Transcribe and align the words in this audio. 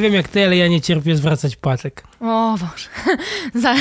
Nie 0.00 0.04
wiem 0.04 0.14
jak 0.14 0.28
ty, 0.28 0.44
ale 0.44 0.56
ja 0.56 0.68
nie 0.68 0.80
cierpię 0.80 1.16
zwracać 1.16 1.56
paczek. 1.56 2.02
O 2.20 2.56
Boże, 2.60 2.88
za, 3.62 3.74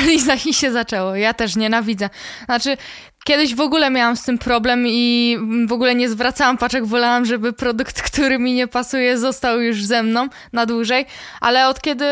i 0.45 0.53
się 0.53 0.71
zaczęło. 0.71 1.15
Ja 1.15 1.33
też 1.33 1.55
nienawidzę. 1.55 2.09
Znaczy, 2.45 2.77
kiedyś 3.23 3.55
w 3.55 3.59
ogóle 3.59 3.89
miałam 3.89 4.17
z 4.17 4.23
tym 4.23 4.37
problem 4.37 4.83
i 4.87 5.37
w 5.67 5.71
ogóle 5.71 5.95
nie 5.95 6.09
zwracałam 6.09 6.57
paczek. 6.57 6.85
Wolałam, 6.85 7.25
żeby 7.25 7.53
produkt, 7.53 8.01
który 8.11 8.39
mi 8.39 8.53
nie 8.53 8.67
pasuje, 8.67 9.17
został 9.17 9.61
już 9.61 9.85
ze 9.85 10.03
mną 10.03 10.27
na 10.53 10.65
dłużej. 10.65 11.05
Ale 11.41 11.67
od 11.67 11.81
kiedy 11.81 12.05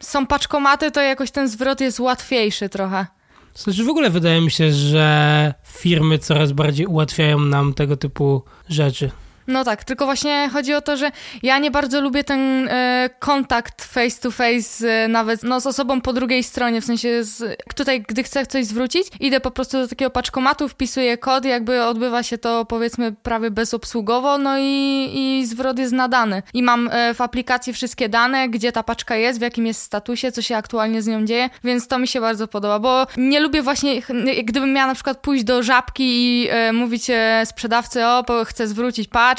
są 0.00 0.26
paczkomaty, 0.26 0.90
to 0.90 1.00
jakoś 1.00 1.30
ten 1.30 1.48
zwrot 1.48 1.80
jest 1.80 2.00
łatwiejszy 2.00 2.68
trochę. 2.68 3.06
Znaczy 3.54 3.84
w 3.84 3.88
ogóle 3.88 4.10
wydaje 4.10 4.40
mi 4.40 4.50
się, 4.50 4.72
że 4.72 5.54
firmy 5.64 6.18
coraz 6.18 6.52
bardziej 6.52 6.86
ułatwiają 6.86 7.38
nam 7.38 7.74
tego 7.74 7.96
typu 7.96 8.42
rzeczy. 8.68 9.10
No 9.46 9.64
tak, 9.64 9.84
tylko 9.84 10.04
właśnie 10.04 10.50
chodzi 10.52 10.74
o 10.74 10.80
to, 10.80 10.96
że 10.96 11.10
ja 11.42 11.58
nie 11.58 11.70
bardzo 11.70 12.00
lubię 12.00 12.24
ten 12.24 12.68
e, 12.68 13.10
kontakt 13.18 13.84
face 13.84 14.20
to 14.20 14.30
face 14.30 14.88
e, 14.88 15.08
nawet 15.08 15.42
no, 15.42 15.60
z 15.60 15.66
osobą 15.66 16.00
po 16.00 16.12
drugiej 16.12 16.42
stronie, 16.42 16.80
w 16.80 16.84
sensie 16.84 17.24
z, 17.24 17.62
tutaj, 17.74 18.02
gdy 18.08 18.22
chcę 18.22 18.46
coś 18.46 18.64
zwrócić, 18.64 19.06
idę 19.20 19.40
po 19.40 19.50
prostu 19.50 19.78
do 19.78 19.88
takiego 19.88 20.10
paczkomatu, 20.10 20.68
wpisuję 20.68 21.18
kod, 21.18 21.44
jakby 21.44 21.84
odbywa 21.84 22.22
się 22.22 22.38
to 22.38 22.64
powiedzmy 22.64 23.12
prawie 23.12 23.50
bezobsługowo, 23.50 24.38
no 24.38 24.58
i, 24.58 25.10
i 25.14 25.46
zwrot 25.46 25.78
jest 25.78 25.92
nadany. 25.92 26.42
I 26.54 26.62
mam 26.62 26.88
e, 26.92 27.14
w 27.14 27.20
aplikacji 27.20 27.72
wszystkie 27.72 28.08
dane, 28.08 28.48
gdzie 28.48 28.72
ta 28.72 28.82
paczka 28.82 29.16
jest, 29.16 29.38
w 29.38 29.42
jakim 29.42 29.66
jest 29.66 29.82
statusie, 29.82 30.32
co 30.32 30.42
się 30.42 30.56
aktualnie 30.56 31.02
z 31.02 31.06
nią 31.06 31.24
dzieje, 31.24 31.50
więc 31.64 31.88
to 31.88 31.98
mi 31.98 32.08
się 32.08 32.20
bardzo 32.20 32.48
podoba, 32.48 32.78
bo 32.78 33.06
nie 33.16 33.40
lubię 33.40 33.62
właśnie, 33.62 34.02
gdybym 34.44 34.72
miała 34.72 34.86
na 34.86 34.94
przykład 34.94 35.18
pójść 35.18 35.44
do 35.44 35.62
żabki 35.62 36.04
i 36.04 36.48
e, 36.50 36.72
mówić 36.72 37.10
e, 37.10 37.42
sprzedawcy, 37.46 38.06
o, 38.06 38.24
chcę 38.44 38.68
zwrócić 38.68 39.08
paczkę, 39.08 39.35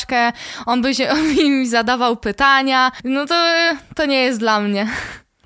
on 0.65 0.81
by 0.81 0.95
się 0.95 1.09
mi 1.33 1.67
zadawał 1.67 2.17
pytania, 2.17 2.91
no 3.03 3.25
to, 3.25 3.53
to 3.95 4.05
nie 4.05 4.23
jest 4.23 4.39
dla 4.39 4.59
mnie. 4.59 4.87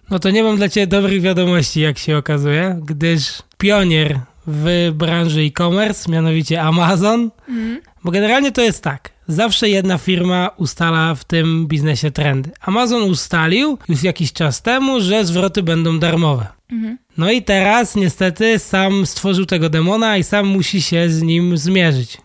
No 0.09 0.19
to 0.19 0.29
nie 0.29 0.43
mam 0.43 0.57
dla 0.57 0.69
ciebie 0.69 0.87
dobrych 0.87 1.21
wiadomości, 1.21 1.81
jak 1.81 1.97
się 1.97 2.17
okazuje, 2.17 2.79
gdyż 2.83 3.41
pionier 3.57 4.19
w 4.47 4.91
branży 4.93 5.41
e-commerce, 5.41 6.11
mianowicie 6.11 6.61
Amazon, 6.61 7.31
mm. 7.49 7.81
bo 8.03 8.11
generalnie 8.11 8.51
to 8.51 8.61
jest 8.61 8.83
tak. 8.83 9.09
Zawsze 9.27 9.69
jedna 9.69 9.97
firma 9.97 10.49
ustala 10.57 11.15
w 11.15 11.23
tym 11.23 11.67
biznesie 11.67 12.11
trendy. 12.11 12.51
Amazon 12.61 13.03
ustalił 13.03 13.77
już 13.89 14.03
jakiś 14.03 14.33
czas 14.33 14.61
temu, 14.61 15.01
że 15.01 15.25
zwroty 15.25 15.63
będą 15.63 15.99
darmowe. 15.99 16.47
Mhm. 16.71 16.97
No 17.17 17.31
i 17.31 17.41
teraz 17.41 17.95
niestety 17.95 18.59
sam 18.59 19.05
stworzył 19.05 19.45
tego 19.45 19.69
demona 19.69 20.17
i 20.17 20.23
sam 20.23 20.47
musi 20.47 20.81
się 20.81 21.09
z 21.09 21.21
nim 21.21 21.57
zmierzyć. 21.57 22.17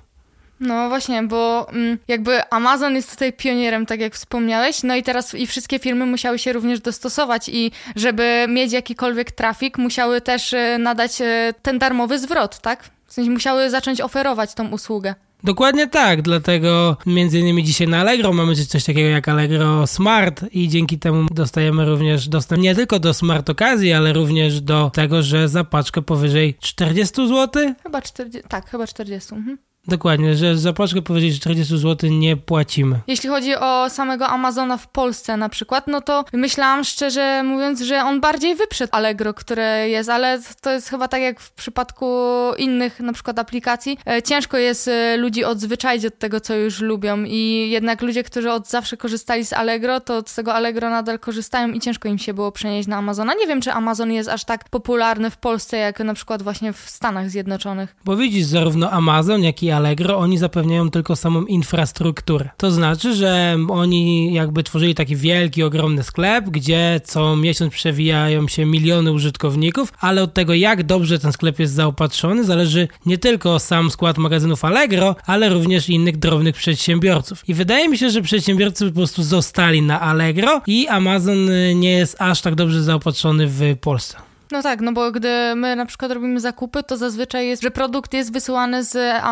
No 0.61 0.89
właśnie, 0.89 1.23
bo 1.23 1.71
mm, 1.73 1.99
jakby 2.09 2.51
Amazon 2.51 2.95
jest 2.95 3.11
tutaj 3.11 3.33
pionierem, 3.33 3.87
tak 3.87 4.01
jak 4.01 4.15
wspomniałeś, 4.15 4.83
no 4.83 4.97
i 4.97 5.03
teraz 5.03 5.35
i 5.35 5.47
wszystkie 5.47 5.79
firmy 5.79 6.07
musiały 6.07 6.39
się 6.39 6.53
również 6.53 6.81
dostosować 6.81 7.49
i 7.49 7.71
żeby 7.97 8.47
mieć 8.49 8.73
jakikolwiek 8.73 9.31
trafik, 9.31 9.79
musiały 9.79 10.21
też 10.21 10.53
y, 10.53 10.77
nadać 10.79 11.21
y, 11.21 11.55
ten 11.63 11.79
darmowy 11.79 12.19
zwrot, 12.19 12.61
tak? 12.61 12.91
W 13.07 13.13
sensie 13.13 13.31
musiały 13.31 13.71
zacząć 13.71 14.01
oferować 14.01 14.55
tą 14.55 14.69
usługę. 14.69 15.15
Dokładnie 15.45 15.87
tak, 15.87 16.23
dlatego 16.23 16.97
między 17.07 17.39
innymi 17.39 17.65
dzisiaj 17.65 17.89
na 17.89 18.01
Allegro 18.01 18.33
mamy 18.33 18.57
coś 18.57 18.85
takiego 18.85 19.09
jak 19.09 19.29
Allegro 19.29 19.87
Smart 19.87 20.45
i 20.53 20.69
dzięki 20.69 20.99
temu 20.99 21.29
dostajemy 21.31 21.85
również 21.85 22.29
dostęp 22.29 22.63
nie 22.63 22.75
tylko 22.75 22.99
do 22.99 23.15
smart 23.15 23.51
okazji, 23.51 23.93
ale 23.93 24.13
również 24.13 24.61
do 24.61 24.91
tego, 24.95 25.23
że 25.23 25.49
za 25.49 25.65
paczkę 25.65 26.03
powyżej 26.03 26.55
40 26.61 27.29
zł? 27.29 27.75
Chyba 27.83 28.03
40, 28.03 28.49
tak, 28.49 28.71
chyba 28.71 28.87
40. 28.87 29.35
Mhm. 29.35 29.59
Dokładnie, 29.89 30.37
że 30.37 30.57
za 30.57 30.73
paczkę 30.73 31.03
powiedzieć 31.03 31.41
40 31.41 31.79
zł 31.79 32.11
nie 32.11 32.37
płacimy. 32.37 33.01
Jeśli 33.07 33.29
chodzi 33.29 33.57
o 33.57 33.91
samego 33.91 34.29
Amazona 34.29 34.77
w 34.77 34.89
Polsce 34.89 35.37
na 35.37 35.49
przykład, 35.49 35.87
no 35.87 36.01
to 36.01 36.25
myślałam 36.33 36.85
szczerze 36.85 37.43
mówiąc, 37.43 37.81
że 37.81 38.05
on 38.05 38.21
bardziej 38.21 38.55
wyprzedł 38.55 38.97
Allegro, 38.97 39.35
które 39.35 39.89
jest, 39.89 40.11
ale 40.11 40.41
to 40.61 40.73
jest 40.73 40.89
chyba 40.89 41.09
tak 41.09 41.21
jak 41.23 41.41
w 41.41 41.53
przypadku 41.53 42.07
innych 42.59 43.01
na 43.01 43.13
przykład 43.13 43.39
aplikacji. 43.39 43.99
E, 44.07 44.23
ciężko 44.23 44.59
jest 44.59 44.89
e, 44.89 45.17
ludzi 45.17 45.45
odzwyczaić 45.45 46.05
od 46.05 46.19
tego, 46.19 46.41
co 46.41 46.55
już 46.55 46.81
lubią 46.81 47.25
i 47.25 47.71
jednak 47.71 48.03
ludzie, 48.03 48.23
którzy 48.23 48.53
od 48.53 48.69
zawsze 48.69 48.97
korzystali 48.97 49.45
z 49.45 49.53
Allegro, 49.53 50.01
to 50.01 50.23
z 50.27 50.35
tego 50.35 50.55
Allegro 50.55 50.91
nadal 50.91 51.19
korzystają 51.19 51.73
i 51.73 51.81
ciężko 51.81 52.09
im 52.09 52.19
się 52.19 52.35
było 52.35 52.53
przenieść 52.53 52.89
na 52.89 52.97
Amazona. 52.97 53.35
Nie 53.35 53.47
wiem, 53.47 53.61
czy 53.61 53.73
Amazon 53.73 54.13
jest 54.13 54.29
aż 54.29 54.45
tak 54.45 54.69
popularny 54.69 55.31
w 55.31 55.37
Polsce, 55.37 55.77
jak 55.77 56.01
na 56.01 56.15
przykład 56.15 56.43
właśnie 56.43 56.73
w 56.73 56.79
Stanach 56.79 57.31
Zjednoczonych. 57.31 57.97
Bo 58.05 58.17
widzisz, 58.17 58.45
zarówno 58.45 58.91
Amazon, 58.91 59.43
jak 59.43 59.63
i 59.63 59.71
Allegro, 59.77 60.19
oni 60.19 60.39
zapewniają 60.39 60.91
tylko 60.91 61.17
samą 61.17 61.45
infrastrukturę. 61.45 62.51
To 62.57 62.71
znaczy, 62.71 63.15
że 63.15 63.57
oni 63.69 64.35
jakby 64.35 64.63
tworzyli 64.63 64.95
taki 64.95 65.17
wielki, 65.17 65.63
ogromny 65.63 66.03
sklep, 66.03 66.45
gdzie 66.45 67.01
co 67.05 67.37
miesiąc 67.37 67.73
przewijają 67.73 68.49
się 68.49 68.65
miliony 68.65 69.13
użytkowników, 69.13 69.93
ale 70.01 70.23
od 70.23 70.35
tego, 70.35 70.55
jak 70.55 70.83
dobrze 70.83 71.19
ten 71.19 71.33
sklep 71.33 71.59
jest 71.59 71.75
zaopatrzony, 71.75 72.45
zależy 72.45 72.89
nie 73.07 73.19
tylko 73.19 73.59
sam 73.59 73.91
skład 73.91 74.19
magazynów 74.19 74.65
Allegro, 74.65 75.17
ale 75.27 75.49
również 75.49 75.89
innych 75.89 76.17
drobnych 76.17 76.57
przedsiębiorców. 76.57 77.49
I 77.49 77.55
wydaje 77.55 77.89
mi 77.89 77.99
się, 77.99 78.11
że 78.11 78.23
przedsiębiorcy 78.23 78.89
po 78.89 78.95
prostu 78.95 79.23
zostali 79.23 79.83
na 79.83 80.01
Allegro 80.01 80.61
i 80.67 80.89
Amazon 80.89 81.51
nie 81.75 81.91
jest 81.91 82.17
aż 82.19 82.41
tak 82.41 82.55
dobrze 82.55 82.83
zaopatrzony 82.83 83.47
w 83.47 83.61
Polsce. 83.81 84.17
No 84.53 84.63
tak, 84.63 84.81
no 84.81 84.93
bo 84.93 85.13
gdy 85.13 85.55
my 85.57 85.77
na 85.77 85.87
przykład 85.87 86.13
robimy 86.13 86.41
zakupy, 86.41 86.83
to 86.83 86.97
zazwyczaj 86.97 87.47
jest, 87.49 87.63
że 87.63 87.71
produkt 87.71 88.15
jest 88.15 88.33
wysyłany 88.33 88.85
z 88.85 89.23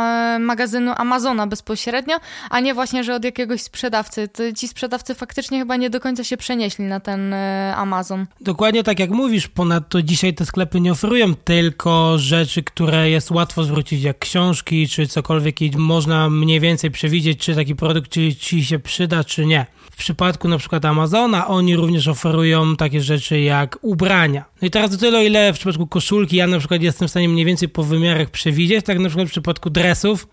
magazynu 0.41 0.93
Amazona 0.97 1.47
bezpośrednio, 1.47 2.17
a 2.51 2.61
nie 2.61 2.75
właśnie, 2.75 3.05
że 3.05 3.15
od 3.15 3.25
jakiegoś 3.25 3.63
sprzedawcy. 3.63 4.29
Ci 4.57 4.69
sprzedawcy 4.69 5.15
faktycznie 5.15 5.59
chyba 5.59 5.77
nie 5.77 5.91
do 5.91 6.01
końca 6.01 6.25
się 6.25 6.37
przenieśli 6.37 6.85
na 6.85 7.01
ten 7.01 7.33
e, 7.33 7.75
Amazon. 7.77 8.27
Dokładnie 8.41 8.83
tak 8.83 8.99
jak 8.99 9.11
mówisz, 9.11 9.49
ponadto 9.49 10.03
dzisiaj 10.03 10.35
te 10.35 10.47
sklepy 10.47 10.81
nie 10.81 10.93
oferują 10.93 11.35
tylko 11.35 12.19
rzeczy, 12.19 12.63
które 12.63 13.11
jest 13.11 13.31
łatwo 13.31 13.65
zwrócić, 13.65 14.03
jak 14.03 14.19
książki 14.19 14.89
czy 14.89 15.07
cokolwiek 15.07 15.63
i 15.63 15.71
można 15.77 16.31
mniej 16.31 16.61
więcej 16.61 16.91
przewidzieć, 16.91 17.39
czy 17.39 17.55
taki 17.55 17.77
produkt 17.77 18.11
ci, 18.11 18.37
ci 18.37 18.65
się 18.65 18.79
przyda, 18.79 19.25
czy 19.25 19.47
nie. 19.47 19.67
W 19.95 19.97
przypadku 19.97 20.49
na 20.49 20.59
przykład 20.59 20.85
Amazona 20.85 21.47
oni 21.47 21.77
również 21.77 22.09
oferują 22.09 22.77
takie 22.77 23.01
rzeczy 23.01 23.41
jak 23.41 23.79
ubrania. 23.83 24.45
No 24.63 24.69
i 24.69 24.71
teraz 24.71 24.91
do 24.91 24.97
tyle, 24.97 25.27
ile 25.27 25.53
w 25.53 25.57
przypadku 25.57 25.87
koszulki 25.87 26.37
ja 26.37 26.47
na 26.47 26.59
przykład 26.59 26.83
jestem 26.83 27.09
w 27.09 27.11
stanie 27.11 27.29
mniej 27.29 27.45
więcej 27.45 27.69
po 27.69 27.83
wymiarach 27.83 28.31
przewidzieć, 28.31 28.87
tak 28.87 28.99
na 28.99 29.09
przykład 29.09 29.29
w 29.29 29.31
przypadku 29.31 29.71
dresów 29.71 30.29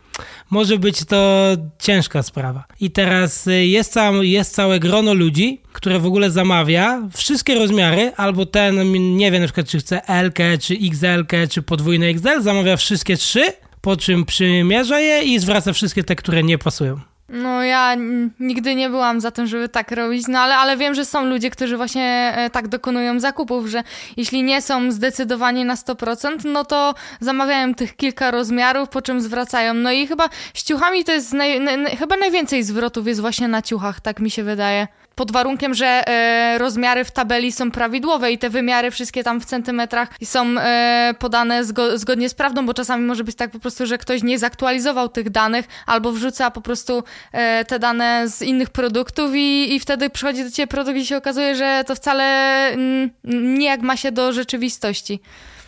może 0.49 0.77
być 0.77 1.05
to 1.05 1.47
ciężka 1.79 2.23
sprawa. 2.23 2.63
I 2.79 2.91
teraz 2.91 3.47
y, 3.47 3.65
jest, 3.65 3.93
cał, 3.93 4.23
jest 4.23 4.53
całe 4.55 4.79
grono 4.79 5.13
ludzi, 5.13 5.61
które 5.73 5.99
w 5.99 6.05
ogóle 6.05 6.31
zamawia 6.31 7.01
wszystkie 7.13 7.55
rozmiary, 7.55 8.11
albo 8.17 8.45
ten 8.45 8.91
nie 9.17 9.31
wie 9.31 9.39
na 9.39 9.45
przykład 9.45 9.67
czy 9.67 9.79
chce 9.79 10.07
L, 10.07 10.31
czy 10.61 10.73
XL, 10.73 11.47
czy 11.49 11.61
podwójne 11.61 12.05
XL, 12.07 12.41
zamawia 12.41 12.77
wszystkie 12.77 13.17
trzy, 13.17 13.43
po 13.81 13.97
czym 13.97 14.25
przymierza 14.25 14.99
je 14.99 15.23
i 15.23 15.39
zwraca 15.39 15.73
wszystkie 15.73 16.03
te, 16.03 16.15
które 16.15 16.43
nie 16.43 16.57
pasują. 16.57 17.10
No 17.31 17.63
ja 17.63 17.95
nigdy 18.39 18.75
nie 18.75 18.89
byłam 18.89 19.21
za 19.21 19.31
tym, 19.31 19.47
żeby 19.47 19.69
tak 19.69 19.91
robić, 19.91 20.27
no 20.27 20.39
ale, 20.39 20.55
ale 20.55 20.77
wiem, 20.77 20.93
że 20.93 21.05
są 21.05 21.25
ludzie, 21.25 21.49
którzy 21.49 21.77
właśnie 21.77 22.33
e, 22.35 22.49
tak 22.49 22.67
dokonują 22.67 23.19
zakupów, 23.19 23.67
że 23.67 23.83
jeśli 24.17 24.43
nie 24.43 24.61
są 24.61 24.91
zdecydowani 24.91 25.65
na 25.65 25.75
100%, 25.75 26.45
no 26.45 26.65
to 26.65 26.93
zamawiają 27.19 27.73
tych 27.73 27.95
kilka 27.95 28.31
rozmiarów, 28.31 28.89
po 28.89 29.01
czym 29.01 29.21
zwracają. 29.21 29.73
No 29.73 29.91
i 29.91 30.07
chyba 30.07 30.29
z 30.53 30.63
ciuchami 30.63 31.03
to 31.03 31.11
jest, 31.11 31.33
naj, 31.33 31.59
naj, 31.59 31.97
chyba 31.97 32.17
najwięcej 32.17 32.63
zwrotów 32.63 33.07
jest 33.07 33.21
właśnie 33.21 33.47
na 33.47 33.61
ciuchach, 33.61 34.01
tak 34.01 34.19
mi 34.19 34.31
się 34.31 34.43
wydaje 34.43 34.87
pod 35.21 35.31
warunkiem, 35.31 35.73
że 35.73 36.07
e, 36.07 36.57
rozmiary 36.57 37.03
w 37.03 37.11
tabeli 37.11 37.51
są 37.51 37.71
prawidłowe 37.71 38.31
i 38.31 38.37
te 38.37 38.49
wymiary 38.49 38.91
wszystkie 38.91 39.23
tam 39.23 39.41
w 39.41 39.45
centymetrach 39.45 40.09
są 40.23 40.45
e, 40.59 41.13
podane 41.19 41.63
zgo 41.65 41.97
zgodnie 41.97 42.29
z 42.29 42.33
prawdą, 42.33 42.65
bo 42.65 42.73
czasami 42.73 43.05
może 43.05 43.23
być 43.23 43.35
tak 43.35 43.51
po 43.51 43.59
prostu, 43.59 43.85
że 43.85 43.97
ktoś 43.97 44.23
nie 44.23 44.39
zaktualizował 44.39 45.09
tych 45.09 45.29
danych 45.29 45.65
albo 45.85 46.11
wrzuca 46.11 46.51
po 46.51 46.61
prostu 46.61 47.03
e, 47.31 47.65
te 47.65 47.79
dane 47.79 48.29
z 48.29 48.41
innych 48.41 48.69
produktów 48.69 49.31
i, 49.35 49.75
i 49.75 49.79
wtedy 49.79 50.09
przychodzi 50.09 50.43
do 50.43 50.51
ciebie 50.51 50.67
produkt 50.67 50.97
i 50.97 51.05
się 51.05 51.17
okazuje, 51.17 51.55
że 51.55 51.83
to 51.87 51.95
wcale 51.95 52.23
mm, 52.67 53.09
nie 53.57 53.65
jak 53.65 53.81
ma 53.81 53.97
się 53.97 54.11
do 54.11 54.33
rzeczywistości. 54.33 55.19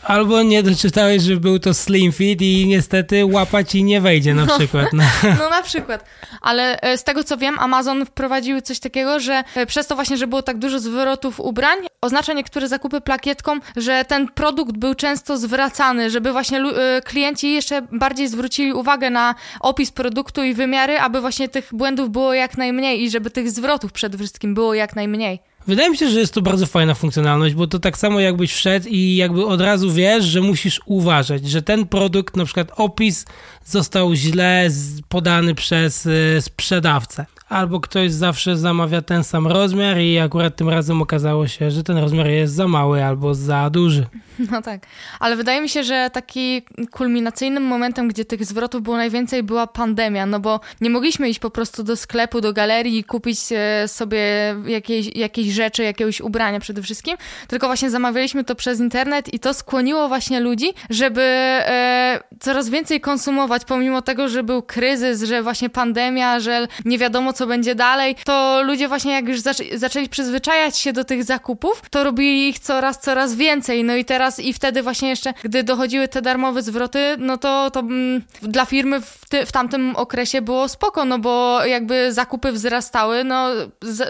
Albo 0.03 0.43
nie 0.43 0.63
doczytałeś, 0.63 1.23
że 1.23 1.35
był 1.35 1.59
to 1.59 1.73
slim 1.73 2.11
fit 2.11 2.41
i 2.41 2.67
niestety 2.67 3.25
łapać 3.25 3.71
ci 3.71 3.83
nie 3.83 4.01
wejdzie 4.01 4.33
na 4.33 4.45
no, 4.45 4.57
przykład. 4.57 4.93
No. 4.93 5.03
no 5.39 5.49
na 5.49 5.61
przykład. 5.61 6.05
Ale 6.41 6.81
e, 6.81 6.97
z 6.97 7.03
tego 7.03 7.23
co 7.23 7.37
wiem, 7.37 7.59
Amazon 7.59 8.05
wprowadził 8.05 8.61
coś 8.61 8.79
takiego, 8.79 9.19
że 9.19 9.43
e, 9.55 9.65
przez 9.65 9.87
to 9.87 9.95
właśnie, 9.95 10.17
że 10.17 10.27
było 10.27 10.41
tak 10.41 10.57
dużo 10.57 10.79
zwrotów 10.79 11.39
ubrań, 11.39 11.77
oznacza 12.01 12.33
niektóre 12.33 12.67
zakupy 12.67 13.01
plakietką, 13.01 13.59
że 13.75 14.05
ten 14.05 14.27
produkt 14.27 14.77
był 14.77 14.95
często 14.95 15.37
zwracany, 15.37 16.09
żeby 16.09 16.31
właśnie 16.31 16.59
e, 16.59 17.01
klienci 17.01 17.53
jeszcze 17.53 17.81
bardziej 17.91 18.27
zwrócili 18.27 18.73
uwagę 18.73 19.09
na 19.09 19.35
opis 19.59 19.91
produktu 19.91 20.43
i 20.43 20.53
wymiary, 20.53 20.99
aby 20.99 21.21
właśnie 21.21 21.49
tych 21.49 21.69
błędów 21.71 22.09
było 22.09 22.33
jak 22.33 22.57
najmniej 22.57 23.03
i 23.03 23.09
żeby 23.09 23.31
tych 23.31 23.51
zwrotów 23.51 23.91
przede 23.91 24.17
wszystkim 24.17 24.53
było 24.53 24.73
jak 24.73 24.95
najmniej. 24.95 25.39
Wydaje 25.67 25.89
mi 25.89 25.97
się, 25.97 26.09
że 26.09 26.19
jest 26.19 26.33
to 26.33 26.41
bardzo 26.41 26.65
fajna 26.65 26.93
funkcjonalność, 26.93 27.55
bo 27.55 27.67
to 27.67 27.79
tak 27.79 27.97
samo 27.97 28.19
jakbyś 28.19 28.53
wszedł 28.53 28.87
i 28.89 29.15
jakby 29.15 29.45
od 29.45 29.61
razu 29.61 29.91
wiesz, 29.91 30.25
że 30.25 30.41
musisz 30.41 30.81
uważać, 30.85 31.49
że 31.49 31.61
ten 31.61 31.87
produkt, 31.87 32.37
na 32.37 32.45
przykład 32.45 32.71
opis 32.75 33.25
został 33.65 34.15
źle 34.15 34.69
podany 35.09 35.55
przez 35.55 36.05
y, 36.05 36.37
sprzedawcę 36.41 37.25
albo 37.53 37.79
ktoś 37.79 38.11
zawsze 38.11 38.57
zamawia 38.57 39.01
ten 39.01 39.23
sam 39.23 39.47
rozmiar 39.47 39.97
i 39.99 40.19
akurat 40.19 40.55
tym 40.55 40.69
razem 40.69 41.01
okazało 41.01 41.47
się, 41.47 41.71
że 41.71 41.83
ten 41.83 41.97
rozmiar 41.97 42.27
jest 42.27 42.53
za 42.53 42.67
mały 42.67 43.03
albo 43.03 43.35
za 43.35 43.69
duży. 43.69 44.05
No 44.51 44.61
tak, 44.61 44.85
ale 45.19 45.35
wydaje 45.35 45.61
mi 45.61 45.69
się, 45.69 45.83
że 45.83 46.09
taki 46.13 46.61
kulminacyjnym 46.91 47.63
momentem, 47.63 48.07
gdzie 48.07 48.25
tych 48.25 48.45
zwrotów 48.45 48.83
było 48.83 48.97
najwięcej, 48.97 49.43
była 49.43 49.67
pandemia, 49.67 50.25
no 50.25 50.39
bo 50.39 50.59
nie 50.81 50.89
mogliśmy 50.89 51.29
iść 51.29 51.39
po 51.39 51.49
prostu 51.49 51.83
do 51.83 51.95
sklepu, 51.95 52.41
do 52.41 52.53
galerii 52.53 52.97
i 52.97 53.03
kupić 53.03 53.39
e, 53.51 53.87
sobie 53.87 54.55
jakieś, 54.67 55.15
jakieś 55.15 55.52
rzeczy, 55.53 55.83
jakiegoś 55.83 56.21
ubrania 56.21 56.59
przede 56.59 56.81
wszystkim, 56.81 57.17
tylko 57.47 57.67
właśnie 57.67 57.89
zamawialiśmy 57.89 58.43
to 58.43 58.55
przez 58.55 58.79
internet 58.79 59.33
i 59.33 59.39
to 59.39 59.53
skłoniło 59.53 60.07
właśnie 60.07 60.39
ludzi, 60.39 60.73
żeby 60.89 61.21
e, 61.21 62.19
coraz 62.39 62.69
więcej 62.69 63.01
konsumować, 63.01 63.65
pomimo 63.65 64.01
tego, 64.01 64.29
że 64.29 64.43
był 64.43 64.61
kryzys, 64.61 65.23
że 65.23 65.43
właśnie 65.43 65.69
pandemia, 65.69 66.39
że 66.39 66.67
nie 66.85 66.97
wiadomo 66.97 67.33
co 67.33 67.47
będzie 67.47 67.75
dalej, 67.75 68.15
to 68.25 68.61
ludzie 68.63 68.87
właśnie 68.87 69.13
jak 69.13 69.27
już 69.27 69.39
zaczę 69.39 69.63
zaczęli 69.73 70.09
przyzwyczajać 70.09 70.77
się 70.77 70.93
do 70.93 71.03
tych 71.03 71.23
zakupów, 71.23 71.81
to 71.89 72.03
robili 72.03 72.49
ich 72.49 72.59
coraz, 72.59 72.99
coraz 72.99 73.35
więcej, 73.35 73.83
no 73.83 73.95
i 73.95 74.05
teraz 74.05 74.39
i 74.39 74.53
wtedy 74.53 74.83
właśnie 74.83 75.09
jeszcze, 75.09 75.33
gdy 75.43 75.63
dochodziły 75.63 76.07
te 76.07 76.21
darmowe 76.21 76.61
zwroty, 76.61 77.15
no 77.19 77.37
to, 77.37 77.71
to 77.71 77.79
mm, 77.79 78.21
dla 78.41 78.65
firmy 78.65 79.01
w, 79.01 79.29
ty, 79.29 79.45
w 79.45 79.51
tamtym 79.51 79.95
okresie 79.95 80.41
było 80.41 80.69
spoko, 80.69 81.05
no 81.05 81.19
bo 81.19 81.65
jakby 81.65 82.13
zakupy 82.13 82.51
wzrastały, 82.51 83.23
no 83.23 83.49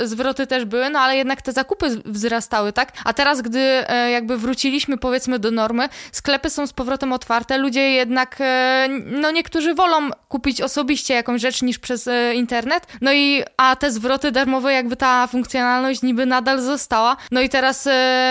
zwroty 0.04 0.48
też 0.48 0.66
były, 0.66 0.89
no 0.89 1.00
ale 1.00 1.18
jednak 1.18 1.33
te 1.42 1.52
zakupy 1.52 2.02
wzrastały, 2.06 2.74
tak? 2.74 2.94
A 3.06 3.14
teraz, 3.14 3.42
gdy 3.42 3.60
e, 3.60 4.12
jakby 4.12 4.38
wróciliśmy 4.38 4.98
powiedzmy 4.98 5.40
do 5.40 5.52
normy, 5.52 5.90
sklepy 6.12 6.50
są 6.50 6.68
z 6.68 6.74
powrotem 6.74 7.14
otwarte, 7.14 7.58
ludzie 7.58 7.82
jednak, 7.92 8.38
e, 8.40 8.88
no 9.06 9.32
niektórzy 9.32 9.74
wolą 9.74 10.10
kupić 10.30 10.62
osobiście 10.62 11.14
jakąś 11.14 11.42
rzecz 11.42 11.62
niż 11.62 11.80
przez 11.80 12.08
e, 12.08 12.36
internet, 12.36 12.88
no 13.02 13.14
i 13.14 13.44
a 13.58 13.76
te 13.76 13.92
zwroty 13.92 14.32
darmowe, 14.32 14.74
jakby 14.74 14.96
ta 14.96 15.28
funkcjonalność 15.28 16.02
niby 16.02 16.26
nadal 16.26 16.62
została, 16.62 17.18
no 17.32 17.42
i 17.42 17.50
teraz 17.50 17.88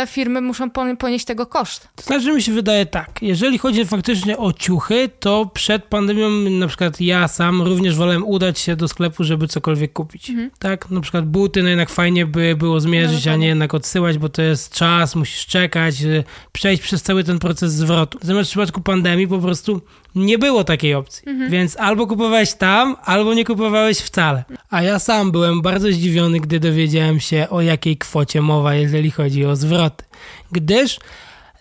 firmy 0.06 0.40
muszą 0.40 0.70
ponieść 0.98 1.24
tego 1.24 1.46
koszt. 1.46 1.88
To 1.96 2.02
znaczy 2.02 2.32
mi 2.32 2.42
się 2.42 2.52
wydaje 2.52 2.86
tak, 2.86 3.10
jeżeli 3.22 3.58
chodzi 3.58 3.84
faktycznie 3.84 4.38
o 4.38 4.52
ciuchy, 4.52 5.10
to 5.20 5.46
przed 5.54 5.84
pandemią 5.84 6.30
na 6.30 6.68
przykład 6.68 7.00
ja 7.00 7.28
sam 7.28 7.62
również 7.62 7.96
wolałem 7.96 8.24
udać 8.24 8.58
się 8.58 8.76
do 8.76 8.88
sklepu, 8.88 9.24
żeby 9.24 9.48
cokolwiek 9.48 9.92
kupić. 9.92 10.30
Mhm. 10.30 10.50
Tak, 10.58 10.90
na 10.90 11.00
przykład 11.00 11.26
buty, 11.26 11.62
no 11.62 11.68
jednak 11.68 11.90
fajnie 11.90 12.26
by 12.26 12.56
było 12.56 12.80
zmierzyć, 12.80 12.91
no, 13.00 13.32
a 13.32 13.36
nie 13.36 13.46
jednak 13.46 13.74
odsyłać, 13.74 14.18
bo 14.18 14.28
to 14.28 14.42
jest 14.42 14.74
czas, 14.74 15.14
musisz 15.14 15.46
czekać, 15.46 16.02
y, 16.02 16.24
przejść 16.52 16.82
przez 16.82 17.02
cały 17.02 17.24
ten 17.24 17.38
proces 17.38 17.72
zwrotu. 17.72 18.18
Natomiast 18.22 18.50
w 18.50 18.52
przypadku 18.52 18.80
pandemii 18.80 19.28
po 19.28 19.38
prostu 19.38 19.80
nie 20.14 20.38
było 20.38 20.64
takiej 20.64 20.94
opcji. 20.94 21.28
Mhm. 21.28 21.50
Więc 21.50 21.76
albo 21.76 22.06
kupowałeś 22.06 22.52
tam, 22.54 22.96
albo 23.04 23.34
nie 23.34 23.44
kupowałeś 23.44 23.98
wcale. 23.98 24.44
A 24.70 24.82
ja 24.82 24.98
sam 24.98 25.32
byłem 25.32 25.62
bardzo 25.62 25.92
zdziwiony, 25.92 26.40
gdy 26.40 26.60
dowiedziałem 26.60 27.20
się, 27.20 27.46
o 27.50 27.60
jakiej 27.60 27.96
kwocie 27.96 28.42
mowa, 28.42 28.74
jeżeli 28.74 29.10
chodzi 29.10 29.44
o 29.44 29.56
zwroty. 29.56 30.04
Gdyż 30.52 30.98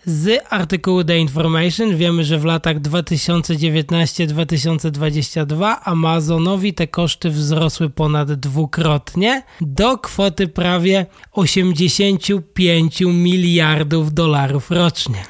z 0.04 0.44
artykułu 0.50 1.04
The 1.04 1.18
Information 1.18 1.96
wiemy, 1.96 2.24
że 2.24 2.38
w 2.38 2.44
latach 2.44 2.80
2019-2022 2.80 5.76
Amazonowi 5.84 6.74
te 6.74 6.86
koszty 6.86 7.30
wzrosły 7.30 7.90
ponad 7.90 8.32
dwukrotnie 8.32 9.42
do 9.60 9.98
kwoty 9.98 10.48
prawie 10.48 11.06
85 11.32 13.00
miliardów 13.00 14.14
dolarów 14.14 14.70
rocznie. 14.70 15.24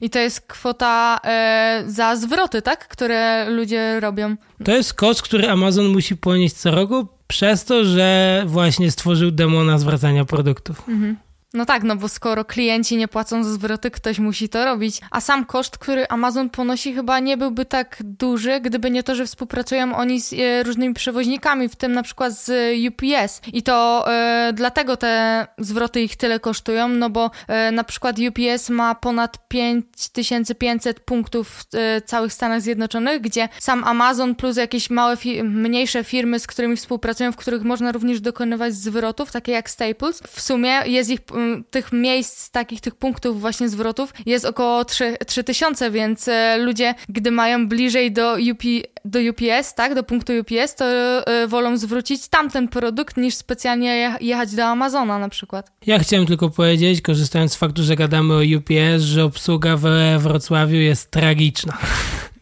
I 0.00 0.10
to 0.10 0.18
jest 0.18 0.40
kwota 0.40 1.20
e, 1.24 1.84
za 1.86 2.16
zwroty, 2.16 2.62
tak? 2.62 2.88
Które 2.88 3.50
ludzie 3.50 4.00
robią. 4.00 4.36
To 4.64 4.72
jest 4.72 4.94
koszt, 4.94 5.22
który 5.22 5.50
Amazon 5.50 5.88
musi 5.88 6.16
ponieść 6.16 6.54
co 6.54 6.70
roku 6.70 7.06
przez 7.26 7.64
to, 7.64 7.84
że 7.84 8.42
właśnie 8.46 8.90
stworzył 8.90 9.30
demona 9.30 9.78
zwracania 9.78 10.24
produktów. 10.24 10.88
Mhm. 10.88 11.16
No 11.54 11.66
tak, 11.66 11.82
no 11.82 11.96
bo 11.96 12.08
skoro 12.08 12.44
klienci 12.44 12.96
nie 12.96 13.08
płacą 13.08 13.44
za 13.44 13.52
zwroty, 13.52 13.90
ktoś 13.90 14.18
musi 14.18 14.48
to 14.48 14.64
robić. 14.64 15.00
A 15.10 15.20
sam 15.20 15.44
koszt, 15.44 15.78
który 15.78 16.08
Amazon 16.08 16.50
ponosi, 16.50 16.94
chyba 16.94 17.20
nie 17.20 17.36
byłby 17.36 17.64
tak 17.64 17.96
duży, 18.04 18.60
gdyby 18.60 18.90
nie 18.90 19.02
to, 19.02 19.14
że 19.14 19.26
współpracują 19.26 19.96
oni 19.96 20.20
z 20.20 20.32
e, 20.32 20.62
różnymi 20.62 20.94
przewoźnikami, 20.94 21.68
w 21.68 21.76
tym 21.76 21.92
na 21.92 22.02
przykład 22.02 22.32
z 22.32 22.76
UPS. 22.88 23.40
I 23.52 23.62
to 23.62 24.04
e, 24.08 24.52
dlatego 24.54 24.96
te 24.96 25.46
zwroty 25.58 26.00
ich 26.00 26.16
tyle 26.16 26.40
kosztują, 26.40 26.88
no 26.88 27.10
bo 27.10 27.30
e, 27.48 27.72
na 27.72 27.84
przykład 27.84 28.16
UPS 28.18 28.70
ma 28.70 28.94
ponad 28.94 29.48
5500 29.48 31.00
punktów 31.00 31.48
w 31.48 31.74
e, 31.74 32.00
całych 32.00 32.32
Stanach 32.32 32.60
Zjednoczonych, 32.60 33.20
gdzie 33.20 33.48
sam 33.58 33.84
Amazon 33.84 34.34
plus 34.34 34.56
jakieś 34.56 34.90
małe, 34.90 35.16
fi 35.16 35.42
mniejsze 35.42 36.04
firmy, 36.04 36.38
z 36.38 36.46
którymi 36.46 36.76
współpracują, 36.76 37.32
w 37.32 37.36
których 37.36 37.62
można 37.62 37.92
również 37.92 38.20
dokonywać 38.20 38.74
zwrotów, 38.74 39.32
takie 39.32 39.52
jak 39.52 39.70
Staples. 39.70 40.22
W 40.26 40.40
sumie 40.40 40.80
jest 40.86 41.10
ich 41.10 41.20
tych 41.70 41.92
miejsc, 41.92 42.50
takich 42.50 42.80
tych 42.80 42.94
punktów 42.94 43.40
właśnie 43.40 43.68
zwrotów 43.68 44.12
jest 44.26 44.44
około 44.44 44.84
3, 44.84 45.16
3000, 45.26 45.90
więc 45.90 46.28
e, 46.28 46.58
ludzie, 46.58 46.94
gdy 47.08 47.30
mają 47.30 47.68
bliżej 47.68 48.12
do, 48.12 48.36
UP, 48.52 48.62
do 49.04 49.18
UPS, 49.30 49.74
tak, 49.74 49.94
do 49.94 50.02
punktu 50.02 50.32
UPS, 50.40 50.74
to 50.74 50.84
e, 50.84 51.46
wolą 51.46 51.76
zwrócić 51.76 52.28
tamten 52.28 52.68
produkt 52.68 53.16
niż 53.16 53.34
specjalnie 53.34 54.16
jechać 54.20 54.54
do 54.54 54.64
Amazona 54.64 55.18
na 55.18 55.28
przykład. 55.28 55.72
Ja 55.86 55.98
chciałem 55.98 56.26
tylko 56.26 56.50
powiedzieć, 56.50 57.00
korzystając 57.00 57.52
z 57.52 57.56
faktu, 57.56 57.82
że 57.82 57.96
gadamy 57.96 58.34
o 58.34 58.58
UPS, 58.58 59.02
że 59.02 59.24
obsługa 59.24 59.76
we 59.76 60.18
Wrocławiu 60.18 60.76
jest 60.76 61.10
tragiczna. 61.10 61.78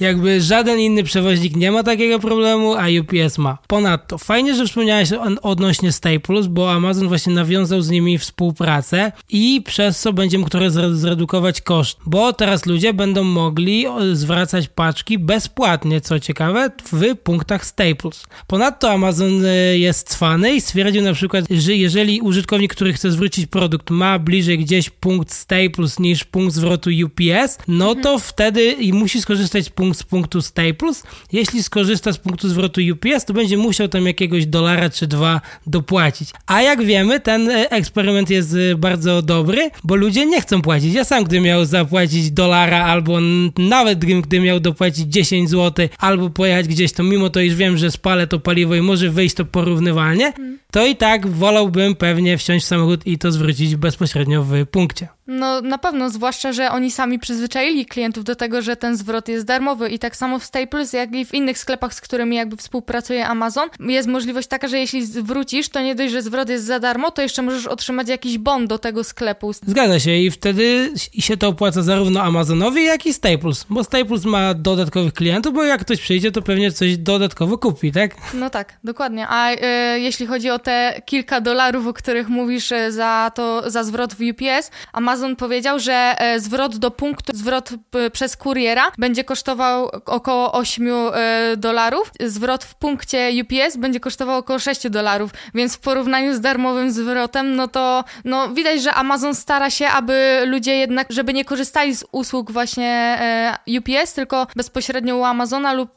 Jakby 0.00 0.40
żaden 0.40 0.78
inny 0.78 1.02
przewoźnik 1.02 1.56
nie 1.56 1.72
ma 1.72 1.82
takiego 1.82 2.18
problemu, 2.18 2.74
a 2.74 2.84
UPS 3.00 3.38
ma. 3.38 3.58
Ponadto, 3.66 4.18
fajnie, 4.18 4.54
że 4.54 4.66
wspomniałeś 4.66 5.10
odnośnie 5.42 5.92
Staples, 5.92 6.46
bo 6.46 6.72
Amazon 6.72 7.08
właśnie 7.08 7.32
nawiązał 7.34 7.82
z 7.82 7.90
nimi 7.90 8.18
współpracę 8.18 9.12
i 9.30 9.62
przez 9.64 10.00
co 10.00 10.12
będzie 10.12 10.38
mógł 10.38 10.50
zredukować 10.92 11.60
koszt, 11.60 11.98
bo 12.06 12.32
teraz 12.32 12.66
ludzie 12.66 12.92
będą 12.94 13.24
mogli 13.24 13.84
zwracać 14.12 14.68
paczki 14.68 15.18
bezpłatnie, 15.18 16.00
co 16.00 16.20
ciekawe, 16.20 16.70
w 16.92 17.16
punktach 17.16 17.66
Staples. 17.66 18.26
Ponadto 18.46 18.90
Amazon 18.90 19.44
e, 19.44 19.78
jest 19.78 20.08
cwany 20.08 20.54
i 20.54 20.60
stwierdził 20.60 21.02
na 21.02 21.12
przykład, 21.12 21.44
że 21.50 21.74
jeżeli 21.74 22.20
użytkownik, 22.20 22.74
który 22.74 22.92
chce 22.92 23.10
zwrócić 23.10 23.46
produkt, 23.46 23.90
ma 23.90 24.18
bliżej 24.18 24.58
gdzieś 24.58 24.90
punkt 24.90 25.32
Staples 25.32 25.98
niż 25.98 26.24
punkt 26.24 26.54
zwrotu 26.54 26.90
UPS, 27.04 27.58
no 27.68 27.94
to 27.94 28.18
wtedy 28.18 28.72
i 28.72 28.92
musi 28.92 29.20
skorzystać 29.20 29.64
z 29.64 29.70
punktu 29.70 29.85
punkt 29.86 29.98
z 29.98 30.02
punktu 30.02 30.42
Staples. 30.42 31.02
Jeśli 31.32 31.62
skorzysta 31.62 32.12
z 32.12 32.18
punktu 32.18 32.48
zwrotu 32.48 32.80
UPS, 32.92 33.24
to 33.24 33.32
będzie 33.34 33.56
musiał 33.56 33.88
tam 33.88 34.06
jakiegoś 34.06 34.46
dolara 34.46 34.90
czy 34.90 35.06
dwa 35.06 35.40
dopłacić. 35.66 36.30
A 36.46 36.62
jak 36.62 36.82
wiemy, 36.82 37.20
ten 37.20 37.50
e, 37.50 37.70
eksperyment 37.70 38.30
jest 38.30 38.54
e, 38.54 38.74
bardzo 38.74 39.22
dobry, 39.22 39.70
bo 39.84 39.94
ludzie 39.94 40.26
nie 40.26 40.40
chcą 40.40 40.62
płacić. 40.62 40.94
Ja 40.94 41.04
sam, 41.04 41.24
gdybym 41.24 41.44
miał 41.44 41.64
zapłacić 41.64 42.30
dolara, 42.30 42.84
albo 42.84 43.18
nawet 43.58 43.98
gdybym 43.98 44.42
miał 44.42 44.60
dopłacić 44.60 45.06
10 45.06 45.50
zł, 45.50 45.88
albo 45.98 46.30
pojechać 46.30 46.68
gdzieś, 46.68 46.92
to 46.92 47.02
mimo 47.02 47.30
to, 47.30 47.40
iż 47.40 47.54
wiem, 47.54 47.76
że 47.76 47.90
spalę 47.90 48.26
to 48.26 48.40
paliwo 48.40 48.74
i 48.74 48.80
może 48.80 49.10
wyjść 49.10 49.34
to 49.34 49.44
porównywalnie, 49.44 50.32
to 50.70 50.86
i 50.86 50.96
tak 50.96 51.26
wolałbym 51.26 51.94
pewnie 51.94 52.38
wsiąść 52.38 52.64
w 52.64 52.68
samochód 52.68 53.06
i 53.06 53.18
to 53.18 53.32
zwrócić 53.32 53.76
bezpośrednio 53.76 54.42
w 54.42 54.66
punkcie. 54.66 55.15
No 55.26 55.60
na 55.60 55.78
pewno, 55.78 56.10
zwłaszcza, 56.10 56.52
że 56.52 56.70
oni 56.70 56.90
sami 56.90 57.18
przyzwyczaili 57.18 57.86
klientów 57.86 58.24
do 58.24 58.36
tego, 58.36 58.62
że 58.62 58.76
ten 58.76 58.96
zwrot 58.96 59.28
jest 59.28 59.46
darmowy 59.46 59.88
i 59.88 59.98
tak 59.98 60.16
samo 60.16 60.38
w 60.38 60.44
Staples, 60.44 60.92
jak 60.92 61.14
i 61.14 61.24
w 61.24 61.34
innych 61.34 61.58
sklepach, 61.58 61.94
z 61.94 62.00
którymi 62.00 62.36
jakby 62.36 62.56
współpracuje 62.56 63.26
Amazon, 63.26 63.68
jest 63.80 64.08
możliwość 64.08 64.48
taka, 64.48 64.68
że 64.68 64.78
jeśli 64.78 65.06
zwrócisz, 65.06 65.68
to 65.68 65.82
nie 65.82 65.94
dość, 65.94 66.12
że 66.12 66.22
zwrot 66.22 66.48
jest 66.48 66.64
za 66.64 66.80
darmo, 66.80 67.10
to 67.10 67.22
jeszcze 67.22 67.42
możesz 67.42 67.66
otrzymać 67.66 68.08
jakiś 68.08 68.38
bon 68.38 68.66
do 68.66 68.78
tego 68.78 69.04
sklepu. 69.04 69.52
Zgadza 69.52 70.00
się 70.00 70.16
i 70.16 70.30
wtedy 70.30 70.92
się 71.18 71.36
to 71.36 71.48
opłaca 71.48 71.82
zarówno 71.82 72.22
Amazonowi, 72.22 72.84
jak 72.84 73.06
i 73.06 73.14
Staples, 73.14 73.66
bo 73.70 73.84
Staples 73.84 74.24
ma 74.24 74.54
dodatkowych 74.54 75.12
klientów, 75.12 75.54
bo 75.54 75.64
jak 75.64 75.80
ktoś 75.80 76.00
przyjdzie, 76.00 76.32
to 76.32 76.42
pewnie 76.42 76.72
coś 76.72 76.96
dodatkowo 76.96 77.58
kupi, 77.58 77.92
tak? 77.92 78.10
No 78.34 78.50
tak, 78.50 78.72
dokładnie. 78.84 79.26
A 79.28 79.52
y, 79.52 80.00
jeśli 80.00 80.26
chodzi 80.26 80.50
o 80.50 80.58
te 80.58 81.02
kilka 81.04 81.40
dolarów, 81.40 81.86
o 81.86 81.92
których 81.92 82.28
mówisz 82.28 82.72
y, 82.72 82.92
za 82.92 83.32
to, 83.34 83.70
za 83.70 83.84
zwrot 83.84 84.14
w 84.14 84.20
UPS, 84.20 84.70
Amazon 84.92 85.15
Amazon 85.16 85.36
powiedział, 85.36 85.78
że 85.78 86.14
e, 86.18 86.40
zwrot 86.40 86.76
do 86.76 86.90
punktu, 86.90 87.36
zwrot 87.36 87.70
przez 88.12 88.36
kuriera 88.36 88.92
będzie 88.98 89.24
kosztował 89.24 89.90
około 90.06 90.52
8 90.52 90.88
e, 90.88 91.56
dolarów. 91.56 92.10
Zwrot 92.20 92.64
w 92.64 92.74
punkcie 92.74 93.30
UPS 93.42 93.76
będzie 93.76 94.00
kosztował 94.00 94.38
około 94.38 94.58
6 94.58 94.88
dolarów, 94.88 95.30
więc 95.54 95.76
w 95.76 95.78
porównaniu 95.78 96.34
z 96.34 96.40
darmowym 96.40 96.90
zwrotem, 96.90 97.56
no 97.56 97.68
to 97.68 98.04
no, 98.24 98.48
widać, 98.48 98.82
że 98.82 98.94
Amazon 98.94 99.34
stara 99.34 99.70
się, 99.70 99.88
aby 99.88 100.42
ludzie 100.46 100.76
jednak, 100.76 101.12
żeby 101.12 101.32
nie 101.32 101.44
korzystali 101.44 101.96
z 101.96 102.04
usług 102.12 102.52
właśnie 102.52 103.18
e, 103.20 103.78
UPS, 103.78 104.14
tylko 104.14 104.46
bezpośrednio 104.56 105.16
u 105.16 105.24
Amazona 105.24 105.72
lub 105.72 105.90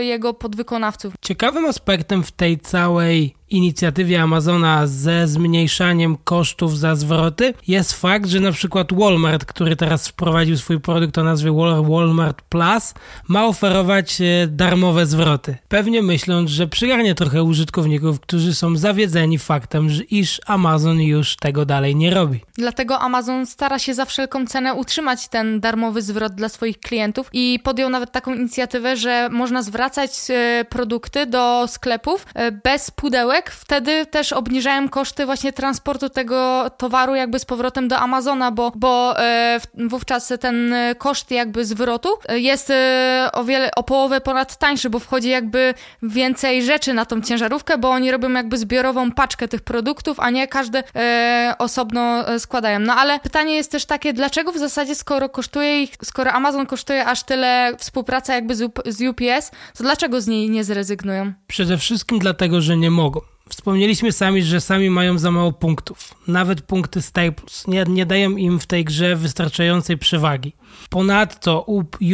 jego 0.00 0.34
podwykonawców. 0.34 1.14
Ciekawym 1.20 1.64
aspektem 1.64 2.22
w 2.22 2.32
tej 2.32 2.58
całej 2.58 3.39
inicjatywie 3.50 4.22
Amazona 4.22 4.86
ze 4.86 5.28
zmniejszaniem 5.28 6.16
kosztów 6.24 6.78
za 6.78 6.94
zwroty 6.94 7.54
jest 7.68 7.92
fakt, 7.92 8.26
że 8.26 8.40
na 8.40 8.52
przykład 8.52 8.92
Walmart, 8.92 9.44
który 9.44 9.76
teraz 9.76 10.08
wprowadził 10.08 10.56
swój 10.56 10.80
produkt 10.80 11.18
o 11.18 11.24
nazwie 11.24 11.52
Walmart 11.88 12.42
Plus, 12.42 12.94
ma 13.28 13.46
oferować 13.46 14.20
e, 14.20 14.46
darmowe 14.46 15.06
zwroty. 15.06 15.56
Pewnie 15.68 16.02
myśląc, 16.02 16.50
że 16.50 16.66
przygarnie 16.66 17.14
trochę 17.14 17.42
użytkowników, 17.42 18.20
którzy 18.20 18.54
są 18.54 18.76
zawiedzeni 18.76 19.38
faktem, 19.38 19.88
iż 20.10 20.40
Amazon 20.46 21.00
już 21.00 21.36
tego 21.36 21.66
dalej 21.66 21.96
nie 21.96 22.14
robi. 22.14 22.40
Dlatego 22.58 22.98
Amazon 22.98 23.46
stara 23.46 23.78
się 23.78 23.94
za 23.94 24.04
wszelką 24.04 24.46
cenę 24.46 24.74
utrzymać 24.74 25.28
ten 25.28 25.60
darmowy 25.60 26.02
zwrot 26.02 26.34
dla 26.34 26.48
swoich 26.48 26.80
klientów 26.80 27.30
i 27.32 27.60
podjął 27.64 27.90
nawet 27.90 28.12
taką 28.12 28.34
inicjatywę, 28.34 28.96
że 28.96 29.28
można 29.32 29.62
zwracać 29.62 30.10
e, 30.30 30.64
produkty 30.68 31.26
do 31.26 31.64
sklepów 31.68 32.26
e, 32.34 32.52
bez 32.52 32.90
pudełek. 32.90 33.39
Wtedy 33.48 34.06
też 34.06 34.32
obniżają 34.32 34.88
koszty 34.88 35.26
właśnie 35.26 35.52
transportu 35.52 36.08
tego 36.08 36.70
towaru 36.78 37.14
jakby 37.14 37.38
z 37.38 37.44
powrotem 37.44 37.88
do 37.88 37.98
Amazona, 37.98 38.50
bo, 38.50 38.72
bo 38.76 39.20
e, 39.20 39.60
wówczas 39.74 40.32
ten 40.40 40.74
koszt 40.98 41.30
jakby 41.30 41.64
zwrotu 41.64 42.08
jest 42.28 42.72
o 43.32 43.44
wiele, 43.44 43.70
o 43.76 43.82
połowę 43.82 44.20
ponad 44.20 44.56
tańszy, 44.56 44.90
bo 44.90 44.98
wchodzi 44.98 45.28
jakby 45.28 45.74
więcej 46.02 46.62
rzeczy 46.62 46.94
na 46.94 47.04
tą 47.04 47.20
ciężarówkę, 47.20 47.78
bo 47.78 47.90
oni 47.90 48.10
robią 48.10 48.30
jakby 48.30 48.58
zbiorową 48.58 49.12
paczkę 49.12 49.48
tych 49.48 49.60
produktów, 49.60 50.20
a 50.20 50.30
nie 50.30 50.48
każde 50.48 50.82
osobno 51.58 52.24
składają. 52.38 52.78
No 52.78 52.94
ale 52.94 53.20
pytanie 53.20 53.54
jest 53.54 53.72
też 53.72 53.84
takie, 53.84 54.12
dlaczego 54.12 54.52
w 54.52 54.58
zasadzie 54.58 54.94
skoro 54.94 55.28
kosztuje 55.28 55.82
ich, 55.82 55.90
skoro 56.04 56.32
Amazon 56.32 56.66
kosztuje 56.66 57.06
aż 57.06 57.22
tyle 57.22 57.72
współpraca 57.78 58.34
jakby 58.34 58.54
z 58.86 59.02
UPS, 59.02 59.50
to 59.76 59.84
dlaczego 59.84 60.20
z 60.20 60.26
niej 60.26 60.50
nie 60.50 60.64
zrezygnują? 60.64 61.32
Przede 61.46 61.78
wszystkim 61.78 62.18
dlatego, 62.18 62.60
że 62.60 62.76
nie 62.76 62.90
mogą. 62.90 63.29
Wspomnieliśmy 63.50 64.12
sami, 64.12 64.42
że 64.42 64.60
sami 64.60 64.90
mają 64.90 65.18
za 65.18 65.30
mało 65.30 65.52
punktów. 65.52 66.14
Nawet 66.28 66.62
punkty 66.62 67.02
Staples 67.02 67.66
nie, 67.66 67.84
nie 67.88 68.06
dają 68.06 68.30
im 68.30 68.60
w 68.60 68.66
tej 68.66 68.84
grze 68.84 69.16
wystarczającej 69.16 69.98
przewagi. 69.98 70.52
Ponadto 70.90 71.60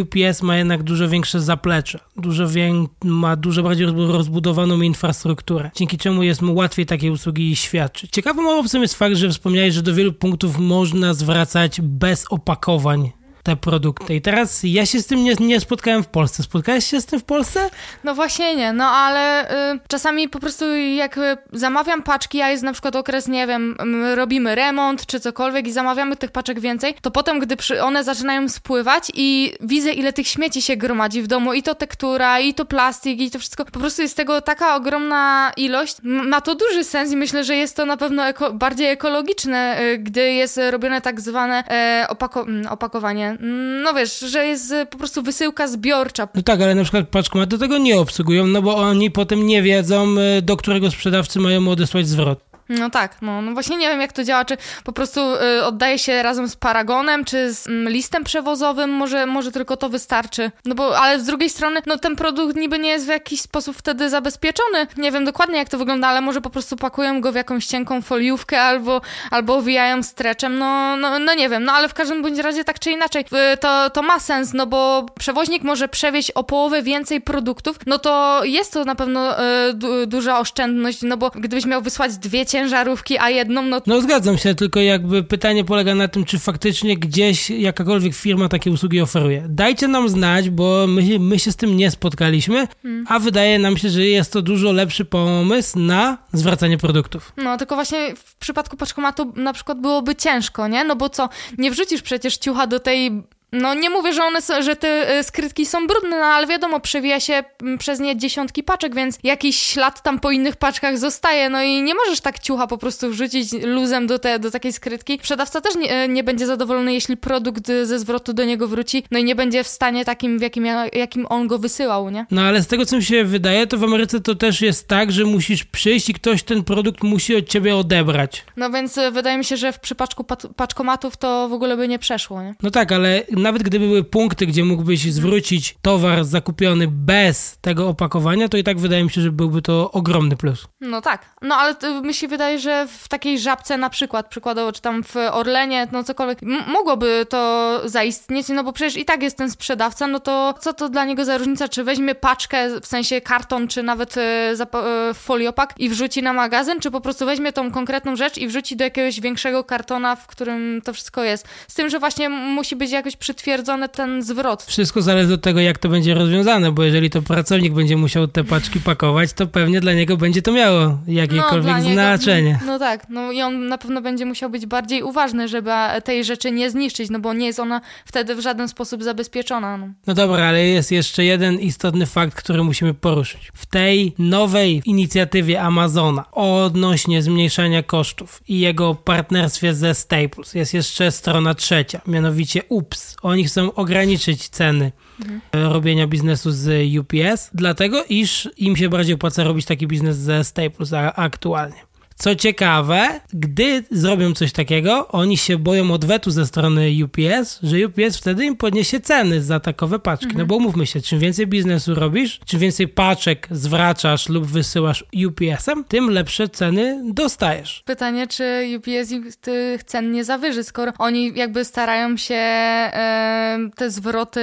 UPS 0.03 0.43
ma 0.43 0.57
jednak 0.57 0.83
dużo 0.83 1.09
większe 1.09 1.41
zaplecze, 1.41 1.99
dużo 2.17 2.49
wię- 2.49 2.87
ma 3.05 3.37
dużo 3.37 3.63
bardziej 3.63 3.87
rozbudowaną 3.87 4.81
infrastrukturę, 4.81 5.71
dzięki 5.77 5.99
czemu 5.99 6.23
jest 6.23 6.43
mu 6.43 6.55
łatwiej 6.55 6.87
takie 6.87 7.13
usługi 7.13 7.57
świadczyć. 7.57 8.11
Ciekawą 8.11 8.59
opcją 8.59 8.81
jest 8.83 8.95
fakt, 8.95 9.17
że 9.17 9.31
wspomniałeś, 9.31 9.75
że 9.75 9.83
do 9.83 9.95
wielu 9.95 10.13
punktów 10.13 10.59
można 10.59 11.15
zwracać 11.15 11.81
bez 11.81 12.25
opakowań 12.31 13.11
te 13.47 13.57
produkty. 13.57 14.15
I 14.15 14.21
teraz 14.21 14.61
ja 14.65 14.87
się 14.87 15.01
z 15.01 15.07
tym 15.07 15.25
nie, 15.25 15.35
nie 15.41 15.61
spotkałem 15.61 16.03
w 16.03 16.09
Polsce. 16.09 16.43
Spotkałeś 16.43 16.87
się 16.87 17.01
z 17.01 17.07
tym 17.07 17.21
w 17.21 17.25
Polsce? 17.25 17.71
No 18.05 18.15
właśnie 18.15 18.57
nie, 18.57 18.73
no 18.73 18.85
ale 18.85 19.51
y, 19.75 19.79
czasami 19.89 20.29
po 20.29 20.39
prostu 20.39 20.77
jak 20.77 21.21
zamawiam 21.53 22.03
paczki, 22.03 22.43
a 22.43 22.51
jest 22.51 22.63
na 22.63 22.73
przykład 22.73 22.97
okres, 22.97 23.29
nie 23.29 23.47
wiem, 23.47 23.77
robimy 24.15 24.55
remont 24.55 25.07
czy 25.07 25.21
cokolwiek 25.21 25.67
i 25.67 25.73
zamawiamy 25.73 26.17
tych 26.17 26.31
paczek 26.31 26.61
więcej, 26.61 26.95
to 27.01 27.11
potem, 27.11 27.39
gdy 27.39 27.57
przy, 27.57 27.83
one 27.83 28.05
zaczynają 28.05 28.49
spływać 28.49 29.13
i 29.15 29.53
widzę, 29.61 29.93
ile 29.93 30.13
tych 30.13 30.29
śmieci 30.29 30.63
się 30.63 30.77
gromadzi 30.77 31.23
w 31.23 31.27
domu, 31.27 31.53
i 31.53 31.63
to 31.63 31.75
tektura, 31.75 32.41
i 32.41 32.55
to 32.55 32.65
plastik, 32.65 33.21
i 33.21 33.31
to 33.31 33.39
wszystko, 33.39 33.65
po 33.65 33.81
prostu 33.81 34.03
jest 34.03 34.17
tego 34.17 34.41
taka 34.41 34.77
ogromna 34.77 35.53
ilość. 35.57 35.97
Ma 36.03 36.41
to 36.41 36.55
duży 36.55 36.85
sens 36.85 37.13
i 37.13 37.17
myślę, 37.17 37.45
że 37.45 37.57
jest 37.57 37.77
to 37.77 37.87
na 37.87 37.97
pewno 37.97 38.27
eko 38.27 38.53
bardziej 38.53 38.87
ekologiczne, 38.87 39.81
y, 39.81 39.99
gdy 39.99 40.33
jest 40.33 40.61
robione 40.71 41.01
tak 41.01 41.21
zwane 41.21 41.65
e, 41.69 42.07
opako 42.09 42.47
opakowanie 42.71 43.36
no 43.83 43.95
wiesz, 43.95 44.21
że 44.21 44.47
jest 44.47 44.73
y, 44.73 44.87
po 44.87 44.99
prostu 44.99 45.23
wysyłka 45.23 45.69
zbiorcza. 45.69 46.29
No 46.35 46.43
tak, 46.43 46.61
ale 46.61 46.75
na 46.75 46.83
przykład 46.83 47.09
paczkomaty 47.09 47.59
tego 47.59 47.79
nie 47.79 47.99
obsługują, 47.99 48.47
no 48.47 48.63
bo 48.63 48.77
oni 48.77 49.11
potem 49.11 49.47
nie 49.47 49.63
wiedzą, 49.63 50.15
y, 50.39 50.43
do 50.43 50.57
którego 50.57 50.91
sprzedawcy 50.91 51.41
mają 51.41 51.69
odesłać 51.69 52.09
zwrot. 52.09 52.56
No 52.69 52.91
tak, 52.91 53.23
no, 53.23 53.43
no 53.43 53.53
właśnie 53.53 53.77
nie 53.77 53.89
wiem 53.89 54.01
jak 54.01 54.13
to 54.13 54.25
działa, 54.25 54.45
czy 54.45 54.57
po 54.85 54.93
prostu 54.93 55.21
y, 55.35 55.65
oddaje 55.65 55.99
się 55.99 56.23
razem 56.23 56.49
z 56.49 56.57
paragonem, 56.57 57.25
czy 57.25 57.55
z 57.55 57.67
mm, 57.67 57.93
listem 57.93 58.25
przewozowym, 58.25 58.91
może, 58.91 59.27
może 59.27 59.53
tylko 59.53 59.77
to 59.77 59.89
wystarczy. 59.89 60.51
No 60.65 60.75
bo, 60.75 60.99
ale 60.99 61.21
z 61.21 61.25
drugiej 61.25 61.51
strony, 61.51 61.81
no 61.87 61.99
ten 61.99 62.17
produkt 62.17 62.57
niby 62.57 62.79
nie 62.79 62.91
jest 62.91 63.07
w 63.07 63.09
jakiś 63.09 63.41
sposób 63.41 63.77
wtedy 63.77 64.11
zabezpieczony. 64.11 64.87
Nie 64.97 65.13
wiem 65.13 65.25
dokładnie 65.25 65.59
jak 65.59 65.69
to 65.69 65.79
wygląda, 65.79 66.09
ale 66.09 66.21
może 66.21 66.41
po 66.41 66.51
prostu 66.51 66.77
pakują 66.77 67.21
go 67.21 67.33
w 67.33 67.35
jakąś 67.35 67.67
cienką 67.67 68.03
foliówkę 68.03 68.63
albo, 68.63 69.01
albo 69.31 69.55
owijają 69.57 70.03
streczem, 70.03 70.59
no, 70.59 70.97
no, 70.97 71.19
no 71.19 71.35
nie 71.35 71.49
wiem, 71.49 71.65
no 71.65 71.73
ale 71.73 71.89
w 71.89 71.95
każdym 71.95 72.23
bądź 72.23 72.39
razie 72.39 72.65
tak 72.65 72.79
czy 72.79 72.91
inaczej 72.91 73.25
y, 73.55 73.57
to, 73.57 73.91
to 73.91 74.03
ma 74.03 74.21
sens, 74.21 74.53
no 74.55 74.67
bo 74.67 75.07
przewoźnik 75.19 75.63
może 75.63 75.89
przewieźć 75.89 76.31
o 76.31 76.45
połowę 76.45 76.83
więcej 76.83 77.21
produktów, 77.21 77.77
no 77.87 77.99
to 77.99 78.41
jest 78.45 78.73
to 78.73 78.85
na 78.85 78.95
pewno 78.95 79.41
y, 79.69 79.75
du 79.75 80.07
duża 80.07 80.39
oszczędność, 80.39 81.03
no 81.03 81.17
bo 81.17 81.31
gdybyś 81.31 81.67
miał 81.67 81.83
wysłać 81.83 82.17
dwie 82.17 82.47
ciężarówki, 82.57 83.19
a 83.19 83.31
jedną, 83.31 83.63
no... 83.63 83.83
No 83.87 84.01
zgadzam 84.01 84.39
się, 84.39 84.55
tylko 84.55 84.81
jakby 84.81 85.23
pytanie 85.23 85.65
polega 85.65 85.95
na 85.95 86.09
tym, 86.09 86.25
czy 86.25 86.39
faktycznie 86.39 86.97
gdzieś 86.97 87.51
jakakolwiek 87.51 88.15
firma 88.15 88.49
takie 88.49 88.71
usługi 88.71 89.01
oferuje. 89.01 89.47
Dajcie 89.49 89.89
nam 89.89 90.09
znać, 90.09 90.51
bo 90.51 90.87
my, 90.87 91.19
my 91.19 91.39
się 91.39 91.53
z 91.53 91.57
tym 91.57 91.77
nie 91.77 91.91
spotkaliśmy, 91.91 92.69
hmm. 92.83 93.05
a 93.09 93.19
wydaje 93.19 93.59
nam 93.59 93.77
się, 93.77 93.91
że 93.91 94.05
jest 94.05 94.33
to 94.33 94.43
dużo 94.43 94.73
lepszy 94.73 95.05
pomysł 95.05 95.79
na 95.79 96.19
zwracanie 96.33 96.79
produktów. 96.79 97.33
No, 97.37 97.57
tylko 97.57 97.75
właśnie 97.75 98.15
w 98.17 98.37
przypadku 98.37 98.77
paczkomatu 98.77 99.33
na 99.37 99.53
przykład 99.53 99.81
byłoby 99.81 100.15
ciężko, 100.15 100.69
nie? 100.69 100.85
No 100.85 100.97
bo 100.97 101.09
co, 101.09 101.29
nie 101.59 101.71
wrzucisz 101.71 102.03
przecież 102.03 102.37
ciucha 102.37 102.67
do 102.67 102.81
tej 102.81 103.23
no 103.53 103.75
nie 103.75 103.91
mówię, 103.91 104.13
że 104.13 104.25
one 104.25 104.43
są, 104.43 104.63
że 104.63 104.77
te 104.77 104.89
e, 104.89 105.25
skrytki 105.25 105.67
są 105.67 105.87
brudne, 105.87 106.21
no, 106.21 106.27
ale 106.27 106.47
wiadomo, 106.47 106.81
przewija 106.81 107.21
się 107.21 107.45
przez 107.79 108.01
nie 108.01 108.17
dziesiątki 108.17 108.63
paczek, 108.63 108.95
więc 108.95 109.19
jakiś 109.23 109.57
ślad 109.57 110.03
tam 110.03 110.21
po 110.21 110.31
innych 110.31 110.57
paczkach 110.57 110.99
zostaje, 110.99 111.51
no 111.51 111.63
i 111.63 111.83
nie 111.83 111.95
możesz 111.95 112.21
tak 112.21 112.39
ciucha 112.39 112.67
po 112.67 112.79
prostu 112.79 113.11
wrzucić 113.11 113.53
luzem 113.53 114.07
do, 114.07 114.19
te, 114.19 114.39
do 114.39 114.51
takiej 114.51 114.73
skrytki. 114.73 115.19
Sprzedawca 115.19 115.61
też 115.61 115.75
nie, 115.77 115.91
e, 115.91 116.09
nie 116.09 116.25
będzie 116.25 116.47
zadowolony, 116.47 116.93
jeśli 116.93 117.17
produkt 117.17 117.67
ze 117.67 117.99
zwrotu 117.99 118.33
do 118.33 118.45
niego 118.45 118.69
wróci, 118.69 119.05
no 119.11 119.19
i 119.19 119.25
nie 119.25 119.35
będzie 119.35 119.65
w 119.65 119.69
stanie 119.69 120.05
takim, 120.05 120.39
w 120.39 120.43
jakim, 120.43 120.67
jakim 120.93 121.27
on 121.29 121.47
go 121.47 121.59
wysyłał, 121.59 122.11
nie? 122.11 122.27
No 122.31 122.43
ale 122.43 122.63
z 122.63 122.67
tego, 122.67 122.87
co 122.87 122.97
mi 122.97 123.05
się 123.05 123.25
wydaje, 123.25 123.67
to 123.67 123.79
w 123.79 123.85
Ameryce 123.85 124.21
to 124.21 124.35
też 124.35 124.61
jest 124.61 124.89
tak, 124.89 125.13
że 125.13 125.25
musisz 125.25 125.65
przyjść 125.65 126.09
i 126.09 126.15
ktoś 126.15 126.43
ten 126.43 126.65
produkt 126.65 127.03
musi 127.03 127.37
od 127.37 127.49
ciebie 127.49 127.77
odebrać. 127.77 128.45
No 128.57 128.71
więc 128.71 128.99
e, 128.99 129.11
wydaje 129.11 129.39
mi 129.39 129.45
się, 129.45 129.57
że 129.57 129.73
w 129.73 129.81
przypadku 129.81 130.25
paczkomatów 130.57 131.17
to 131.17 131.49
w 131.49 131.53
ogóle 131.53 131.77
by 131.77 131.89
nie 131.89 131.99
przeszło, 131.99 132.43
nie? 132.43 132.55
No 132.63 132.71
tak, 132.71 132.93
ale 132.93 133.23
nawet 133.37 133.63
gdyby 133.63 133.87
były 133.87 134.05
punkty, 134.05 134.47
gdzie 134.47 134.65
mógłbyś 134.65 135.13
zwrócić 135.13 135.77
towar 135.83 136.25
zakupiony 136.25 136.89
bez 136.89 137.59
tego 137.61 137.89
opakowania, 137.89 138.49
to 138.49 138.57
i 138.57 138.65
tak 138.65 138.79
wydaje 138.79 139.05
mi 139.05 139.11
się, 139.11 139.21
że 139.21 139.33
byłby 139.33 139.63
to 139.63 139.93
ogromny 139.93 140.37
plus. 140.37 140.67
No 140.81 141.01
tak. 141.01 141.27
No 141.43 141.55
ale 141.55 141.75
mi 142.03 142.15
się 142.15 142.29
wydaje, 142.29 142.59
że 142.59 142.87
w 142.99 143.09
takiej 143.09 143.39
żabce 143.39 143.79
na 143.79 143.91
przykład, 143.91 144.29
przykładowo, 144.29 144.73
czy 144.73 144.83
tam 144.83 145.03
w 145.03 145.17
Orlenie, 145.17 145.89
no 145.93 146.05
cokolwiek, 146.05 146.39
mogłoby 146.67 147.27
to 147.29 147.81
zaistnieć, 147.85 148.49
no 148.49 148.65
bo 148.65 148.73
przecież 148.73 148.97
i 148.97 149.05
tak 149.05 149.23
jest 149.23 149.37
ten 149.37 149.51
sprzedawca, 149.51 150.07
no 150.07 150.21
to 150.21 150.55
co 150.61 150.73
to 150.73 150.89
dla 150.89 151.05
niego 151.05 151.25
za 151.25 151.39
różnica, 151.39 151.69
czy 151.69 151.85
weźmie 151.85 152.15
paczkę, 152.15 152.81
w 152.81 152.87
sensie 152.87 153.21
karton, 153.21 153.69
czy 153.69 153.83
nawet 153.83 154.17
e, 154.17 154.21
e, 154.21 155.15
foliopak 155.15 155.75
i 155.79 155.89
wrzuci 155.89 156.23
na 156.23 156.33
magazyn, 156.33 156.81
czy 156.81 156.91
po 156.91 157.01
prostu 157.01 157.27
weźmie 157.27 157.53
tą 157.53 157.71
konkretną 157.71 158.17
rzecz 158.17 158.39
i 158.39 158.49
wrzuci 158.49 158.77
do 158.77 158.85
jakiegoś 158.85 159.21
większego 159.21 159.65
kartona, 159.65 160.17
w 160.17 160.27
którym 160.27 160.83
to 160.85 160.93
wszystko 160.93 161.25
jest. 161.25 161.49
Z 161.69 161.75
tym, 161.75 161.89
że 161.89 161.99
właśnie 161.99 162.29
musi 162.29 162.77
być 162.77 162.91
jakoś 162.91 163.17
przytwierdzony 163.27 163.89
ten 163.89 164.23
zwrot. 164.23 164.63
Wszystko 164.63 165.03
zależy 165.03 165.35
od 165.35 165.43
tego, 165.43 165.61
jak 165.61 165.79
to 165.79 165.89
będzie 165.89 166.15
rozwiązane, 166.15 166.73
bo 166.73 166.83
jeżeli 166.85 167.11
to 167.11 167.23
pracownik 167.23 167.73
będzie 167.73 167.97
musiał 167.97 168.29
te 168.29 168.45
paczki 168.45 168.81
pakować, 168.81 169.33
to 169.33 169.47
pewnie 169.47 169.81
dla 169.81 169.93
niego 169.93 170.17
będzie 170.17 170.43
to 170.43 170.53
miało 170.53 170.99
jakiekolwiek 171.07 171.77
no, 171.77 171.93
znaczenie. 171.93 172.53
Niego, 172.53 172.67
no 172.67 172.79
tak, 172.79 173.07
no 173.09 173.33
i 173.33 173.43
on 173.43 173.69
na 173.69 173.79
pewno 173.79 174.01
będzie 174.01 174.27
musiał 174.27 174.51
być 174.51 174.67
bardziej 174.67 175.03
uważny, 175.03 175.49
żeby 175.49 175.71
tej 176.05 176.25
rzeczy 176.25 176.53
nie 176.53 176.71
zniszczyć, 176.71 177.11
no 177.11 177.19
bo 177.19 177.35
nie 177.35 177.47
jest 177.47 177.61
ona 177.61 177.81
wtedy 178.05 178.35
w 178.35 178.41
żaden 178.41 178.69
sposób 178.69 179.03
zabezpieczona. 179.03 179.77
No, 179.77 179.89
no 180.07 180.15
dobra, 180.15 180.47
ale 180.47 180.65
jest 180.65 180.93
jeszcze 180.93 181.25
jeden 181.25 181.61
istotny 181.61 182.07
fakt, 182.07 182.35
który 182.35 182.65
musimy 182.65 182.95
poruszyć. 182.95 183.51
W 183.55 183.67
tej 183.67 184.15
nowej 184.19 184.83
inicjatywie 184.85 185.63
Amazona 185.63 186.31
odnośnie 186.33 187.23
zmniejszania 187.23 187.83
kosztów 187.83 188.43
i 188.49 188.61
jego 188.61 188.95
partnerstwie 188.95 189.75
ze 189.75 189.95
Staples 189.95 190.55
jest 190.55 190.75
jeszcze 190.75 191.11
strona 191.11 191.55
trzecia, 191.55 192.01
mianowicie 192.07 192.63
UPS. 192.69 193.16
Oni 193.23 193.45
chcą 193.45 193.75
ograniczyć 193.75 194.49
ceny 194.49 194.93
mhm. 195.21 195.41
robienia 195.73 196.07
biznesu 196.07 196.51
z 196.51 196.97
UPS, 196.99 197.51
dlatego 197.55 198.05
iż 198.09 198.49
im 198.57 198.77
się 198.77 198.89
bardziej 198.89 199.15
opłaca 199.15 199.45
robić 199.45 199.67
taki 199.67 199.87
biznes 199.87 200.17
ze 200.17 200.45
Staples 200.45 200.93
aktualnie. 201.17 201.87
Co 202.19 202.35
ciekawe, 202.35 203.21
gdy 203.33 203.85
zrobią 203.91 204.33
coś 204.35 204.53
takiego, 204.53 205.09
oni 205.09 205.37
się 205.37 205.59
boją 205.59 205.91
odwetu 205.91 206.31
ze 206.31 206.47
strony 206.47 206.91
UPS, 207.05 207.59
że 207.63 207.77
UPS 207.87 208.17
wtedy 208.17 208.45
im 208.45 208.57
podniesie 208.57 209.01
ceny 209.01 209.43
za 209.43 209.61
takowe 209.61 209.99
paczki. 209.99 210.37
No 210.37 210.47
bo 210.47 210.57
umówmy 210.57 210.87
się, 210.87 211.01
czym 211.01 211.19
więcej 211.19 211.47
biznesu 211.47 211.95
robisz, 211.95 212.41
czym 212.45 212.61
więcej 212.61 212.89
paczek 212.89 213.49
zwracasz 213.51 214.29
lub 214.29 214.47
wysyłasz 214.47 215.05
UPS-em, 215.27 215.85
tym 215.85 216.11
lepsze 216.11 216.49
ceny 216.49 217.03
dostajesz. 217.05 217.83
Pytanie, 217.85 218.27
czy 218.27 218.67
UPS 218.77 219.15
tych 219.41 219.85
cen 219.85 220.13
nie 220.13 220.25
zawyży, 220.25 220.65
skoro 220.65 220.93
oni 220.99 221.33
jakby 221.35 221.65
starają 221.65 222.17
się 222.17 222.35
e, 222.35 223.59
te 223.77 223.91
zwroty 223.91 224.41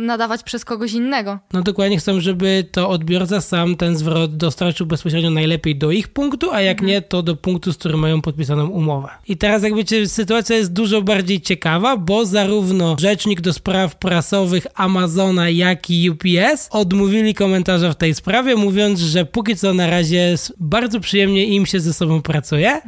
nadawać 0.00 0.42
przez 0.42 0.64
kogoś 0.64 0.92
innego. 0.92 1.38
No 1.52 1.62
dokładnie 1.62 1.98
chcą, 1.98 2.20
żeby 2.20 2.64
to 2.72 2.88
odbiorca 2.88 3.40
sam 3.40 3.76
ten 3.76 3.96
zwrot 3.96 4.36
dostarczył 4.36 4.86
bezpośrednio 4.86 5.30
najlepiej 5.30 5.76
do 5.76 5.90
ich 5.90 6.08
punktu, 6.08 6.52
a 6.52 6.60
jak 6.60 6.76
mhm. 6.76 6.88
nie, 6.88 7.03
to 7.08 7.22
do 7.22 7.36
punktu, 7.36 7.72
z 7.72 7.76
którym 7.76 8.00
mają 8.00 8.20
podpisaną 8.20 8.66
umowę. 8.66 9.08
I 9.28 9.36
teraz 9.36 9.62
jakby 9.62 10.08
sytuacja 10.08 10.56
jest 10.56 10.72
dużo 10.72 11.02
bardziej 11.02 11.40
ciekawa, 11.40 11.96
bo 11.96 12.26
zarówno 12.26 12.96
rzecznik 13.00 13.40
do 13.40 13.52
spraw 13.52 13.96
prasowych 13.96 14.66
Amazona, 14.74 15.48
jak 15.48 15.90
i 15.90 16.10
UPS 16.10 16.68
odmówili 16.70 17.34
komentarza 17.34 17.92
w 17.92 17.96
tej 17.96 18.14
sprawie, 18.14 18.56
mówiąc, 18.56 19.00
że 19.00 19.24
póki 19.24 19.56
co 19.56 19.74
na 19.74 19.86
razie 19.86 20.34
bardzo 20.60 21.00
przyjemnie 21.00 21.44
im 21.46 21.66
się 21.66 21.80
ze 21.80 21.92
sobą 21.92 22.22
pracuje. 22.22 22.80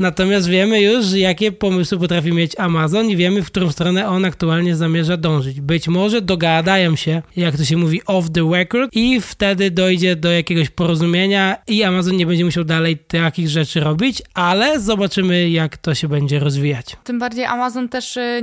Natomiast 0.00 0.48
wiemy 0.48 0.82
już, 0.82 1.12
jakie 1.12 1.52
pomysły 1.52 1.98
potrafi 1.98 2.32
mieć 2.32 2.58
Amazon 2.58 3.10
i 3.10 3.16
wiemy, 3.16 3.42
w 3.42 3.46
którą 3.46 3.70
stronę 3.70 4.08
on 4.08 4.24
aktualnie 4.24 4.76
zamierza 4.76 5.16
dążyć. 5.16 5.60
Być 5.60 5.88
może 5.88 6.20
dogadają 6.20 6.96
się, 6.96 7.22
jak 7.36 7.56
to 7.56 7.64
się 7.64 7.76
mówi, 7.76 8.00
off 8.06 8.30
the 8.30 8.50
record 8.52 8.90
i 8.92 9.20
wtedy 9.20 9.70
dojdzie 9.70 10.16
do 10.16 10.30
jakiegoś 10.32 10.70
porozumienia 10.70 11.56
i 11.66 11.82
Amazon 11.82 12.16
nie 12.16 12.26
będzie 12.26 12.44
musiał 12.44 12.64
dalej 12.64 12.98
takich 12.98 13.48
rzeczy 13.48 13.80
robić, 13.80 14.22
ale 14.34 14.80
zobaczymy, 14.80 15.50
jak 15.50 15.76
to 15.76 15.94
się 15.94 16.08
będzie 16.08 16.38
rozwijać. 16.38 16.96
Tym 17.04 17.18
bardziej 17.18 17.44
Amazon 17.44 17.88
też 17.88 18.16
y, 18.16 18.40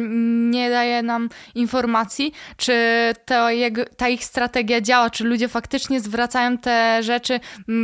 nie 0.52 0.70
daje 0.70 1.04
nam 1.04 1.30
informacji, 1.56 2.32
czy 2.58 2.74
to 3.26 3.48
ta 3.98 4.10
ich 4.10 4.24
strategia 4.24 4.82
działa, 4.82 5.10
czy 5.10 5.24
ludzie 5.24 5.48
faktycznie 5.48 6.02
zwracają 6.02 6.58
te 6.58 7.04
rzeczy 7.04 7.40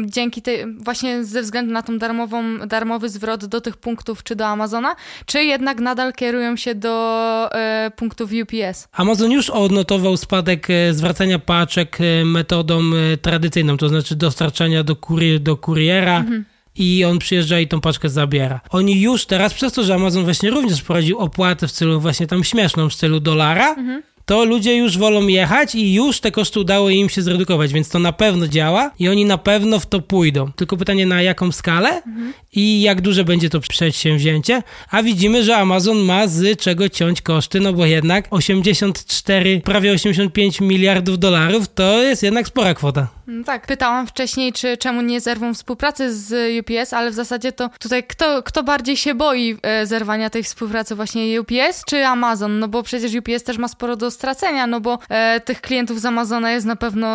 dzięki 0.06 0.42
tej, 0.42 0.76
właśnie 0.78 1.24
ze 1.24 1.42
względu 1.42 1.74
na 1.74 1.82
tą 1.82 1.98
darmową, 1.98 2.58
darmowy 2.60 3.10
zwrot 3.10 3.46
do 3.46 3.63
tych 3.64 3.78
punktów 3.78 4.24
czy 4.24 4.36
do 4.36 4.46
Amazona, 4.46 4.96
czy 5.26 5.44
jednak 5.44 5.80
nadal 5.80 6.14
kierują 6.14 6.56
się 6.56 6.76
do 6.76 7.50
e, 7.52 7.92
punktów 7.96 8.32
UPS? 8.44 8.88
Amazon 8.92 9.32
już 9.32 9.50
odnotował 9.50 10.18
spadek 10.18 10.70
e, 10.70 10.94
zwracania 10.94 11.40
paczek 11.40 11.98
e, 12.02 12.26
metodą 12.26 12.82
e, 13.14 13.18
tradycyjną, 13.18 13.78
to 13.78 13.90
znaczy 13.90 14.16
dostarczania 14.16 14.84
do, 14.84 14.96
kurier, 14.96 15.40
do 15.40 15.58
kuriera. 15.58 16.18
Mhm 16.18 16.46
i 16.76 17.06
on 17.06 17.20
przyjeżdża 17.20 17.60
i 17.60 17.68
tą 17.68 17.82
paczkę 17.82 18.10
zabiera. 18.10 18.62
Oni 18.70 19.02
już 19.02 19.26
teraz, 19.26 19.54
przez 19.54 19.74
to, 19.74 19.84
że 19.84 19.96
Amazon 19.96 20.24
właśnie 20.24 20.50
również 20.50 20.80
wprowadził 20.80 21.20
opłatę 21.20 21.68
w 21.68 21.72
stylu 21.72 22.00
właśnie 22.00 22.28
tam 22.28 22.44
śmieszną, 22.44 22.90
w 22.90 22.94
stylu 22.94 23.20
dolara, 23.20 23.70
mhm 23.70 24.04
to 24.26 24.46
ludzie 24.46 24.78
już 24.78 24.98
wolą 24.98 25.28
jechać 25.28 25.76
i 25.76 25.94
już 25.94 26.20
te 26.20 26.32
koszty 26.32 26.60
udało 26.60 26.90
im 26.90 27.10
się 27.10 27.22
zredukować, 27.22 27.74
więc 27.74 27.90
to 27.90 28.00
na 28.00 28.12
pewno 28.12 28.48
działa 28.48 28.92
i 29.00 29.10
oni 29.10 29.26
na 29.26 29.38
pewno 29.38 29.80
w 29.80 29.86
to 29.86 30.02
pójdą. 30.02 30.52
Tylko 30.52 30.78
pytanie 30.78 31.06
na 31.06 31.22
jaką 31.22 31.52
skalę 31.52 31.90
mhm. 31.90 32.34
i 32.54 32.82
jak 32.82 33.02
duże 33.02 33.24
będzie 33.24 33.50
to 33.50 33.60
przedsięwzięcie, 33.60 34.64
a 34.92 35.04
widzimy, 35.04 35.44
że 35.44 35.58
Amazon 35.58 35.98
ma 35.98 36.28
z 36.28 36.60
czego 36.60 36.90
ciąć 36.90 37.22
koszty, 37.22 37.60
no 37.60 37.74
bo 37.74 37.86
jednak 37.86 38.28
84, 38.30 39.62
prawie 39.66 39.92
85 39.92 40.62
miliardów 40.62 41.20
dolarów 41.20 41.68
to 41.76 42.04
jest 42.04 42.24
jednak 42.24 42.48
spora 42.48 42.74
kwota. 42.74 43.08
No 43.28 43.44
tak, 43.44 43.68
pytałam 43.68 44.08
wcześniej, 44.08 44.54
czy 44.54 44.78
czemu 44.78 45.02
nie 45.02 45.22
zerwą 45.22 45.54
współpracy 45.54 46.14
z 46.14 46.60
UPS, 46.60 46.94
ale 46.94 47.12
w 47.12 47.14
zasadzie 47.14 47.52
to 47.52 47.70
tutaj 47.80 48.04
kto, 48.04 48.44
kto 48.44 48.64
bardziej 48.64 48.98
się 48.98 49.16
boi 49.16 49.58
e, 49.62 49.86
zerwania 49.86 50.30
tej 50.30 50.44
współpracy, 50.44 50.96
właśnie 50.96 51.42
UPS 51.42 51.84
czy 51.86 52.06
Amazon? 52.06 52.60
No 52.60 52.68
bo 52.68 52.84
przecież 52.84 53.12
UPS 53.16 53.44
też 53.44 53.58
ma 53.58 53.68
sporo 53.68 53.96
do 53.96 54.12
stracenia, 54.14 54.68
no 54.68 54.82
bo 54.82 55.00
e, 55.10 55.40
tych 55.40 55.62
klientów 55.62 56.02
z 56.02 56.06
Amazona 56.06 56.52
jest 56.52 56.66
na 56.66 56.76
pewno 56.76 57.08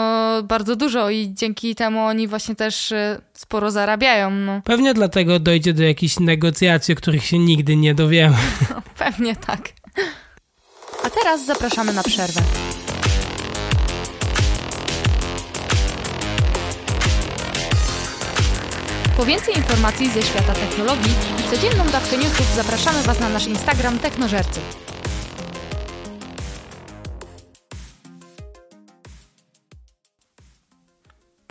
bardzo 0.43 0.77
dużo 0.77 1.11
i 1.11 1.35
dzięki 1.35 1.75
temu 1.75 2.01
oni 2.01 2.29
właśnie 2.29 2.55
też 2.55 2.93
e, 2.93 3.21
sporo 3.35 3.71
zarabiają. 3.71 4.31
No. 4.31 4.61
Pewnie 4.65 4.95
dlatego 4.95 5.39
dojdzie 5.39 5.73
do 5.73 5.83
jakichś 5.83 6.21
negocjacji, 6.21 6.95
o 6.95 6.97
których 6.97 7.25
się 7.25 7.39
nigdy 7.39 7.77
nie 7.77 7.95
dowiemy. 7.95 8.37
No, 8.71 8.83
pewnie 8.99 9.37
tak. 9.37 9.69
A 11.05 11.11
teraz 11.11 11.47
zapraszamy 11.47 11.93
na 11.93 12.03
przerwę. 12.03 12.41
Po 19.19 19.25
więcej 19.25 19.57
informacji 19.57 20.11
ze 20.11 20.23
świata 20.23 20.53
technologii 20.55 21.13
i 21.41 21.51
codzienną 21.51 21.85
dawkę 21.93 22.17
newsów 22.17 22.47
zapraszamy 22.57 23.03
Was 23.03 23.21
na 23.21 23.29
nasz 23.29 23.47
Instagram 23.47 23.99
Technożercy. 23.99 24.61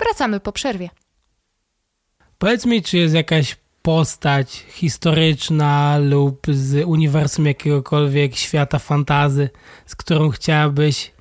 Wracamy 0.07 0.39
po 0.39 0.51
przerwie. 0.51 0.89
Powiedz 2.37 2.65
mi, 2.65 2.81
czy 2.81 2.97
jest 2.97 3.15
jakaś 3.15 3.55
postać 3.81 4.65
historyczna 4.69 5.97
lub 5.97 6.47
z 6.49 6.87
uniwersum 6.87 7.45
jakiegokolwiek 7.45 8.35
świata 8.35 8.79
fantazy, 8.79 9.49
z 9.85 9.95
którą 9.95 10.29
chciałabyś 10.29 11.11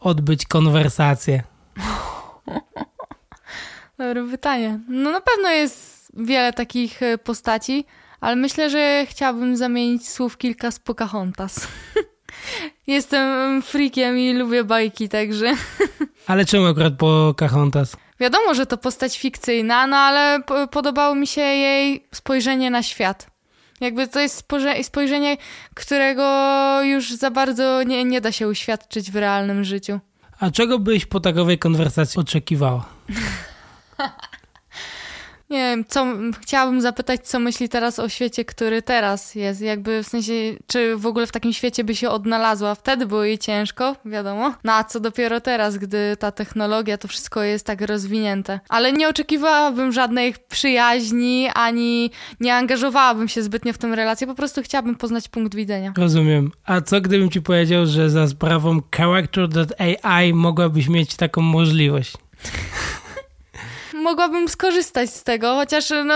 odbyć 0.00 0.46
konwersację? 0.46 1.42
Dobre 3.98 4.28
pytanie. 4.30 4.80
No 4.88 5.10
na 5.10 5.20
pewno 5.20 5.50
jest 5.50 6.12
wiele 6.16 6.52
takich 6.52 7.02
e, 7.02 7.18
postaci, 7.18 7.84
ale 8.20 8.36
myślę, 8.36 8.70
że 8.70 9.06
chciałabym 9.08 9.56
zamienić 9.56 10.08
słów 10.08 10.38
kilka 10.38 10.70
z 10.70 10.78
Pocahontas. 10.78 11.68
Jestem 12.86 13.62
freakiem 13.62 14.18
i 14.18 14.34
lubię 14.34 14.64
bajki, 14.64 15.08
także... 15.08 15.54
Ale 16.26 16.44
czemu 16.44 16.66
akurat 16.66 16.94
Pocahontas? 16.94 17.96
Wiadomo, 18.20 18.54
że 18.54 18.66
to 18.66 18.78
postać 18.78 19.18
fikcyjna, 19.18 19.86
no 19.86 19.96
ale 19.96 20.42
podobało 20.70 21.14
mi 21.14 21.26
się 21.26 21.40
jej 21.40 22.08
spojrzenie 22.12 22.70
na 22.70 22.82
świat. 22.82 23.26
Jakby 23.80 24.08
to 24.08 24.20
jest 24.20 24.44
spojrzenie, 24.82 25.36
którego 25.74 26.22
już 26.82 27.12
za 27.12 27.30
bardzo 27.30 27.82
nie, 27.82 28.04
nie 28.04 28.20
da 28.20 28.32
się 28.32 28.48
uświadczyć 28.48 29.10
w 29.10 29.16
realnym 29.16 29.64
życiu. 29.64 30.00
A 30.40 30.50
czego 30.50 30.78
byś 30.78 31.06
po 31.06 31.20
takowej 31.20 31.58
konwersacji 31.58 32.20
oczekiwała? 32.20 32.86
nie 35.50 35.58
wiem, 35.58 35.84
co 35.88 36.06
chciałabym 36.40 36.80
zapytać, 36.80 37.28
co 37.28 37.38
myśli 37.38 37.68
teraz 37.68 37.98
o 37.98 38.08
świecie, 38.08 38.44
który 38.44 38.82
teraz 38.82 39.34
jest. 39.34 39.60
Jakby 39.60 40.02
w 40.02 40.06
sensie, 40.06 40.32
czy 40.66 40.96
w 40.96 41.06
ogóle 41.06 41.26
w 41.26 41.32
takim 41.32 41.52
świecie 41.52 41.84
by 41.84 41.94
się 41.94 42.10
odnalazła. 42.10 42.74
Wtedy 42.74 43.06
było 43.06 43.24
jej 43.24 43.38
ciężko, 43.38 43.96
wiadomo. 44.04 44.54
No 44.64 44.72
a 44.72 44.84
co 44.84 45.00
dopiero 45.00 45.40
teraz, 45.40 45.76
gdy 45.76 46.16
ta 46.18 46.32
technologia, 46.32 46.98
to 46.98 47.08
wszystko 47.08 47.42
jest 47.42 47.66
tak 47.66 47.80
rozwinięte. 47.80 48.60
Ale 48.68 48.92
nie 48.92 49.08
oczekiwałabym 49.08 49.92
żadnej 49.92 50.34
przyjaźni, 50.48 51.48
ani 51.54 52.10
nie 52.40 52.54
angażowałabym 52.54 53.28
się 53.28 53.42
zbytnio 53.42 53.72
w 53.72 53.78
tę 53.78 53.96
relację. 53.96 54.26
Po 54.26 54.34
prostu 54.34 54.62
chciałabym 54.62 54.94
poznać 54.94 55.28
punkt 55.28 55.54
widzenia. 55.54 55.92
Rozumiem. 55.96 56.50
A 56.64 56.80
co 56.80 57.00
gdybym 57.00 57.30
ci 57.30 57.42
powiedział, 57.42 57.86
że 57.86 58.10
za 58.10 58.28
sprawą 58.28 58.80
character.ai 58.96 60.34
mogłabyś 60.34 60.88
mieć 60.88 61.16
taką 61.16 61.40
możliwość? 61.40 62.12
Mogłabym 63.94 64.48
skorzystać 64.48 65.10
z 65.10 65.22
tego, 65.22 65.54
chociaż 65.54 65.90
no, 66.04 66.14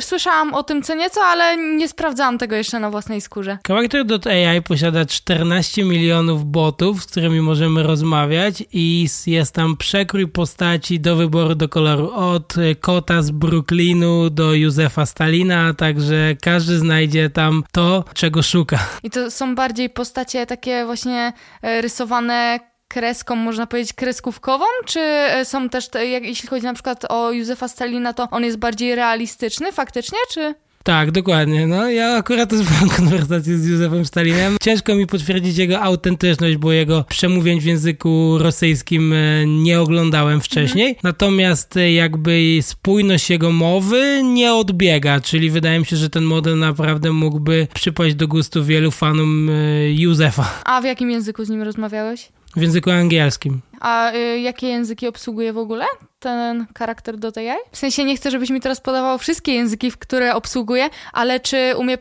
słyszałam 0.00 0.54
o 0.54 0.62
tym 0.62 0.82
co 0.82 0.94
nieco, 0.94 1.20
ale 1.20 1.56
nie 1.56 1.88
sprawdzałam 1.88 2.38
tego 2.38 2.56
jeszcze 2.56 2.80
na 2.80 2.90
własnej 2.90 3.20
skórze. 3.20 3.58
Character.ai 3.68 4.62
posiada 4.62 5.06
14 5.06 5.84
milionów 5.84 6.44
botów, 6.44 7.02
z 7.02 7.06
którymi 7.06 7.40
możemy 7.40 7.82
rozmawiać 7.82 8.64
i 8.72 9.08
jest 9.26 9.54
tam 9.54 9.76
przekrój 9.76 10.28
postaci 10.28 11.00
do 11.00 11.16
wyboru 11.16 11.54
do 11.54 11.68
koloru 11.68 12.10
od 12.10 12.54
kota 12.80 13.22
z 13.22 13.30
Brooklynu 13.30 14.30
do 14.30 14.54
Józefa 14.54 15.06
Stalina, 15.06 15.74
także 15.74 16.36
każdy 16.42 16.78
znajdzie 16.78 17.30
tam 17.30 17.64
to, 17.72 18.04
czego 18.14 18.42
szuka. 18.42 18.78
I 19.02 19.10
to 19.10 19.30
są 19.30 19.54
bardziej 19.54 19.90
postacie 19.90 20.46
takie 20.46 20.84
właśnie 20.86 21.32
e, 21.62 21.80
rysowane 21.80 22.60
kreską, 22.88 23.36
można 23.36 23.66
powiedzieć, 23.66 23.92
kreskówkową, 23.92 24.64
czy 24.86 25.00
e, 25.00 25.44
są 25.44 25.68
też, 25.68 25.88
te, 25.88 26.06
jak, 26.06 26.24
jeśli 26.24 26.48
chodzi 26.48 26.64
na 26.64 26.74
przykład 26.74 27.04
o 27.08 27.32
Józefa 27.32 27.68
Stalina, 27.68 28.12
to 28.12 28.28
on 28.30 28.44
jest 28.44 28.58
bardziej 28.58 28.94
realistyczny 28.94 29.72
faktycznie, 29.72 30.18
czy... 30.30 30.54
Tak, 30.82 31.10
dokładnie. 31.10 31.66
No, 31.66 31.90
ja 31.90 32.16
akurat 32.16 32.50
też 32.50 32.70
miałem 32.70 32.88
konwersację 32.88 33.58
z 33.58 33.66
Józefem 33.66 34.04
Stalinem. 34.04 34.56
Ciężko 34.62 34.94
mi 34.94 35.06
potwierdzić 35.06 35.58
jego 35.58 35.80
autentyczność, 35.80 36.56
bo 36.56 36.72
jego 36.72 37.04
przemówień 37.08 37.60
w 37.60 37.64
języku 37.64 38.38
rosyjskim 38.38 39.12
e, 39.12 39.46
nie 39.46 39.80
oglądałem 39.80 40.40
wcześniej. 40.40 40.88
Mhm. 40.88 41.00
Natomiast 41.02 41.76
e, 41.76 41.92
jakby 41.92 42.58
spójność 42.62 43.30
jego 43.30 43.52
mowy 43.52 44.22
nie 44.24 44.54
odbiega, 44.54 45.20
czyli 45.20 45.50
wydaje 45.50 45.78
mi 45.78 45.86
się, 45.86 45.96
że 45.96 46.10
ten 46.10 46.24
model 46.24 46.58
naprawdę 46.58 47.12
mógłby 47.12 47.66
przypaść 47.74 48.14
do 48.14 48.28
gustu 48.28 48.64
wielu 48.64 48.90
fanom 48.90 49.50
Józefa. 49.88 50.62
A 50.64 50.80
w 50.80 50.84
jakim 50.84 51.10
języku 51.10 51.44
z 51.44 51.48
nim 51.48 51.62
rozmawiałeś? 51.62 52.28
W 52.58 52.62
języku 52.62 52.90
angielskim. 52.90 53.60
A 53.80 54.12
y, 54.12 54.40
jakie 54.40 54.68
języki 54.68 55.08
obsługuje 55.08 55.52
w 55.52 55.58
ogóle 55.58 55.84
ten 56.18 56.66
charakter 56.78 57.16
do 57.16 57.32
tej 57.32 57.48
W 57.72 57.78
sensie 57.78 58.04
nie 58.04 58.16
chcę, 58.16 58.30
żebyś 58.30 58.50
mi 58.50 58.60
teraz 58.60 58.80
podawał 58.80 59.18
wszystkie 59.18 59.54
języki, 59.54 59.92
które 59.92 60.34
obsługuje, 60.34 60.88
ale 61.12 61.40
czy 61.40 61.74
umie, 61.78 61.98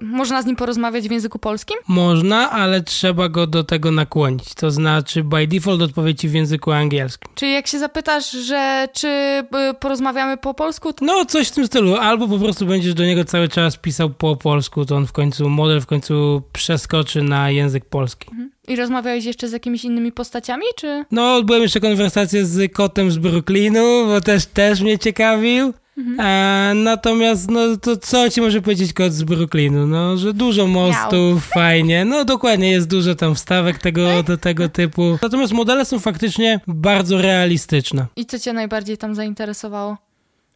można 0.00 0.42
z 0.42 0.46
nim 0.46 0.56
porozmawiać 0.56 1.08
w 1.08 1.10
języku 1.10 1.38
polskim? 1.38 1.76
Można, 1.88 2.50
ale 2.50 2.82
trzeba 2.82 3.28
go 3.28 3.46
do 3.46 3.64
tego 3.64 3.90
nakłonić. 3.90 4.54
To 4.54 4.70
znaczy 4.70 5.24
by 5.24 5.46
default 5.46 5.82
odpowie 5.82 6.14
ci 6.14 6.28
w 6.28 6.34
języku 6.34 6.72
angielskim. 6.72 7.30
Czyli 7.34 7.52
jak 7.52 7.66
się 7.66 7.78
zapytasz, 7.78 8.30
że 8.30 8.88
czy 8.92 9.08
y, 9.08 9.74
porozmawiamy 9.80 10.36
po 10.36 10.54
polsku? 10.54 10.92
To... 10.92 11.04
No, 11.04 11.24
coś 11.24 11.48
w 11.48 11.52
tym 11.52 11.66
stylu. 11.66 11.96
Albo 11.96 12.28
po 12.28 12.38
prostu 12.38 12.66
będziesz 12.66 12.94
do 12.94 13.04
niego 13.04 13.24
cały 13.24 13.48
czas 13.48 13.76
pisał 13.76 14.10
po 14.10 14.36
polsku, 14.36 14.84
to 14.84 14.96
on 14.96 15.06
w 15.06 15.12
końcu, 15.12 15.48
model 15.48 15.80
w 15.80 15.86
końcu 15.86 16.42
przeskoczy 16.52 17.22
na 17.22 17.50
język 17.50 17.84
polski. 17.84 18.28
Mhm. 18.30 18.50
I 18.70 18.76
rozmawiałeś 18.76 19.24
jeszcze 19.24 19.48
z 19.48 19.52
jakimiś 19.52 19.84
innymi 19.84 20.12
postaciami, 20.12 20.64
czy? 20.76 21.04
No, 21.10 21.42
byłem 21.42 21.62
jeszcze 21.62 21.80
konwersację 21.80 22.46
z 22.46 22.72
kotem 22.72 23.10
z 23.10 23.18
Brooklynu, 23.18 24.06
bo 24.06 24.20
też, 24.20 24.46
też 24.46 24.80
mnie 24.80 24.98
ciekawił. 24.98 25.72
Mhm. 25.98 26.20
E, 26.20 26.74
natomiast, 26.74 27.50
no 27.50 27.76
to 27.76 27.96
co 27.96 28.30
ci 28.30 28.40
może 28.40 28.62
powiedzieć 28.62 28.92
kot 28.92 29.12
z 29.12 29.22
Brooklynu? 29.22 29.86
No, 29.86 30.16
że 30.16 30.34
dużo 30.34 30.66
mostów, 30.66 31.32
Miał. 31.32 31.40
fajnie. 31.40 32.04
No 32.04 32.24
dokładnie, 32.24 32.70
jest 32.70 32.88
dużo 32.88 33.14
tam 33.14 33.34
wstawek 33.34 33.78
tego, 33.78 34.08
do 34.22 34.38
tego 34.38 34.68
typu. 34.68 35.18
Natomiast 35.22 35.52
modele 35.52 35.84
są 35.84 35.98
faktycznie 35.98 36.60
bardzo 36.66 37.22
realistyczne. 37.22 38.06
I 38.16 38.26
co 38.26 38.38
cię 38.38 38.52
najbardziej 38.52 38.98
tam 38.98 39.14
zainteresowało? 39.14 39.96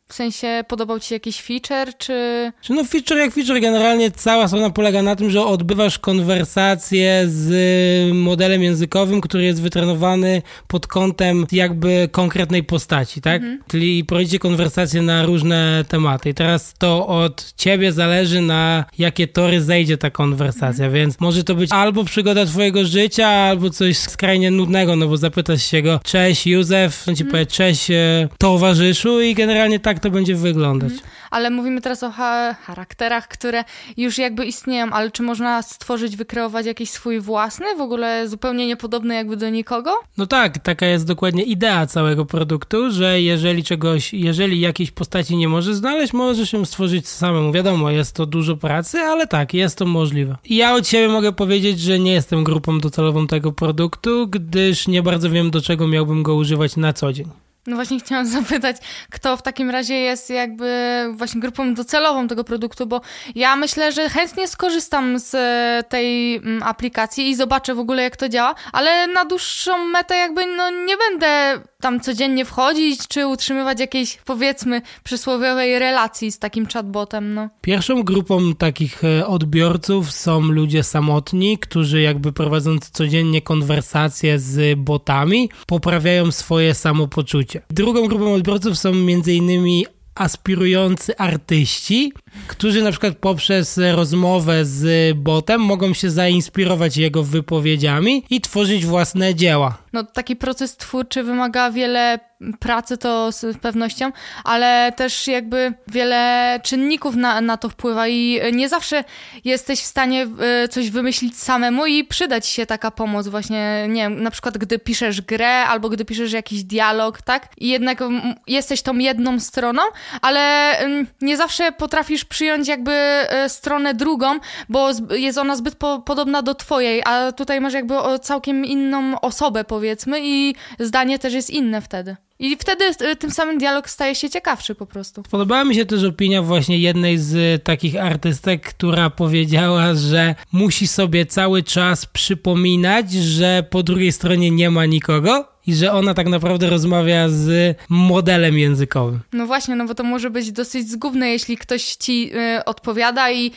W 0.09 0.15
sensie 0.15 0.65
podobał 0.69 1.01
ci 1.01 1.09
się 1.09 1.15
jakiś 1.15 1.43
feature, 1.43 1.95
czy... 1.99 2.53
No 2.71 2.85
feature 2.85 3.19
jak 3.19 3.33
feature, 3.33 3.61
generalnie 3.61 4.11
cała 4.11 4.49
strona 4.49 4.71
polega 4.71 5.03
na 5.03 5.17
tym, 5.17 5.31
że 5.31 5.47
odbywasz 5.47 5.99
konwersację 5.99 7.25
z 7.27 8.15
modelem 8.15 8.63
językowym, 8.63 9.21
który 9.21 9.45
jest 9.45 9.63
wytrenowany 9.63 10.43
pod 10.69 10.87
kątem 10.87 11.47
jakby 11.53 12.09
konkretnej 12.13 12.63
postaci, 12.63 13.21
tak? 13.21 13.43
Mhm. 13.43 13.61
Czyli 13.69 14.05
prowadzicie 14.05 14.39
konwersację 14.39 15.03
na 15.03 15.27
różne 15.27 15.85
tematy. 15.89 16.29
I 16.29 16.35
teraz 16.35 16.75
to 16.79 17.07
od 17.07 17.53
ciebie 17.57 17.93
zależy 17.93 18.41
na 18.41 18.85
jakie 18.99 19.29
tory 19.29 19.61
zejdzie 19.61 19.99
ta 19.99 20.11
konwersacja, 20.11 20.85
mhm. 20.85 20.93
więc 20.93 21.21
może 21.21 21.45
to 21.45 21.55
być 21.55 21.73
albo 21.73 22.05
przygoda 22.05 22.47
twojego 22.47 22.85
życia, 22.85 23.29
albo 23.29 23.71
coś 23.71 23.99
skrajnie 23.99 24.51
nudnego, 24.51 24.97
no 24.97 25.09
bo 25.09 25.17
zapytasz 25.17 25.63
się 25.63 25.83
go, 25.83 26.01
cześć 26.05 26.47
Józef, 26.47 27.09
on 27.09 27.17
ci 27.17 27.23
mhm. 27.23 27.31
powie, 27.31 27.47
cześć 27.47 27.91
e, 27.91 28.29
towarzyszu 28.39 29.21
i 29.21 29.35
generalnie 29.35 29.81
tak 29.81 29.94
to 30.01 30.11
będzie 30.11 30.35
wyglądać. 30.35 30.93
Mhm. 30.93 31.11
Ale 31.31 31.51
mówimy 31.51 31.81
teraz 31.81 32.03
o 32.03 32.11
ha 32.11 32.55
charakterach, 32.55 33.29
które 33.29 33.65
już 33.97 34.19
jakby 34.19 34.47
istnieją, 34.47 34.91
ale 34.91 35.11
czy 35.11 35.23
można 35.23 35.63
stworzyć, 35.63 36.17
wykreować 36.17 36.67
jakiś 36.67 36.91
swój 36.91 37.21
własny, 37.21 37.67
w 37.77 37.81
ogóle 37.81 38.29
zupełnie 38.29 38.67
niepodobny 38.67 39.15
jakby 39.15 39.37
do 39.37 39.51
nikogo? 39.51 39.91
No 40.19 40.27
tak, 40.27 40.59
taka 40.59 40.87
jest 40.87 41.07
dokładnie 41.07 41.43
idea 41.43 41.87
całego 41.87 42.27
produktu, 42.27 42.91
że 42.91 43.21
jeżeli 43.21 43.65
czegoś, 43.65 44.15
jeżeli 44.15 44.61
jakiejś 44.61 44.91
postaci 44.91 45.37
nie 45.37 45.49
możesz 45.49 45.75
znaleźć, 45.75 46.13
możesz 46.13 46.53
ją 46.53 46.65
stworzyć 46.65 47.09
samemu. 47.09 47.53
Wiadomo, 47.53 47.91
jest 47.91 48.17
to 48.17 48.27
dużo 48.27 48.57
pracy, 48.57 48.99
ale 48.99 49.27
tak, 49.27 49.55
jest 49.55 49.79
to 49.79 49.87
możliwe. 49.87 50.37
Ja 50.45 50.75
od 50.75 50.89
siebie 50.89 51.09
mogę 51.09 51.33
powiedzieć, 51.33 51.81
że 51.81 51.99
nie 51.99 52.13
jestem 52.13 52.45
grupą 52.45 52.81
docelową 52.81 53.27
tego 53.27 53.53
produktu, 53.53 54.29
gdyż 54.29 54.89
nie 54.89 55.03
bardzo 55.03 55.31
wiem, 55.31 55.51
do 55.51 55.61
czego 55.61 55.89
miałbym 55.89 56.23
go 56.23 56.35
używać 56.35 56.77
na 56.77 56.93
co 56.93 57.13
dzień. 57.13 57.44
No 57.67 57.77
właśnie 57.77 58.01
chciałam 58.01 58.27
zapytać, 58.27 58.77
kto 59.11 59.37
w 59.37 59.43
takim 59.43 59.71
razie 59.71 59.95
jest 59.95 60.31
jakby 60.31 61.05
właśnie 61.13 61.41
grupą 61.41 61.75
docelową 61.75 62.29
tego 62.29 62.45
produktu, 62.45 62.87
bo 62.87 63.01
ja 63.35 63.57
myślę, 63.57 63.93
że 63.93 64.09
chętnie 64.09 64.49
skorzystam 64.49 65.19
z 65.19 65.35
e, 65.35 65.85
tej 65.89 66.37
mm, 66.37 66.63
aplikacji 66.63 67.31
i 67.31 67.37
zobaczę 67.37 67.75
w 67.75 67.79
ogóle 67.79 68.03
jak 68.03 68.17
to 68.17 68.29
działa, 68.29 68.55
ale 68.73 69.07
na 69.07 69.25
dłuższą 69.25 69.85
metę 69.85 70.17
jakby 70.17 70.47
no 70.47 70.71
nie 70.71 70.97
będę 70.97 71.61
tam 71.81 72.01
codziennie 72.01 72.45
wchodzić, 72.45 73.09
czy 73.09 73.27
utrzymywać 73.27 73.81
jakiejś 73.81 74.17
powiedzmy 74.17 74.83
przysłowiowej 75.05 75.79
relacji 75.79 76.33
z 76.33 76.39
takim 76.39 76.67
chatbotem, 76.67 77.35
no. 77.35 77.49
Pierwszą 77.61 78.03
grupą 78.03 78.55
takich 78.55 79.05
e, 79.05 79.27
odbiorców 79.27 80.13
są 80.13 80.41
ludzie 80.41 80.83
samotni, 80.83 81.59
którzy 81.59 82.01
jakby 82.01 82.33
prowadząc 82.33 82.91
codziennie 82.91 83.43
konwersacje 83.43 84.39
z 84.39 84.79
botami, 84.79 85.51
poprawiają 85.67 86.33
swoje 86.33 86.75
samopoczucie 86.75 87.54
Drugą 87.71 88.09
grupą 88.09 88.35
odbiorców 88.35 88.79
są 88.79 88.89
m.in. 88.89 89.85
aspirujący 90.15 91.17
artyści, 91.19 92.13
którzy 92.47 92.83
na 92.83 92.91
przykład 92.91 93.17
poprzez 93.17 93.81
rozmowę 93.93 94.65
z 94.65 95.17
botem 95.19 95.61
mogą 95.61 95.95
się 95.95 96.11
zainspirować 96.11 96.97
jego 96.97 97.23
wypowiedziami 97.23 98.23
i 98.31 98.41
tworzyć 98.41 98.87
własne 98.87 99.35
dzieła. 99.35 99.84
No 99.95 100.05
taki 100.05 100.37
proces 100.37 100.77
twórczy 100.77 101.23
wymaga 101.23 101.71
wiele 101.71 102.19
pracy 102.61 102.99
to 102.99 103.33
z 103.33 103.59
pewnością, 103.59 104.13
ale 104.45 104.93
też 104.97 105.27
jakby 105.27 105.75
wiele 105.89 106.61
czynników 106.63 107.17
na, 107.17 107.41
na 107.41 107.57
to 107.57 107.69
wpływa 107.69 108.09
i 108.09 108.41
nie 108.53 108.69
zawsze 108.69 109.05
jesteś 109.45 109.81
w 109.81 109.85
stanie 109.85 110.27
e, 110.41 110.69
coś 110.69 110.91
wymyślić 110.91 111.39
samemu 111.39 111.87
i 111.87 112.05
przydać 112.05 112.47
się 112.47 112.67
taka 112.67 112.91
pomoc 112.91 113.29
właśnie, 113.29 113.87
nie 113.89 114.03
wiem, 114.03 114.23
na 114.23 114.31
przykład 114.31 114.59
gdy 114.59 114.79
piszesz 114.79 115.21
grę 115.21 115.65
albo 115.65 115.89
gdy 115.89 116.05
piszesz 116.05 116.33
jakiś 116.33 116.65
dialog, 116.65 117.23
tak? 117.23 117.49
I 117.59 117.69
jednak 117.69 117.99
jesteś 118.47 118.83
tą 118.83 118.99
jedną 118.99 119.41
stroną, 119.41 119.83
ale 120.23 120.75
nie 121.21 121.37
zawsze 121.37 121.73
potrafisz 121.73 122.25
przyjąć 122.25 122.69
jakby 122.69 122.93
e, 122.93 123.49
stronę 123.49 123.95
drugą, 123.95 124.39
bo 124.69 124.91
jest 125.11 125.39
ona 125.39 125.57
zbyt 125.57 125.77
po, 125.77 125.99
podobna 125.99 126.43
do 126.43 126.55
twojej, 126.55 127.03
a 127.05 127.33
tutaj 127.33 127.61
masz 127.61 127.73
jakby 127.73 127.95
całkiem 128.23 128.65
inną 128.65 129.21
osobę 129.21 129.65
powiedzmy 129.65 129.84
i 130.21 130.55
zdanie 130.81 131.19
też 131.19 131.35
jest 131.35 131.51
inne 131.51 131.81
wtedy. 131.81 132.17
I 132.39 132.57
wtedy 132.57 132.85
e, 132.85 133.17
tym 133.17 133.31
samym 133.31 133.59
dialog 133.59 133.91
staje 133.91 134.15
się 134.15 134.31
ciekawszy 134.31 134.75
po 134.75 134.87
prostu. 134.87 135.23
Podobała 135.23 135.65
mi 135.65 135.75
się 135.75 135.87
też 135.87 136.05
opinia 136.05 136.43
właśnie 136.43 136.79
jednej 136.79 137.19
z 137.19 137.65
takich 137.65 137.97
artystek, 137.97 138.63
która 138.63 139.11
powiedziała, 139.11 139.95
że 139.95 140.35
musi 140.53 140.87
sobie 140.87 141.27
cały 141.27 141.63
czas 141.63 142.07
przypominać, 142.07 143.13
że 143.13 143.65
po 143.71 143.83
drugiej 143.83 144.13
stronie 144.13 144.51
nie 144.51 144.71
ma 144.71 144.87
nikogo, 144.87 145.55
i 145.67 145.75
że 145.75 145.93
ona 145.93 146.15
tak 146.15 146.29
naprawdę 146.29 146.71
rozmawia 146.71 147.29
z 147.29 147.77
modelem 147.89 148.59
językowym. 148.59 149.21
No 149.33 149.47
właśnie, 149.47 149.77
no 149.77 149.87
bo 149.87 149.95
to 149.95 150.05
może 150.05 150.31
być 150.31 150.53
dosyć 150.53 150.91
zgubne, 150.91 151.29
jeśli 151.29 151.57
ktoś 151.57 151.97
ci 151.97 152.31
y, 152.59 152.65
odpowiada 152.65 153.31
i 153.31 153.51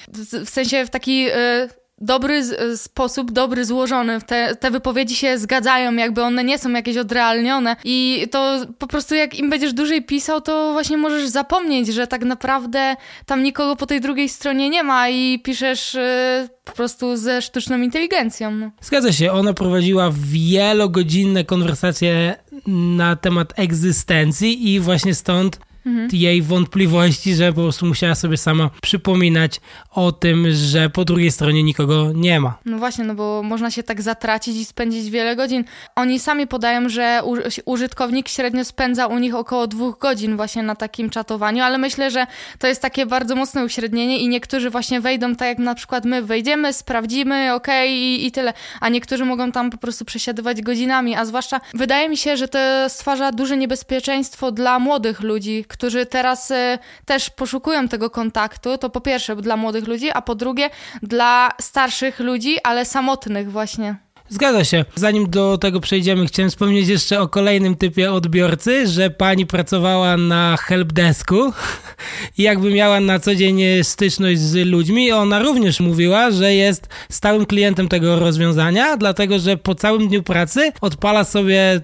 w 0.45 0.49
sensie 0.49 0.85
w 0.85 0.89
taki 0.89 1.27
y, 1.29 1.69
dobry 2.01 2.43
sposób, 2.77 3.31
dobry 3.31 3.65
złożony. 3.65 4.21
Te, 4.21 4.55
te 4.55 4.71
wypowiedzi 4.71 5.15
się 5.15 5.37
zgadzają, 5.37 5.93
jakby 5.93 6.21
one 6.21 6.43
nie 6.43 6.59
są 6.59 6.71
jakieś 6.71 6.97
odrealnione 6.97 7.75
i 7.83 8.27
to 8.31 8.65
po 8.77 8.87
prostu 8.87 9.15
jak 9.15 9.39
im 9.39 9.49
będziesz 9.49 9.73
dłużej 9.73 10.03
pisał, 10.03 10.41
to 10.41 10.73
właśnie 10.73 10.97
możesz 10.97 11.27
zapomnieć, 11.27 11.87
że 11.87 12.07
tak 12.07 12.23
naprawdę 12.23 12.95
tam 13.25 13.43
nikogo 13.43 13.75
po 13.75 13.85
tej 13.85 14.01
drugiej 14.01 14.29
stronie 14.29 14.69
nie 14.69 14.83
ma 14.83 15.09
i 15.09 15.39
piszesz 15.39 15.93
yy, 15.93 16.49
po 16.63 16.71
prostu 16.71 17.17
ze 17.17 17.41
sztuczną 17.41 17.81
inteligencją. 17.81 18.51
No. 18.51 18.71
Zgadza 18.81 19.11
się, 19.11 19.31
ona 19.31 19.53
prowadziła 19.53 20.11
wielogodzinne 20.13 21.43
konwersacje 21.43 22.35
na 22.67 23.15
temat 23.15 23.53
egzystencji 23.55 24.73
i 24.73 24.79
właśnie 24.79 25.15
stąd 25.15 25.59
mhm. 25.87 26.09
jej 26.13 26.41
wątpliwości, 26.41 27.35
że 27.35 27.53
po 27.53 27.61
prostu 27.61 27.85
musiała 27.85 28.15
sobie 28.15 28.37
sama 28.37 28.69
przypominać 28.81 29.61
o 29.91 30.11
tym, 30.11 30.47
że 30.51 30.89
po 30.89 31.05
drugiej 31.05 31.31
stronie 31.31 31.63
nikogo 31.63 32.11
nie 32.15 32.39
ma. 32.39 32.57
No 32.65 32.77
właśnie, 32.77 33.03
no 33.03 33.15
bo 33.15 33.43
można 33.43 33.71
się 33.71 33.83
tak 33.83 34.01
zatracić 34.01 34.57
i 34.57 34.65
spędzić 34.65 35.09
wiele 35.09 35.35
godzin. 35.35 35.63
Oni 35.95 36.19
sami 36.19 36.47
podają, 36.47 36.89
że 36.89 37.21
użytkownik 37.65 38.27
średnio 38.27 38.65
spędza 38.65 39.07
u 39.07 39.19
nich 39.19 39.35
około 39.35 39.67
dwóch 39.67 39.99
godzin 39.99 40.35
właśnie 40.35 40.63
na 40.63 40.75
takim 40.75 41.09
czatowaniu, 41.09 41.63
ale 41.63 41.77
myślę, 41.77 42.11
że 42.11 42.27
to 42.59 42.67
jest 42.67 42.81
takie 42.81 43.05
bardzo 43.05 43.35
mocne 43.35 43.65
uśrednienie 43.65 44.19
i 44.19 44.27
niektórzy 44.27 44.69
właśnie 44.69 45.01
wejdą 45.01 45.35
tak 45.35 45.47
jak 45.47 45.59
na 45.59 45.75
przykład 45.75 46.05
my 46.05 46.21
wejdziemy, 46.21 46.73
sprawdzimy, 46.73 47.53
okej 47.53 47.89
okay, 47.89 47.97
i, 47.97 48.25
i 48.25 48.31
tyle, 48.31 48.53
a 48.81 48.89
niektórzy 48.89 49.25
mogą 49.25 49.51
tam 49.51 49.69
po 49.69 49.77
prostu 49.77 50.05
przesiadywać 50.05 50.61
godzinami, 50.61 51.15
a 51.15 51.25
zwłaszcza 51.25 51.61
wydaje 51.73 52.09
mi 52.09 52.17
się, 52.17 52.37
że 52.37 52.47
to 52.47 52.59
stwarza 52.89 53.31
duże 53.31 53.57
niebezpieczeństwo 53.57 54.51
dla 54.51 54.79
młodych 54.79 55.21
ludzi, 55.21 55.65
którzy 55.77 56.05
teraz 56.05 56.51
y, 56.51 56.79
też 57.05 57.29
poszukują 57.29 57.87
tego 57.87 58.09
kontaktu, 58.09 58.77
to 58.77 58.89
po 58.89 59.01
pierwsze 59.01 59.35
dla 59.35 59.57
młodych 59.57 59.87
ludzi, 59.87 60.11
a 60.11 60.21
po 60.21 60.35
drugie 60.35 60.69
dla 61.03 61.49
starszych 61.61 62.19
ludzi, 62.19 62.57
ale 62.63 62.85
samotnych 62.85 63.51
właśnie. 63.51 64.06
Zgadza 64.29 64.63
się. 64.63 64.85
Zanim 64.95 65.29
do 65.29 65.57
tego 65.57 65.79
przejdziemy, 65.79 66.25
chciałem 66.27 66.49
wspomnieć 66.49 66.87
jeszcze 66.87 67.21
o 67.21 67.27
kolejnym 67.27 67.75
typie 67.75 68.11
odbiorcy, 68.11 68.87
że 68.87 69.09
pani 69.09 69.45
pracowała 69.45 70.17
na 70.17 70.57
helpdesku 70.57 71.53
i 72.37 72.43
jakby 72.43 72.71
miała 72.71 72.99
na 72.99 73.19
co 73.19 73.35
dzień 73.35 73.61
styczność 73.83 74.39
z 74.39 74.67
ludźmi. 74.67 75.11
Ona 75.11 75.39
również 75.39 75.79
mówiła, 75.79 76.31
że 76.31 76.53
jest 76.53 76.87
stałym 77.09 77.45
klientem 77.45 77.87
tego 77.87 78.19
rozwiązania, 78.19 78.97
dlatego 78.97 79.39
że 79.39 79.57
po 79.57 79.75
całym 79.75 80.07
dniu 80.07 80.23
pracy 80.23 80.71
odpala 80.81 81.23
sobie 81.23 81.81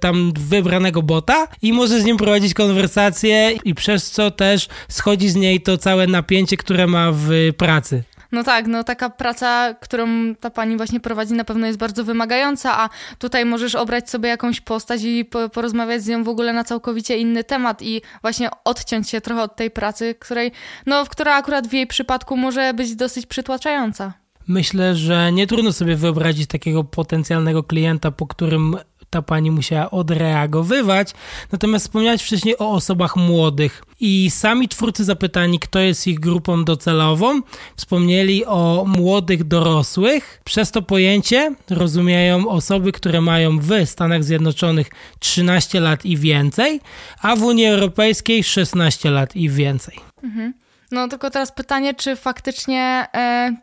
tam 0.00 0.32
wybranego 0.36 1.02
bota 1.02 1.48
i 1.62 1.72
może 1.72 2.00
z 2.00 2.04
nim 2.04 2.16
prowadzić 2.16 2.54
konwersację 2.54 3.52
i 3.64 3.74
przez 3.74 4.10
co 4.10 4.30
też 4.30 4.68
schodzi 4.88 5.28
z 5.28 5.34
niej 5.34 5.60
to 5.60 5.78
całe 5.78 6.06
napięcie, 6.06 6.56
które 6.56 6.86
ma 6.86 7.12
w 7.12 7.30
pracy. 7.56 8.02
No 8.32 8.44
tak, 8.44 8.66
no 8.66 8.84
taka 8.84 9.10
praca, 9.10 9.74
którą 9.80 10.34
ta 10.34 10.50
pani 10.50 10.76
właśnie 10.76 11.00
prowadzi 11.00 11.34
na 11.34 11.44
pewno 11.44 11.66
jest 11.66 11.78
bardzo 11.78 12.04
wymagająca, 12.04 12.80
a 12.80 12.88
tutaj 13.18 13.44
możesz 13.44 13.74
obrać 13.74 14.10
sobie 14.10 14.28
jakąś 14.28 14.60
postać 14.60 15.02
i 15.04 15.24
porozmawiać 15.52 16.02
z 16.02 16.08
nią 16.08 16.24
w 16.24 16.28
ogóle 16.28 16.52
na 16.52 16.64
całkowicie 16.64 17.18
inny 17.18 17.44
temat 17.44 17.82
i 17.82 18.02
właśnie 18.22 18.50
odciąć 18.64 19.10
się 19.10 19.20
trochę 19.20 19.42
od 19.42 19.56
tej 19.56 19.70
pracy, 19.70 20.14
której, 20.14 20.52
no, 20.86 21.04
która 21.06 21.34
akurat 21.34 21.68
w 21.68 21.72
jej 21.72 21.86
przypadku 21.86 22.36
może 22.36 22.74
być 22.74 22.94
dosyć 22.96 23.26
przytłaczająca. 23.26 24.12
Myślę, 24.48 24.96
że 24.96 25.32
nie 25.32 25.46
trudno 25.46 25.72
sobie 25.72 25.96
wyobrazić 25.96 26.46
takiego 26.46 26.84
potencjalnego 26.84 27.62
klienta, 27.62 28.10
po 28.10 28.26
którym 28.26 28.76
ta 29.10 29.22
pani 29.22 29.50
musiała 29.50 29.90
odreagowywać. 29.90 31.12
Natomiast 31.52 31.84
wspomniałeś 31.84 32.22
wcześniej 32.22 32.58
o 32.58 32.70
osobach 32.70 33.16
młodych 33.16 33.82
i 34.00 34.30
sami 34.30 34.68
twórcy 34.68 35.04
zapytani, 35.04 35.58
kto 35.58 35.78
jest 35.78 36.06
ich 36.06 36.20
grupą 36.20 36.64
docelową, 36.64 37.40
wspomnieli 37.76 38.44
o 38.46 38.84
młodych 38.86 39.44
dorosłych. 39.44 40.40
Przez 40.44 40.70
to 40.70 40.82
pojęcie 40.82 41.54
rozumieją 41.70 42.48
osoby, 42.48 42.92
które 42.92 43.20
mają 43.20 43.58
w 43.58 43.70
Stanach 43.84 44.24
Zjednoczonych 44.24 44.90
13 45.18 45.80
lat 45.80 46.04
i 46.04 46.16
więcej, 46.16 46.80
a 47.22 47.36
w 47.36 47.42
Unii 47.42 47.66
Europejskiej 47.66 48.44
16 48.44 49.10
lat 49.10 49.36
i 49.36 49.48
więcej. 49.48 50.00
Mhm. 50.22 50.54
No 50.90 51.08
tylko 51.08 51.30
teraz 51.30 51.52
pytanie, 51.52 51.94
czy 51.94 52.16
faktycznie 52.16 53.06
e, 53.14 53.56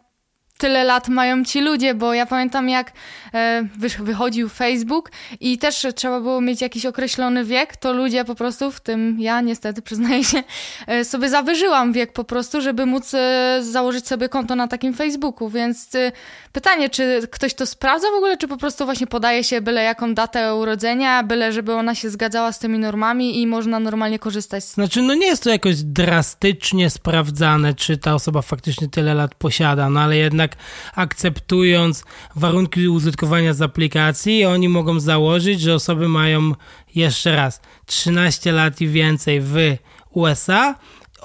tyle 0.58 0.84
lat 0.84 1.08
mają 1.08 1.44
ci 1.44 1.62
ludzie, 1.62 1.96
bo 1.96 2.14
ja 2.14 2.26
pamiętam 2.26 2.70
jak 2.70 2.92
e, 3.34 3.68
wychodził 4.00 4.50
Facebook 4.50 5.12
i 5.40 5.58
też 5.58 5.86
trzeba 5.96 6.20
było 6.20 6.42
mieć 6.42 6.62
jakiś 6.62 6.86
określony 6.86 7.46
wiek, 7.46 7.78
to 7.78 7.94
ludzie 7.94 8.26
po 8.26 8.36
prostu, 8.36 8.72
w 8.72 8.80
tym 8.80 9.18
ja 9.20 9.42
niestety 9.42 9.82
przyznaję 9.82 10.24
się, 10.24 10.44
e, 10.88 11.06
sobie 11.06 11.30
zawyżyłam 11.30 11.94
wiek 11.94 12.14
po 12.14 12.24
prostu, 12.24 12.62
żeby 12.62 12.86
móc 12.86 13.14
e, 13.14 13.60
założyć 13.62 14.08
sobie 14.08 14.30
konto 14.30 14.56
na 14.56 14.68
takim 14.68 14.94
Facebooku, 14.94 15.50
więc 15.50 15.90
pytanie, 16.52 16.90
czy 16.90 17.28
ktoś 17.32 17.54
to 17.54 17.66
sprawdza 17.66 18.08
w 18.12 18.16
ogóle, 18.16 18.38
czy 18.38 18.48
po 18.48 18.58
prostu 18.58 18.86
właśnie 18.86 19.08
podaje 19.08 19.44
się 19.44 19.62
byle 19.62 19.84
jaką 19.84 20.14
datę 20.14 20.56
urodzenia, 20.56 21.24
byle 21.24 21.54
żeby 21.54 21.74
ona 21.74 21.96
się 21.96 22.10
zgadzała 22.10 22.52
z 22.52 22.60
tymi 22.60 22.80
normami 22.80 23.42
i 23.42 23.48
można 23.48 23.80
normalnie 23.80 24.20
korzystać. 24.20 24.64
Znaczy, 24.64 25.02
no 25.02 25.14
nie 25.14 25.28
jest 25.28 25.44
to 25.44 25.50
jakoś 25.50 25.84
drastycznie 25.84 26.90
sprawdzane, 26.90 27.74
czy 27.74 27.98
ta 27.98 28.14
osoba 28.14 28.42
faktycznie 28.42 28.90
tyle 28.90 29.14
lat 29.14 29.36
posiada, 29.36 29.90
no 29.90 30.00
ale 30.00 30.18
jednak 30.18 30.47
jednak 30.48 30.58
akceptując 30.96 32.04
warunki 32.36 32.88
użytkowania 32.88 33.54
z 33.54 33.62
aplikacji, 33.62 34.46
oni 34.46 34.70
mogą 34.70 35.00
założyć, 35.00 35.62
że 35.62 35.76
osoby 35.76 36.08
mają 36.08 36.54
jeszcze 36.96 37.36
raz 37.36 37.62
13 37.86 38.52
lat 38.52 38.82
i 38.82 38.88
więcej 38.88 39.42
w 39.42 39.56
USA 40.12 40.76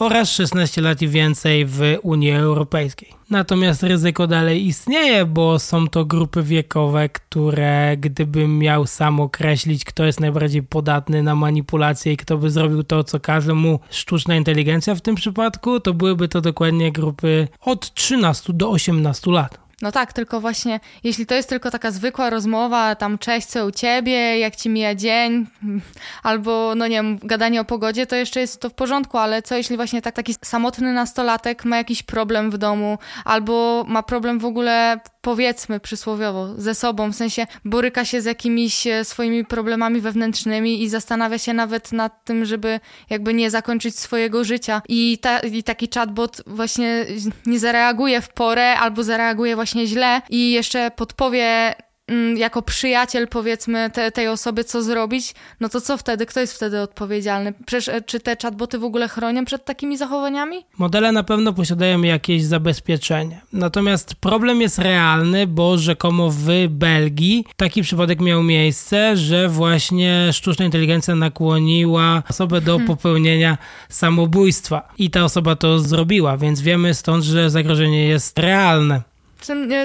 oraz 0.03 0.31
16 0.31 0.81
lat 0.81 1.03
i 1.03 1.09
więcej 1.09 1.67
w 1.67 1.81
Unii 2.03 2.33
Europejskiej. 2.33 3.09
Natomiast 3.31 3.83
ryzyko 3.83 4.27
dalej 4.27 4.67
istnieje, 4.67 5.25
bo 5.25 5.59
są 5.59 5.88
to 5.88 6.05
grupy 6.05 6.43
wiekowe, 6.43 7.09
które 7.09 7.97
gdybym 7.97 8.59
miał 8.59 8.87
sam 8.87 9.21
określić, 9.21 9.85
kto 9.85 10.05
jest 10.05 10.21
najbardziej 10.21 10.62
podatny 10.62 11.23
na 11.23 11.35
manipulacje 11.35 12.12
i 12.12 12.17
kto 12.17 12.38
by 12.38 12.51
zrobił 12.51 12.83
to, 12.83 13.05
co 13.05 13.21
każe 13.21 13.55
mu 13.55 13.81
sztuczna 13.91 14.37
inteligencja 14.37 14.95
w 14.95 15.01
tym 15.01 15.15
przypadku, 15.15 15.81
to 15.81 15.95
byłyby 15.95 16.29
to 16.29 16.41
dokładnie 16.41 16.93
grupy 16.93 17.49
od 17.61 17.95
13 17.95 18.53
do 18.53 18.71
18 18.71 19.31
lat. 19.31 19.62
No 19.83 19.92
tak, 19.92 20.12
tylko 20.12 20.40
właśnie, 20.40 20.81
jeśli 21.05 21.27
to 21.27 21.35
jest 21.35 21.49
tylko 21.49 21.71
taka 21.71 21.90
zwykła 21.90 22.31
rozmowa, 22.31 22.95
tam 22.95 23.18
cześć, 23.18 23.47
co 23.47 23.66
u 23.66 23.71
ciebie, 23.71 24.38
jak 24.38 24.57
ci 24.57 24.68
mija 24.68 24.95
dzień, 24.95 25.47
albo, 26.23 26.75
no 26.77 26.87
nie 26.87 26.97
wiem, 26.97 27.18
gadanie 27.23 27.61
o 27.61 27.64
pogodzie, 27.64 28.07
to 28.07 28.16
jeszcze 28.16 28.40
jest 28.40 28.61
to 28.61 28.71
w 28.71 28.75
porządku, 28.75 29.18
ale 29.18 29.42
co 29.42 29.57
jeśli 29.57 29.77
właśnie 29.77 30.03
tak, 30.03 30.14
taki 30.14 30.35
samotny 30.45 30.92
nastolatek 30.92 31.64
ma 31.64 31.77
jakiś 31.77 32.03
problem 32.03 32.51
w 32.51 32.59
domu, 32.59 32.99
albo 33.25 33.85
ma 33.88 34.03
problem 34.03 34.38
w 34.38 34.45
ogóle 34.45 35.01
powiedzmy 35.23 35.81
przysłowiowo, 35.81 36.49
ze 36.57 36.75
sobą, 36.75 37.12
w 37.12 37.16
sensie 37.16 37.47
boryka 37.64 38.05
się 38.05 38.21
z 38.21 38.25
jakimiś 38.25 38.87
e, 38.87 39.05
swoimi 39.05 39.45
problemami 39.45 40.01
wewnętrznymi 40.01 40.83
i 40.83 40.88
zastanawia 40.88 41.38
się 41.38 41.55
nawet 41.55 41.92
nad 41.92 42.25
tym, 42.25 42.45
żeby 42.45 42.81
jakby 43.11 43.35
nie 43.35 43.51
zakończyć 43.51 43.99
swojego 43.99 44.45
życia. 44.45 44.83
I, 44.88 45.18
ta, 45.18 45.38
i 45.38 45.62
taki 45.62 45.88
chatbot 45.95 46.42
właśnie 46.47 47.07
nie 47.47 47.59
zareaguje 47.59 48.21
w 48.21 48.29
porę 48.29 48.77
albo 48.79 49.03
zareaguje 49.03 49.55
właśnie 49.55 49.71
źle 49.74 50.22
i 50.30 50.52
jeszcze 50.52 50.90
podpowie 50.90 51.74
Mm, 52.08 52.38
jako 52.38 52.62
przyjaciel 52.62 53.28
powiedzmy 53.28 53.90
te, 53.90 54.12
tej 54.12 54.28
osoby 54.28 54.64
co 54.64 54.82
zrobić, 54.82 55.35
no 55.61 55.68
to 55.68 55.80
co 55.80 55.96
wtedy? 55.96 56.26
Kto 56.26 56.40
jest 56.40 56.54
wtedy 56.54 56.80
odpowiedzialny? 56.80 57.52
Przecież 57.66 57.88
e, 57.88 58.02
czy 58.02 58.20
te 58.20 58.37
chatboty 58.42 58.78
w 58.78 58.85
ogóle 58.85 59.08
chronią 59.08 59.44
przed 59.44 59.64
takimi 59.64 59.96
zachowaniami? 59.96 60.56
Modele 60.78 61.12
na 61.12 61.22
pewno 61.22 61.52
posiadają 61.52 62.02
jakieś 62.02 62.44
zabezpieczenie. 62.44 63.40
Natomiast 63.52 64.14
problem 64.14 64.61
jest 64.61 64.78
realny, 64.78 65.46
bo 65.46 65.78
rzekomo 65.78 66.30
w 66.30 66.46
Belgii 66.68 67.44
taki 67.56 67.82
przypadek 67.82 68.20
miał 68.20 68.42
miejsce, 68.42 69.16
że 69.16 69.48
właśnie 69.48 70.28
sztuczna 70.32 70.64
inteligencja 70.64 71.14
nakłoniła 71.14 72.22
osobę 72.30 72.61
do 72.61 72.72
hmm. 72.72 72.87
popełnienia 72.87 73.58
samobójstwa 73.88 74.88
i 74.98 75.11
ta 75.11 75.24
osoba 75.24 75.56
to 75.56 75.78
zrobiła, 75.78 76.37
więc 76.37 76.61
wiemy 76.61 76.94
stąd, 76.94 77.24
że 77.24 77.50
zagrożenie 77.50 78.04
jest 78.04 78.38
realne. 78.38 79.12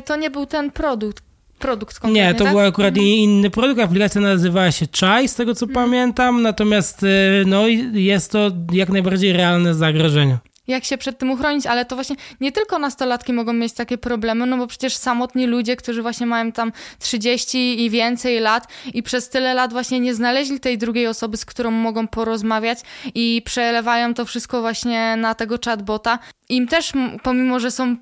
To 0.06 0.15
nie 0.15 0.30
był 0.30 0.46
ten 0.46 0.72
produkt, 0.72 1.24
produkt 1.60 2.04
Nie, 2.04 2.34
to 2.34 2.43
tak? 2.43 2.54
był 2.54 2.60
akurat 2.60 2.89
mhm. 2.89 3.08
inny 3.08 3.50
produkt. 3.50 3.82
Aplikacja 3.82 4.22
nazywała 4.22 4.72
się 4.72 4.86
Chai, 5.00 5.28
z 5.28 5.36
tego 5.36 5.56
co 5.56 5.65
mhm. 5.65 5.86
pamiętam, 5.86 6.41
natomiast 6.41 7.04
y, 7.04 7.43
no, 7.46 7.67
jest 7.93 8.32
to 8.32 8.52
jak 8.72 8.89
najbardziej 8.89 9.34
realne 9.34 9.74
zagrożenie 9.74 10.38
jak 10.68 10.84
się 10.84 10.98
przed 10.98 11.18
tym 11.18 11.32
uchronić, 11.32 11.66
ale 11.66 11.86
to 11.86 11.96
właśnie 11.96 12.16
nie 12.42 12.52
tylko 12.52 12.80
nastolatki 12.80 13.34
mogą 13.34 13.54
mieć 13.54 13.74
takie 13.74 13.98
problemy, 13.98 14.46
no 14.46 14.58
bo 14.58 14.68
przecież 14.68 14.96
samotni 14.96 15.48
ludzie, 15.48 15.76
którzy 15.76 16.02
właśnie 16.02 16.26
mają 16.26 16.52
tam 16.52 16.72
30 17.00 17.86
i 17.86 17.90
więcej 17.90 18.40
lat 18.40 18.68
i 18.94 19.04
przez 19.04 19.30
tyle 19.30 19.54
lat 19.54 19.72
właśnie 19.72 20.00
nie 20.00 20.16
znaleźli 20.16 20.60
tej 20.60 20.78
drugiej 20.78 21.08
osoby, 21.08 21.38
z 21.38 21.46
którą 21.46 21.72
mogą 21.72 22.08
porozmawiać 22.08 22.80
i 23.16 23.42
przelewają 23.46 24.14
to 24.14 24.26
wszystko 24.26 24.62
właśnie 24.62 25.16
na 25.18 25.36
tego 25.36 25.58
chatbota. 25.66 26.20
Im 26.50 26.68
też, 26.68 26.92
pomimo 27.24 27.60
że 27.60 27.72
są, 27.72 27.96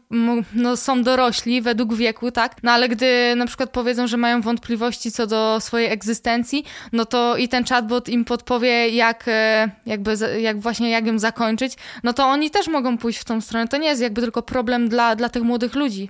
no, 0.53 0.77
są 0.77 1.03
dorośli 1.03 1.61
według 1.61 1.93
wieku, 1.93 2.31
tak, 2.31 2.55
no 2.63 2.71
ale 2.71 2.89
gdy 2.89 3.33
na 3.35 3.45
przykład 3.45 3.69
powiedzą, 3.69 4.07
że 4.07 4.17
mają 4.17 4.41
wątpliwości 4.41 5.11
co 5.11 5.27
do 5.27 5.59
swojej 5.59 5.91
egzystencji, 5.91 6.65
no 6.91 7.05
to 7.05 7.37
i 7.37 7.47
ten 7.47 7.63
chatbot 7.63 8.09
im 8.09 8.25
podpowie, 8.25 8.89
jak, 8.89 9.23
e, 9.27 9.69
jakby, 9.85 10.15
jak 10.41 10.59
właśnie 10.59 10.89
jak 10.89 11.07
ją 11.07 11.19
zakończyć, 11.19 11.73
no 12.03 12.13
to 12.13 12.25
oni 12.27 12.51
też 12.55 12.67
mogą 12.67 12.97
pójść 12.97 13.19
w 13.19 13.25
tą 13.25 13.41
stronę. 13.41 13.67
To 13.67 13.77
nie 13.77 13.87
jest 13.87 14.01
jakby 14.01 14.21
tylko 14.21 14.41
problem 14.41 14.89
dla, 14.89 15.15
dla 15.15 15.29
tych 15.29 15.43
młodych 15.43 15.75
ludzi. 15.75 16.09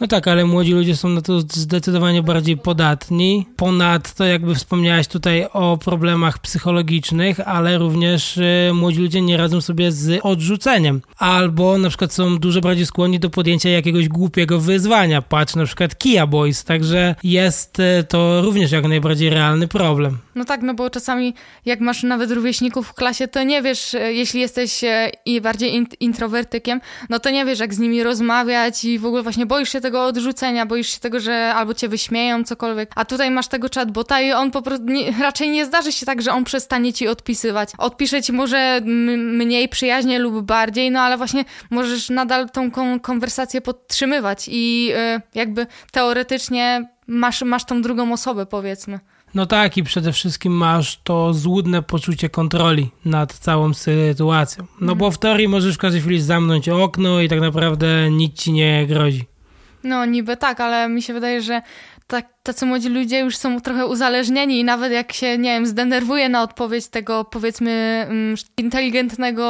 No 0.00 0.06
tak, 0.06 0.28
ale 0.28 0.44
młodzi 0.44 0.72
ludzie 0.72 0.96
są 0.96 1.08
na 1.08 1.22
to 1.22 1.40
zdecydowanie 1.40 2.22
bardziej 2.22 2.56
podatni. 2.56 3.46
Ponadto, 3.56 4.24
jakby 4.24 4.54
wspomniałaś 4.54 5.08
tutaj 5.08 5.46
o 5.52 5.76
problemach 5.76 6.38
psychologicznych, 6.38 7.40
ale 7.40 7.78
również 7.78 8.36
y, 8.36 8.70
młodzi 8.74 9.00
ludzie 9.00 9.22
nie 9.22 9.36
radzą 9.36 9.60
sobie 9.60 9.92
z 9.92 10.20
odrzuceniem. 10.22 11.02
Albo 11.16 11.78
na 11.78 11.88
przykład 11.88 12.12
są 12.12 12.38
dużo 12.38 12.60
bardziej 12.60 12.86
skłonni 12.86 13.20
do 13.20 13.30
podjęcia 13.30 13.68
jakiegoś 13.68 14.08
głupiego 14.08 14.60
wyzwania. 14.60 15.22
Patrz 15.22 15.54
na 15.54 15.64
przykład 15.64 15.98
Kia 15.98 16.26
Boys, 16.26 16.64
także 16.64 17.14
jest 17.22 17.80
y, 17.80 18.04
to 18.08 18.42
również 18.42 18.72
jak 18.72 18.88
najbardziej 18.88 19.30
realny 19.30 19.68
problem. 19.68 20.18
No 20.34 20.44
tak, 20.44 20.62
no 20.62 20.74
bo 20.74 20.90
czasami 20.90 21.34
jak 21.64 21.80
masz 21.80 22.02
nawet 22.02 22.30
rówieśników 22.30 22.88
w 22.88 22.94
klasie, 22.94 23.28
to 23.28 23.42
nie 23.42 23.62
wiesz, 23.62 23.94
y, 23.94 23.98
jeśli 23.98 24.40
jesteś 24.40 24.80
i 25.24 25.40
bardziej 25.40 25.86
introwertykiem, 26.00 26.80
no 27.08 27.18
to 27.18 27.30
nie 27.30 27.44
wiesz 27.44 27.58
jak 27.58 27.74
z 27.74 27.78
nimi 27.78 28.02
rozmawiać 28.02 28.84
i 28.84 28.98
w 28.98 29.06
ogóle 29.06 29.22
właśnie 29.22 29.46
boisz 29.46 29.72
się 29.72 29.80
tego 29.80 29.87
tego 29.88 30.04
odrzucenia, 30.04 30.66
boisz 30.66 30.88
się 30.88 31.00
tego, 31.00 31.20
że 31.20 31.54
albo 31.54 31.74
cię 31.74 31.88
wyśmieją, 31.88 32.44
cokolwiek. 32.44 32.90
A 32.94 33.04
tutaj 33.04 33.30
masz 33.30 33.48
tego 33.48 33.68
chatbota 33.74 34.20
i 34.20 34.32
on 34.32 34.50
po 34.50 34.62
prostu 34.62 34.84
nie, 34.84 35.12
raczej 35.20 35.50
nie 35.50 35.66
zdarzy 35.66 35.92
się 35.92 36.06
tak, 36.06 36.22
że 36.22 36.32
on 36.32 36.44
przestanie 36.44 36.92
ci 36.92 37.08
odpisywać. 37.08 37.70
Odpisze 37.78 38.22
ci 38.22 38.32
może 38.32 38.80
mniej 39.16 39.68
przyjaźnie 39.68 40.18
lub 40.18 40.40
bardziej, 40.40 40.90
no 40.90 41.00
ale 41.00 41.16
właśnie 41.16 41.44
możesz 41.70 42.10
nadal 42.10 42.50
tą 42.50 42.70
kon 42.70 43.00
konwersację 43.00 43.60
podtrzymywać 43.60 44.48
i 44.48 44.84
yy, 44.84 45.20
jakby 45.34 45.66
teoretycznie 45.92 46.88
masz, 47.06 47.42
masz 47.42 47.64
tą 47.64 47.82
drugą 47.82 48.12
osobę, 48.12 48.46
powiedzmy. 48.46 49.00
No 49.34 49.46
tak, 49.46 49.76
i 49.76 49.82
przede 49.82 50.12
wszystkim 50.12 50.52
masz 50.52 51.00
to 51.04 51.34
złudne 51.34 51.82
poczucie 51.82 52.28
kontroli 52.28 52.90
nad 53.04 53.32
całą 53.32 53.74
sytuacją. 53.74 54.66
No 54.80 54.96
bo 54.96 55.10
w 55.10 55.18
teorii 55.18 55.48
możesz 55.48 55.74
w 55.74 55.78
każdej 55.78 56.00
chwili 56.00 56.20
zamknąć 56.20 56.68
okno 56.68 57.20
i 57.20 57.28
tak 57.28 57.40
naprawdę 57.40 58.10
nikt 58.10 58.38
ci 58.38 58.52
nie 58.52 58.86
grozi. 58.86 59.24
No 59.84 60.04
niby 60.04 60.36
tak, 60.36 60.60
ale 60.60 60.88
mi 60.88 61.02
się 61.02 61.12
wydaje, 61.12 61.42
że 61.42 61.62
tak, 62.06 62.26
tacy 62.42 62.66
młodzi 62.66 62.88
ludzie 62.88 63.18
już 63.18 63.36
są 63.36 63.60
trochę 63.60 63.86
uzależnieni 63.86 64.60
i 64.60 64.64
nawet 64.64 64.92
jak 64.92 65.12
się, 65.12 65.38
nie 65.38 65.50
wiem, 65.50 65.66
zdenerwuje 65.66 66.28
na 66.28 66.42
odpowiedź 66.42 66.88
tego, 66.88 67.24
powiedzmy, 67.24 68.06
mm, 68.08 68.36
inteligentnego 68.56 69.44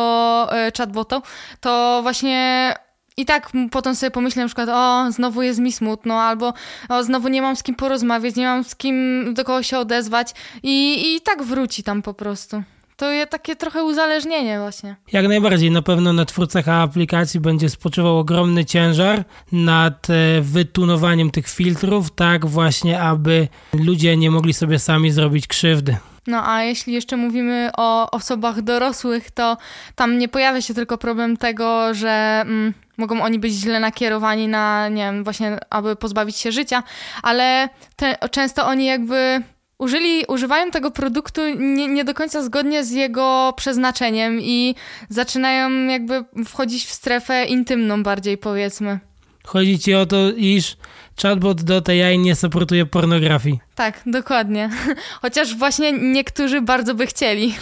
e, 0.53 0.73
chatbotu, 0.79 1.23
to 1.61 2.01
właśnie 2.03 2.75
i 3.17 3.25
tak 3.25 3.51
potem 3.71 3.95
sobie 3.95 4.11
pomyślę 4.11 4.43
na 4.43 4.49
przykład, 4.49 4.69
o, 4.69 5.13
znowu 5.13 5.43
jest 5.43 5.61
mi 5.61 5.73
smutno, 5.73 6.21
albo 6.21 6.55
o, 6.89 7.03
znowu 7.03 7.29
nie 7.29 7.43
mam 7.43 7.57
z 7.57 7.63
kim 7.63 7.75
porozmawiać, 7.75 8.37
nie 8.37 8.47
mam 8.47 8.65
z 8.65 8.77
kim 8.77 9.27
do 9.35 9.45
kogo 9.45 9.63
się 9.63 9.79
odezwać 9.79 10.35
i, 10.63 11.05
i 11.17 11.21
tak 11.21 11.43
wróci 11.43 11.83
tam 11.83 12.03
po 12.03 12.15
prostu. 12.15 12.63
To 12.99 13.11
jest 13.11 13.31
takie 13.31 13.57
trochę 13.57 13.85
uzależnienie 13.85 14.59
właśnie. 14.59 14.97
Jak 15.13 15.29
najbardziej, 15.29 15.71
na 15.71 15.83
pewno 15.83 16.13
na 16.13 16.25
twórcach 16.25 16.69
aplikacji 16.69 17.41
będzie 17.41 17.69
spoczywał 17.69 18.19
ogromny 18.19 18.65
ciężar 18.65 19.25
nad 19.53 20.11
e, 20.11 20.41
wytunowaniem 20.41 21.31
tych 21.31 21.49
filtrów, 21.49 22.11
tak 22.11 22.47
właśnie, 22.47 23.01
aby 23.01 23.49
ludzie 23.73 24.17
nie 24.17 24.31
mogli 24.31 24.53
sobie 24.53 24.79
sami 24.79 25.11
zrobić 25.11 25.47
krzywdy. 25.47 25.97
No 26.27 26.51
a 26.51 26.63
jeśli 26.63 26.93
jeszcze 26.93 27.17
mówimy 27.17 27.71
o 27.77 28.11
osobach 28.11 28.63
dorosłych, 28.63 29.31
to 29.31 29.57
tam 29.95 30.19
nie 30.19 30.29
pojawia 30.29 30.63
się 30.63 30.75
tylko 30.75 30.99
problem 30.99 31.37
tego, 31.37 31.95
że 31.95 32.41
mm, 32.43 32.75
mogą 32.97 33.23
oni 33.23 33.39
być 33.39 33.53
źle 33.53 33.81
nakierowani 33.81 34.49
na, 34.49 34.89
nie 34.89 35.03
wiem, 35.03 35.25
właśnie, 35.25 35.59
aby 35.71 35.97
pozbawić 35.97 36.37
się 36.37 36.53
życia, 36.53 36.83
ale 37.23 37.69
te, 37.97 38.17
często 38.31 38.67
oni 38.67 38.87
jakby 38.87 39.43
użyli, 39.79 40.25
używają 40.29 40.71
tego 40.71 40.91
produktu 40.91 41.41
nie, 41.59 41.89
nie 41.89 42.05
do 42.05 42.15
końca 42.15 42.43
zgodnie 42.43 42.85
z 42.85 42.91
jego 42.91 43.55
przeznaczeniem 43.57 44.41
i 44.41 44.75
zaczynają 45.09 45.87
jakby 45.87 46.25
wchodzić 46.45 46.85
w 46.87 46.93
strefę 46.93 47.45
intymną 47.45 48.03
bardziej, 48.03 48.39
powiedzmy. 48.39 48.99
Chodzi 49.45 49.79
ci 49.79 49.95
o 49.95 50.07
to, 50.07 50.31
iż 50.37 50.77
chatbot 51.23 51.63
do 51.63 51.83
AI 51.89 52.19
nie 52.19 52.37
supportuje 52.37 52.87
pornografii. 52.87 53.61
Tak, 53.75 54.03
dokładnie. 54.07 54.71
Chociaż 55.23 55.57
właśnie 55.57 55.93
niektórzy 55.93 56.61
bardzo 56.63 56.95
by 56.95 57.07
chcieli. 57.07 57.55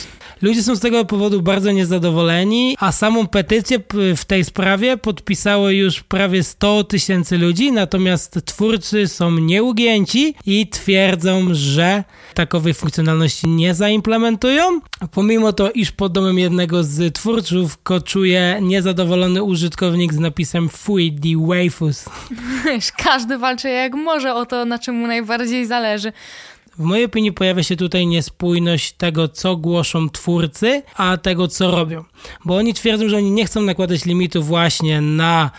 Ludzie 0.42 0.62
są 0.62 0.77
z 0.77 0.81
tego 0.81 1.05
powodu 1.05 1.42
bardzo 1.42 1.73
niezadowoleni, 1.73 2.77
a 2.81 2.92
samą 2.92 3.27
petycję 3.27 3.79
w 4.16 4.25
tej 4.25 4.45
sprawie 4.45 4.97
podpisało 4.97 5.71
już 5.71 6.03
prawie 6.03 6.42
100 6.42 6.85
tysięcy 6.85 7.38
ludzi, 7.38 7.73
natomiast 7.73 8.45
twórcy 8.45 9.09
są 9.09 9.31
nieugięci 9.31 10.35
i 10.47 10.69
twierdzą, 10.69 11.47
że 11.53 12.05
takowej 12.35 12.75
funkcjonalności 12.75 13.49
nie 13.49 13.75
zaimplementują. 13.75 14.81
Pomimo 15.11 15.53
to, 15.53 15.71
iż 15.71 15.92
pod 15.92 16.12
domem 16.12 16.38
jednego 16.38 16.85
z 16.85 17.14
twórców 17.14 17.79
koczuje 17.83 18.59
niezadowolony 18.62 19.42
użytkownik 19.42 20.14
z 20.14 20.19
napisem 20.19 20.69
Fuj, 20.69 21.12
the 21.12 21.47
waifus. 21.47 22.05
Każdy 23.05 23.38
walczy 23.46 23.68
jak 23.68 23.94
może 23.94 24.35
o 24.35 24.46
to, 24.46 24.64
na 24.64 24.78
czym 24.78 24.94
mu 24.94 25.06
najbardziej 25.06 25.66
zależy. 25.66 26.12
W 26.78 26.82
mojej 26.82 27.04
opinii 27.04 27.32
pojawia 27.32 27.62
się 27.62 27.76
tutaj 27.76 28.06
niespójność 28.06 28.92
tego, 28.92 29.28
co 29.28 29.56
głoszą 29.56 30.11
twórcy, 30.11 30.82
a 30.96 31.16
tego, 31.16 31.48
co 31.48 31.70
robią. 31.70 32.04
Bo 32.44 32.56
oni 32.56 32.74
twierdzą, 32.74 33.09
że 33.09 33.16
oni 33.16 33.30
nie 33.30 33.44
chcą 33.44 33.62
nakładać 33.62 34.04
limitu 34.04 34.42
właśnie 34.42 35.00
na 35.00 35.50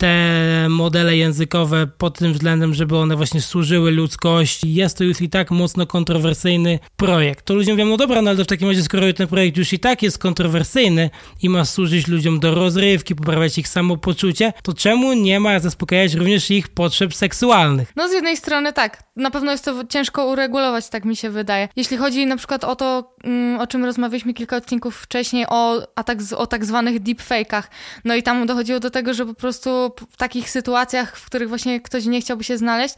te 0.00 0.66
modele 0.68 1.16
językowe 1.16 1.86
pod 1.86 2.18
tym 2.18 2.32
względem, 2.32 2.74
żeby 2.74 2.96
one 2.96 3.16
właśnie 3.16 3.40
służyły 3.40 3.90
ludzkości. 3.90 4.74
Jest 4.74 4.98
to 4.98 5.04
już 5.04 5.20
i 5.20 5.28
tak 5.28 5.50
mocno 5.50 5.86
kontrowersyjny 5.86 6.78
projekt. 6.96 7.44
To 7.44 7.54
ludziom 7.54 7.76
mówią, 7.76 7.86
no 7.90 7.96
dobra, 7.96 8.22
no 8.22 8.30
ale 8.30 8.44
w 8.44 8.46
takim 8.46 8.68
razie, 8.68 8.82
skoro 8.82 9.12
ten 9.12 9.28
projekt 9.28 9.56
już 9.56 9.72
i 9.72 9.78
tak 9.78 10.02
jest 10.02 10.18
kontrowersyjny 10.18 11.10
i 11.42 11.48
ma 11.48 11.64
służyć 11.64 12.08
ludziom 12.08 12.40
do 12.40 12.54
rozrywki, 12.54 13.14
poprawiać 13.14 13.58
ich 13.58 13.68
samopoczucie, 13.68 14.52
to 14.62 14.74
czemu 14.74 15.12
nie 15.12 15.40
ma 15.40 15.58
zaspokajać 15.58 16.14
również 16.14 16.50
ich 16.50 16.68
potrzeb 16.68 17.14
seksualnych? 17.14 17.92
No 17.96 18.08
z 18.08 18.12
jednej 18.12 18.36
strony 18.36 18.72
tak, 18.72 19.02
na 19.16 19.30
pewno 19.30 19.52
jest 19.52 19.64
to 19.64 19.84
ciężko 19.88 20.26
uregulować, 20.26 20.88
tak 20.88 21.04
mi 21.04 21.16
się 21.16 21.30
wydaje. 21.30 21.68
Jeśli 21.76 21.96
chodzi 21.96 22.26
na 22.26 22.36
przykład 22.36 22.64
o 22.64 22.76
to, 22.76 23.14
mm, 23.24 23.60
o 23.60 23.66
czym 23.66 23.84
rozmawialiśmy 23.84 24.34
kilka 24.34 24.56
odcinków 24.56 24.96
wcześniej, 24.96 25.46
o, 25.48 25.82
a 25.94 26.04
tak, 26.04 26.18
o 26.36 26.46
tak 26.46 26.64
zwanych 26.64 27.02
deepfake'ach, 27.02 27.62
no 28.04 28.14
i 28.14 28.22
tam 28.22 28.46
dochodziło 28.46 28.80
do 28.80 28.90
tego, 28.90 29.14
że 29.14 29.26
po 29.26 29.34
prostu 29.34 29.89
w 30.10 30.16
takich 30.16 30.50
sytuacjach, 30.50 31.16
w 31.16 31.26
których 31.26 31.48
właśnie 31.48 31.80
ktoś 31.80 32.04
nie 32.04 32.20
chciałby 32.20 32.44
się 32.44 32.58
znaleźć, 32.58 32.94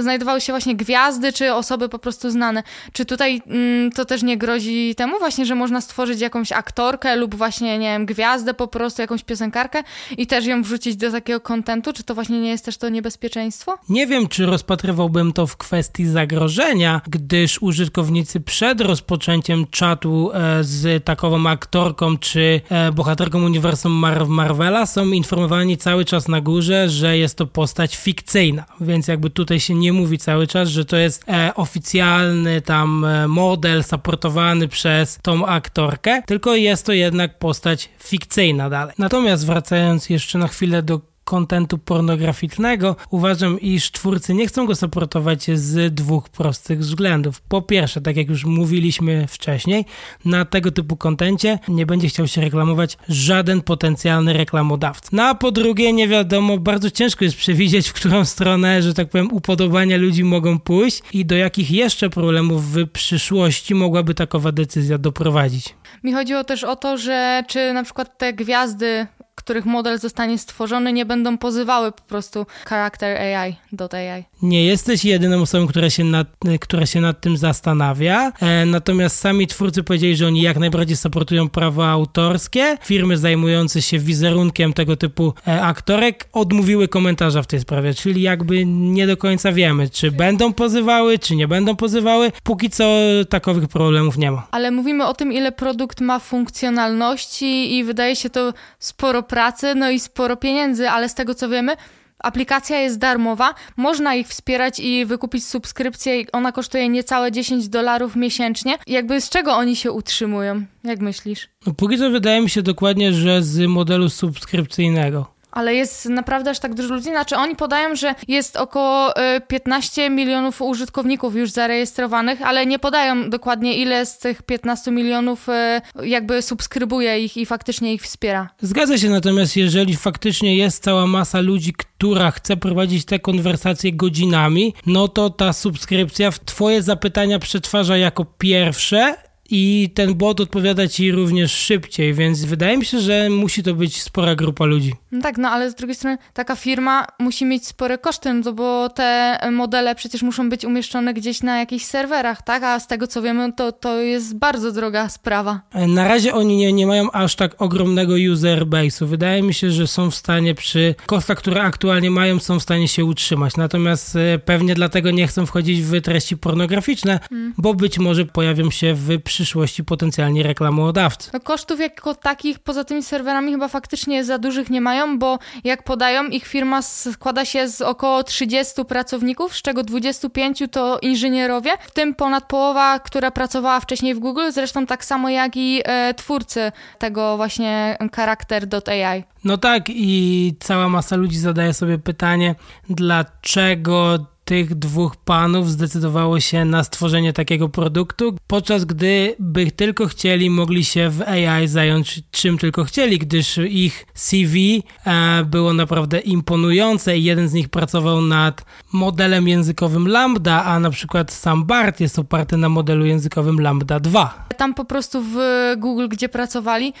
znajdowały 0.00 0.40
się 0.40 0.52
właśnie 0.52 0.76
gwiazdy 0.76 1.32
czy 1.32 1.54
osoby 1.54 1.88
po 1.88 1.98
prostu 1.98 2.30
znane. 2.30 2.62
Czy 2.92 3.04
tutaj 3.04 3.42
mm, 3.46 3.92
to 3.92 4.04
też 4.04 4.22
nie 4.22 4.36
grozi 4.36 4.94
temu 4.94 5.18
właśnie, 5.18 5.46
że 5.46 5.54
można 5.54 5.80
stworzyć 5.80 6.20
jakąś 6.20 6.52
aktorkę 6.52 7.16
lub 7.16 7.34
właśnie, 7.34 7.78
nie 7.78 7.88
wiem, 7.88 8.06
gwiazdę 8.06 8.54
po 8.54 8.68
prostu, 8.68 9.02
jakąś 9.02 9.24
piosenkarkę 9.24 9.82
i 10.18 10.26
też 10.26 10.46
ją 10.46 10.62
wrzucić 10.62 10.96
do 10.96 11.12
takiego 11.12 11.40
kontentu? 11.40 11.92
Czy 11.92 12.02
to 12.02 12.14
właśnie 12.14 12.40
nie 12.40 12.50
jest 12.50 12.64
też 12.64 12.76
to 12.76 12.88
niebezpieczeństwo? 12.88 13.78
Nie 13.88 14.06
wiem, 14.06 14.28
czy 14.28 14.46
rozpatrywałbym 14.46 15.32
to 15.32 15.46
w 15.46 15.56
kwestii 15.56 16.06
zagrożenia, 16.06 17.00
gdyż 17.08 17.62
użytkownicy 17.62 18.40
przed 18.40 18.80
rozpoczęciem 18.80 19.66
czatu 19.70 20.30
e, 20.34 20.64
z 20.64 21.04
takową 21.04 21.46
aktorką 21.46 22.18
czy 22.18 22.60
e, 22.68 22.92
bohaterką 22.92 23.44
uniwersum 23.44 23.92
Mar 23.92 24.26
Marvela 24.26 24.86
są 24.86 25.06
informowani 25.06 25.76
cały 25.76 26.04
czas 26.04 26.27
na 26.28 26.40
górze, 26.40 26.88
że 26.88 27.18
jest 27.18 27.38
to 27.38 27.46
postać 27.46 27.96
fikcyjna, 27.96 28.64
więc 28.80 29.08
jakby 29.08 29.30
tutaj 29.30 29.60
się 29.60 29.74
nie 29.74 29.92
mówi 29.92 30.18
cały 30.18 30.46
czas, 30.46 30.68
że 30.68 30.84
to 30.84 30.96
jest 30.96 31.24
e, 31.28 31.52
oficjalny 31.54 32.60
tam 32.60 33.04
e, 33.04 33.28
model 33.28 33.84
supportowany 33.84 34.68
przez 34.68 35.18
tą 35.22 35.46
aktorkę, 35.46 36.22
tylko 36.26 36.54
jest 36.54 36.86
to 36.86 36.92
jednak 36.92 37.38
postać 37.38 37.88
fikcyjna 37.98 38.70
dalej. 38.70 38.94
Natomiast 38.98 39.46
wracając 39.46 40.10
jeszcze 40.10 40.38
na 40.38 40.48
chwilę 40.48 40.82
do 40.82 41.00
kontentu 41.28 41.78
pornograficznego, 41.78 42.96
uważam, 43.10 43.60
iż 43.60 43.90
twórcy 43.90 44.34
nie 44.34 44.46
chcą 44.46 44.66
go 44.66 44.74
supportować 44.74 45.50
z 45.54 45.94
dwóch 45.94 46.28
prostych 46.28 46.78
względów. 46.78 47.40
Po 47.40 47.62
pierwsze, 47.62 48.00
tak 48.00 48.16
jak 48.16 48.28
już 48.28 48.44
mówiliśmy 48.44 49.26
wcześniej, 49.26 49.84
na 50.24 50.44
tego 50.44 50.70
typu 50.70 50.96
kontencie 50.96 51.58
nie 51.68 51.86
będzie 51.86 52.08
chciał 52.08 52.26
się 52.26 52.40
reklamować 52.40 52.98
żaden 53.08 53.62
potencjalny 53.62 54.32
reklamodawca. 54.32 55.08
No 55.12 55.22
a 55.22 55.34
po 55.34 55.50
drugie, 55.50 55.92
nie 55.92 56.08
wiadomo, 56.08 56.58
bardzo 56.58 56.90
ciężko 56.90 57.24
jest 57.24 57.36
przewidzieć, 57.36 57.88
w 57.88 57.92
którą 57.92 58.24
stronę, 58.24 58.82
że 58.82 58.94
tak 58.94 59.08
powiem, 59.10 59.32
upodobania 59.32 59.96
ludzi 59.96 60.24
mogą 60.24 60.58
pójść 60.58 61.02
i 61.12 61.26
do 61.26 61.36
jakich 61.36 61.70
jeszcze 61.70 62.10
problemów 62.10 62.72
w 62.72 62.88
przyszłości 62.88 63.74
mogłaby 63.74 64.14
takowa 64.14 64.52
decyzja 64.52 64.98
doprowadzić. 64.98 65.74
Mi 66.04 66.12
chodziło 66.12 66.44
też 66.44 66.64
o 66.64 66.76
to, 66.76 66.98
że 66.98 67.42
czy 67.48 67.72
na 67.72 67.82
przykład 67.84 68.18
te 68.18 68.32
gwiazdy 68.32 69.06
których 69.48 69.66
model 69.66 69.98
zostanie 69.98 70.38
stworzony, 70.38 70.92
nie 70.92 71.06
będą 71.06 71.38
pozywały 71.38 71.92
po 71.92 72.02
prostu 72.02 72.46
charakter 72.66 73.16
AI 73.16 73.56
do 73.72 73.88
AI. 73.92 74.24
Nie 74.42 74.64
jesteś 74.64 75.04
jedyną 75.04 75.42
osobą, 75.42 75.66
która 75.66 75.90
się 75.90 76.04
nad, 76.04 76.26
która 76.60 76.86
się 76.86 77.00
nad 77.00 77.20
tym 77.20 77.36
zastanawia. 77.36 78.32
E, 78.40 78.66
natomiast 78.66 79.18
sami 79.18 79.46
twórcy 79.46 79.82
powiedzieli, 79.82 80.16
że 80.16 80.26
oni 80.26 80.42
jak 80.42 80.56
najbardziej 80.58 80.96
supportują 80.96 81.48
prawa 81.48 81.88
autorskie. 81.88 82.76
Firmy 82.84 83.16
zajmujące 83.16 83.82
się 83.82 83.98
wizerunkiem 83.98 84.72
tego 84.72 84.96
typu 84.96 85.34
e, 85.46 85.62
aktorek 85.62 86.28
odmówiły 86.32 86.88
komentarza 86.88 87.42
w 87.42 87.46
tej 87.46 87.60
sprawie, 87.60 87.94
czyli 87.94 88.22
jakby 88.22 88.66
nie 88.66 89.06
do 89.06 89.16
końca 89.16 89.52
wiemy, 89.52 89.90
czy 89.90 90.10
będą 90.10 90.52
pozywały, 90.52 91.18
czy 91.18 91.36
nie 91.36 91.48
będą 91.48 91.76
pozywały. 91.76 92.32
Póki 92.42 92.70
co 92.70 92.84
takowych 93.28 93.68
problemów 93.68 94.18
nie 94.18 94.30
ma. 94.30 94.46
Ale 94.50 94.70
mówimy 94.70 95.06
o 95.06 95.14
tym, 95.14 95.32
ile 95.32 95.52
produkt 95.52 96.00
ma 96.00 96.18
funkcjonalności 96.18 97.76
i 97.76 97.84
wydaje 97.84 98.16
się 98.16 98.30
to 98.30 98.52
sporo 98.78 99.22
pracy, 99.22 99.37
no 99.74 99.90
i 99.90 100.00
sporo 100.00 100.36
pieniędzy, 100.36 100.90
ale 100.90 101.08
z 101.08 101.14
tego 101.14 101.34
co 101.34 101.48
wiemy, 101.48 101.76
Aplikacja 102.18 102.80
jest 102.80 102.98
darmowa, 102.98 103.54
można 103.76 104.14
ich 104.14 104.28
wspierać 104.28 104.80
i 104.80 105.04
wykupić 105.06 105.44
subskrypcję. 105.46 106.24
Ona 106.32 106.52
kosztuje 106.52 106.88
niecałe 106.88 107.32
10 107.32 107.68
dolarów 107.68 108.16
miesięcznie. 108.16 108.78
Jakby 108.86 109.20
z 109.20 109.28
czego 109.28 109.52
oni 109.52 109.76
się 109.76 109.92
utrzymują? 109.92 110.64
Jak 110.84 111.00
myślisz? 111.00 111.48
No, 111.66 111.74
póki 111.74 111.98
co 111.98 112.10
wydaje 112.10 112.40
mi 112.40 112.50
się 112.50 112.62
dokładnie, 112.62 113.12
że 113.12 113.42
z 113.42 113.68
modelu 113.68 114.08
subskrypcyjnego. 114.08 115.37
Ale 115.58 115.74
jest 115.74 116.06
naprawdę 116.06 116.50
aż 116.50 116.58
tak 116.58 116.74
dużo 116.74 116.94
ludzi. 116.94 117.04
Znaczy, 117.04 117.36
oni 117.36 117.56
podają, 117.56 117.96
że 117.96 118.14
jest 118.28 118.56
około 118.56 119.12
15 119.48 120.02
y, 120.06 120.10
milionów 120.10 120.62
użytkowników 120.62 121.36
już 121.36 121.50
zarejestrowanych, 121.50 122.42
ale 122.42 122.66
nie 122.66 122.78
podają 122.78 123.30
dokładnie, 123.30 123.76
ile 123.76 124.06
z 124.06 124.18
tych 124.18 124.42
15 124.42 124.90
milionów 124.90 125.48
y, 125.48 126.06
jakby 126.06 126.42
subskrybuje 126.42 127.20
ich 127.20 127.36
i 127.36 127.46
faktycznie 127.46 127.94
ich 127.94 128.02
wspiera. 128.02 128.48
Zgadza 128.60 128.98
się, 128.98 129.10
natomiast 129.10 129.56
jeżeli 129.56 129.96
faktycznie 129.96 130.56
jest 130.56 130.82
cała 130.82 131.06
masa 131.06 131.40
ludzi, 131.40 131.72
która 131.72 132.30
chce 132.30 132.56
prowadzić 132.56 133.04
te 133.04 133.18
konwersacje 133.18 133.92
godzinami, 133.92 134.74
no 134.86 135.08
to 135.08 135.30
ta 135.30 135.52
subskrypcja 135.52 136.30
w 136.30 136.38
Twoje 136.38 136.82
zapytania 136.82 137.38
przetwarza 137.38 137.96
jako 137.96 138.24
pierwsze 138.24 139.27
i 139.50 139.90
ten 139.94 140.14
bot 140.14 140.40
odpowiada 140.40 140.88
ci 140.88 141.12
również 141.12 141.52
szybciej, 141.52 142.14
więc 142.14 142.44
wydaje 142.44 142.78
mi 142.78 142.84
się, 142.84 143.00
że 143.00 143.30
musi 143.30 143.62
to 143.62 143.74
być 143.74 144.02
spora 144.02 144.34
grupa 144.34 144.64
ludzi. 144.64 144.94
No 145.12 145.22
tak, 145.22 145.38
no 145.38 145.48
ale 145.48 145.70
z 145.70 145.74
drugiej 145.74 145.94
strony 145.94 146.18
taka 146.32 146.56
firma 146.56 147.06
musi 147.18 147.44
mieć 147.44 147.66
spore 147.66 147.98
koszty, 147.98 148.34
no 148.34 148.52
bo 148.52 148.88
te 148.88 149.38
modele 149.52 149.94
przecież 149.94 150.22
muszą 150.22 150.50
być 150.50 150.64
umieszczone 150.64 151.14
gdzieś 151.14 151.42
na 151.42 151.58
jakichś 151.58 151.84
serwerach, 151.84 152.42
tak? 152.42 152.62
A 152.62 152.80
z 152.80 152.86
tego 152.86 153.06
co 153.06 153.22
wiemy, 153.22 153.52
to, 153.52 153.72
to 153.72 154.00
jest 154.00 154.36
bardzo 154.36 154.72
droga 154.72 155.08
sprawa. 155.08 155.60
Na 155.74 156.08
razie 156.08 156.34
oni 156.34 156.56
nie, 156.56 156.72
nie 156.72 156.86
mają 156.86 157.10
aż 157.10 157.36
tak 157.36 157.62
ogromnego 157.62 158.14
user 158.32 158.66
base'u. 158.66 159.06
Wydaje 159.06 159.42
mi 159.42 159.54
się, 159.54 159.70
że 159.70 159.86
są 159.86 160.10
w 160.10 160.14
stanie 160.14 160.54
przy 160.54 160.94
kosztach, 161.06 161.38
które 161.38 161.62
aktualnie 161.62 162.10
mają, 162.10 162.38
są 162.38 162.58
w 162.58 162.62
stanie 162.62 162.88
się 162.88 163.04
utrzymać. 163.04 163.56
Natomiast 163.56 164.16
e, 164.16 164.38
pewnie 164.38 164.74
dlatego 164.74 165.10
nie 165.10 165.26
chcą 165.26 165.46
wchodzić 165.46 165.82
w 165.82 166.00
treści 166.00 166.36
pornograficzne, 166.36 167.20
hmm. 167.30 167.54
bo 167.58 167.74
być 167.74 167.98
może 167.98 168.24
pojawią 168.24 168.70
się 168.70 168.94
w 168.94 169.22
przyszłości 169.22 169.37
przyszłości 169.38 169.84
potencjalni 169.84 170.42
reklamodawcy. 170.42 171.30
No 171.32 171.40
kosztów 171.40 171.80
jako 171.80 172.14
takich 172.14 172.58
poza 172.58 172.84
tymi 172.84 173.02
serwerami 173.02 173.52
chyba 173.52 173.68
faktycznie 173.68 174.24
za 174.24 174.38
dużych 174.38 174.70
nie 174.70 174.80
mają, 174.80 175.18
bo 175.18 175.38
jak 175.64 175.82
podają, 175.82 176.24
ich 176.24 176.46
firma 176.46 176.82
składa 176.82 177.44
się 177.44 177.68
z 177.68 177.80
około 177.80 178.22
30 178.22 178.84
pracowników, 178.84 179.56
z 179.56 179.62
czego 179.62 179.82
25 179.82 180.62
to 180.70 180.98
inżynierowie, 181.02 181.70
w 181.80 181.90
tym 181.90 182.14
ponad 182.14 182.44
połowa, 182.44 182.98
która 182.98 183.30
pracowała 183.30 183.80
wcześniej 183.80 184.14
w 184.14 184.18
Google, 184.18 184.50
zresztą 184.50 184.86
tak 184.86 185.04
samo 185.04 185.28
jak 185.28 185.56
i 185.56 185.80
e, 185.84 186.14
twórcy 186.14 186.72
tego 186.98 187.36
właśnie 187.36 187.98
charakter.ai. 188.16 189.24
No 189.44 189.58
tak 189.58 189.84
i 189.88 190.54
cała 190.60 190.88
masa 190.88 191.16
ludzi 191.16 191.38
zadaje 191.38 191.74
sobie 191.74 191.98
pytanie, 191.98 192.54
dlaczego 192.90 194.18
tych 194.48 194.74
dwóch 194.74 195.16
panów 195.16 195.70
zdecydowało 195.70 196.40
się 196.40 196.64
na 196.64 196.84
stworzenie 196.84 197.32
takiego 197.32 197.68
produktu, 197.68 198.36
podczas 198.46 198.84
gdy 198.84 199.36
by 199.38 199.70
tylko 199.70 200.06
chcieli, 200.06 200.50
mogli 200.50 200.84
się 200.84 201.10
w 201.10 201.22
AI 201.22 201.68
zająć 201.68 202.20
czym 202.30 202.58
tylko 202.58 202.84
chcieli, 202.84 203.18
gdyż 203.18 203.58
ich 203.58 204.06
CV 204.14 204.82
e, 205.06 205.44
było 205.44 205.72
naprawdę 205.72 206.18
imponujące 206.18 207.18
i 207.18 207.24
jeden 207.24 207.48
z 207.48 207.52
nich 207.52 207.68
pracował 207.68 208.22
nad 208.22 208.64
modelem 208.92 209.48
językowym 209.48 210.08
Lambda, 210.08 210.64
a 210.64 210.80
na 210.80 210.90
przykład 210.90 211.32
sam 211.32 211.64
BART 211.64 212.00
jest 212.00 212.18
oparty 212.18 212.56
na 212.56 212.68
modelu 212.68 213.06
językowym 213.06 213.60
Lambda 213.60 214.00
2. 214.00 214.46
Tam 214.56 214.74
po 214.74 214.84
prostu 214.84 215.22
w 215.22 215.36
Google, 215.78 216.08
gdzie 216.08 216.28
pracowali, 216.28 216.92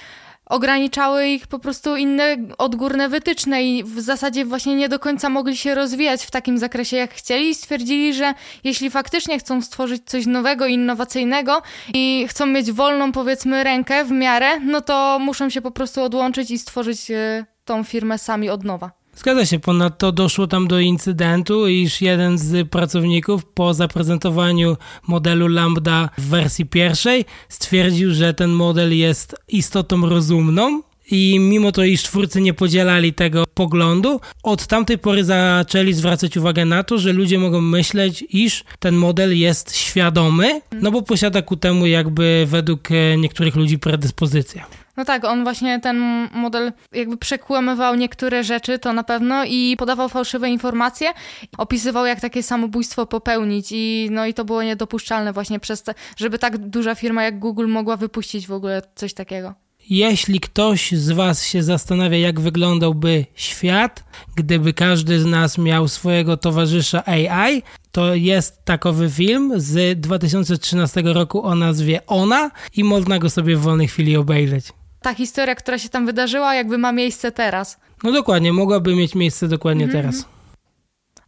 ograniczały 0.48 1.26
ich 1.26 1.46
po 1.46 1.58
prostu 1.58 1.96
inne 1.96 2.36
odgórne 2.58 3.08
wytyczne 3.08 3.62
i 3.62 3.84
w 3.84 4.00
zasadzie 4.00 4.44
właśnie 4.44 4.74
nie 4.76 4.88
do 4.88 4.98
końca 4.98 5.28
mogli 5.28 5.56
się 5.56 5.74
rozwijać 5.74 6.24
w 6.24 6.30
takim 6.30 6.58
zakresie 6.58 6.96
jak 6.96 7.14
chcieli 7.14 7.48
i 7.48 7.54
stwierdzili, 7.54 8.14
że 8.14 8.34
jeśli 8.64 8.90
faktycznie 8.90 9.38
chcą 9.38 9.62
stworzyć 9.62 10.02
coś 10.06 10.26
nowego, 10.26 10.66
innowacyjnego 10.66 11.62
i 11.94 12.26
chcą 12.28 12.46
mieć 12.46 12.72
wolną 12.72 13.12
powiedzmy 13.12 13.64
rękę 13.64 14.04
w 14.04 14.10
miarę, 14.10 14.60
no 14.60 14.80
to 14.80 15.18
muszą 15.18 15.50
się 15.50 15.60
po 15.60 15.70
prostu 15.70 16.02
odłączyć 16.02 16.50
i 16.50 16.58
stworzyć 16.58 17.10
e, 17.10 17.46
tą 17.64 17.84
firmę 17.84 18.18
sami 18.18 18.50
od 18.50 18.64
nowa. 18.64 18.97
Zgadza 19.18 19.46
się, 19.46 19.58
ponadto 19.58 20.12
doszło 20.12 20.46
tam 20.46 20.68
do 20.68 20.80
incydentu, 20.80 21.68
iż 21.68 22.00
jeden 22.00 22.38
z 22.38 22.68
pracowników 22.68 23.44
po 23.44 23.74
zaprezentowaniu 23.74 24.76
modelu 25.06 25.48
Lambda 25.48 26.08
w 26.18 26.28
wersji 26.28 26.66
pierwszej 26.66 27.24
stwierdził, 27.48 28.14
że 28.14 28.34
ten 28.34 28.50
model 28.50 28.98
jest 28.98 29.36
istotą 29.48 30.08
rozumną, 30.08 30.82
i 31.10 31.38
mimo 31.40 31.72
to, 31.72 31.84
iż 31.84 32.02
twórcy 32.02 32.40
nie 32.40 32.54
podzielali 32.54 33.12
tego 33.12 33.44
poglądu, 33.54 34.20
od 34.42 34.66
tamtej 34.66 34.98
pory 34.98 35.24
zaczęli 35.24 35.92
zwracać 35.92 36.36
uwagę 36.36 36.64
na 36.64 36.82
to, 36.82 36.98
że 36.98 37.12
ludzie 37.12 37.38
mogą 37.38 37.60
myśleć, 37.60 38.24
iż 38.30 38.64
ten 38.78 38.94
model 38.94 39.38
jest 39.38 39.76
świadomy, 39.76 40.60
no 40.72 40.90
bo 40.90 41.02
posiada 41.02 41.42
ku 41.42 41.56
temu 41.56 41.86
jakby 41.86 42.46
według 42.48 42.88
niektórych 43.18 43.56
ludzi 43.56 43.78
predyspozycję. 43.78 44.64
No 44.98 45.04
tak, 45.04 45.24
on 45.24 45.44
właśnie 45.44 45.80
ten 45.80 46.28
model 46.34 46.72
jakby 46.92 47.16
przekłamywał 47.16 47.94
niektóre 47.94 48.44
rzeczy, 48.44 48.78
to 48.78 48.92
na 48.92 49.04
pewno, 49.04 49.44
i 49.44 49.76
podawał 49.78 50.08
fałszywe 50.08 50.50
informacje, 50.50 51.12
opisywał 51.58 52.06
jak 52.06 52.20
takie 52.20 52.42
samobójstwo 52.42 53.06
popełnić 53.06 53.68
i 53.72 54.08
no 54.10 54.26
i 54.26 54.34
to 54.34 54.44
było 54.44 54.62
niedopuszczalne 54.62 55.32
właśnie 55.32 55.60
przez 55.60 55.82
to, 55.82 55.92
żeby 56.16 56.38
tak 56.38 56.58
duża 56.58 56.94
firma 56.94 57.22
jak 57.22 57.38
Google 57.38 57.66
mogła 57.66 57.96
wypuścić 57.96 58.46
w 58.46 58.52
ogóle 58.52 58.82
coś 58.94 59.14
takiego. 59.14 59.54
Jeśli 59.90 60.40
ktoś 60.40 60.92
z 60.92 61.10
Was 61.10 61.44
się 61.44 61.62
zastanawia, 61.62 62.18
jak 62.18 62.40
wyglądałby 62.40 63.26
świat, 63.34 64.04
gdyby 64.36 64.72
każdy 64.72 65.20
z 65.20 65.26
nas 65.26 65.58
miał 65.58 65.88
swojego 65.88 66.36
towarzysza 66.36 67.06
AI, 67.06 67.62
to 67.92 68.14
jest 68.14 68.64
takowy 68.64 69.10
film 69.10 69.52
z 69.56 70.00
2013 70.00 71.02
roku 71.04 71.42
o 71.42 71.54
nazwie 71.54 72.06
Ona 72.06 72.50
i 72.76 72.84
można 72.84 73.18
go 73.18 73.30
sobie 73.30 73.56
w 73.56 73.60
wolnej 73.60 73.88
chwili 73.88 74.16
obejrzeć 74.16 74.77
ta 75.00 75.14
historia, 75.14 75.54
która 75.54 75.78
się 75.78 75.88
tam 75.88 76.06
wydarzyła, 76.06 76.54
jakby 76.54 76.78
ma 76.78 76.92
miejsce 76.92 77.32
teraz. 77.32 77.78
No 78.02 78.12
dokładnie, 78.12 78.52
mogłaby 78.52 78.96
mieć 78.96 79.14
miejsce 79.14 79.48
dokładnie 79.48 79.84
mm 79.84 79.96
-hmm. 79.96 80.02
teraz. 80.02 80.24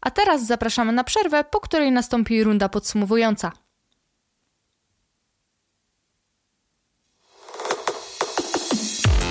A 0.00 0.10
teraz 0.10 0.46
zapraszamy 0.46 0.92
na 0.92 1.04
przerwę, 1.04 1.44
po 1.44 1.60
której 1.60 1.92
nastąpi 1.92 2.44
runda 2.44 2.68
podsumowująca. 2.68 3.52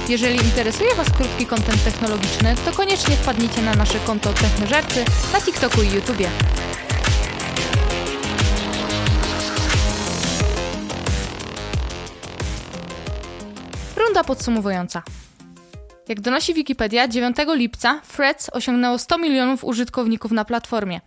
Jeżeli 0.10 0.40
interesuje 0.40 0.96
Was 0.96 1.10
krótki 1.12 1.46
kontent 1.46 1.84
technologiczny, 1.84 2.56
to 2.66 2.72
koniecznie 2.72 3.16
wpadnijcie 3.16 3.62
na 3.62 3.74
nasze 3.74 4.00
konto 4.00 4.34
Technożercy 4.34 5.06
na 5.34 5.42
TikToku 5.42 5.82
i 5.82 5.92
YouTubie. 5.92 6.30
Runda 14.10 14.24
podsumowująca. 14.24 15.04
Jak 16.08 16.22
donosi 16.22 16.54
Wikipedia, 16.54 17.08
9 17.08 17.38
lipca 17.54 18.02
Threads 18.16 18.50
osiągnęło 18.54 18.98
100 18.98 19.18
milionów 19.18 19.64
użytkowników 19.64 20.32
na 20.32 20.46
platformie. 20.46 21.02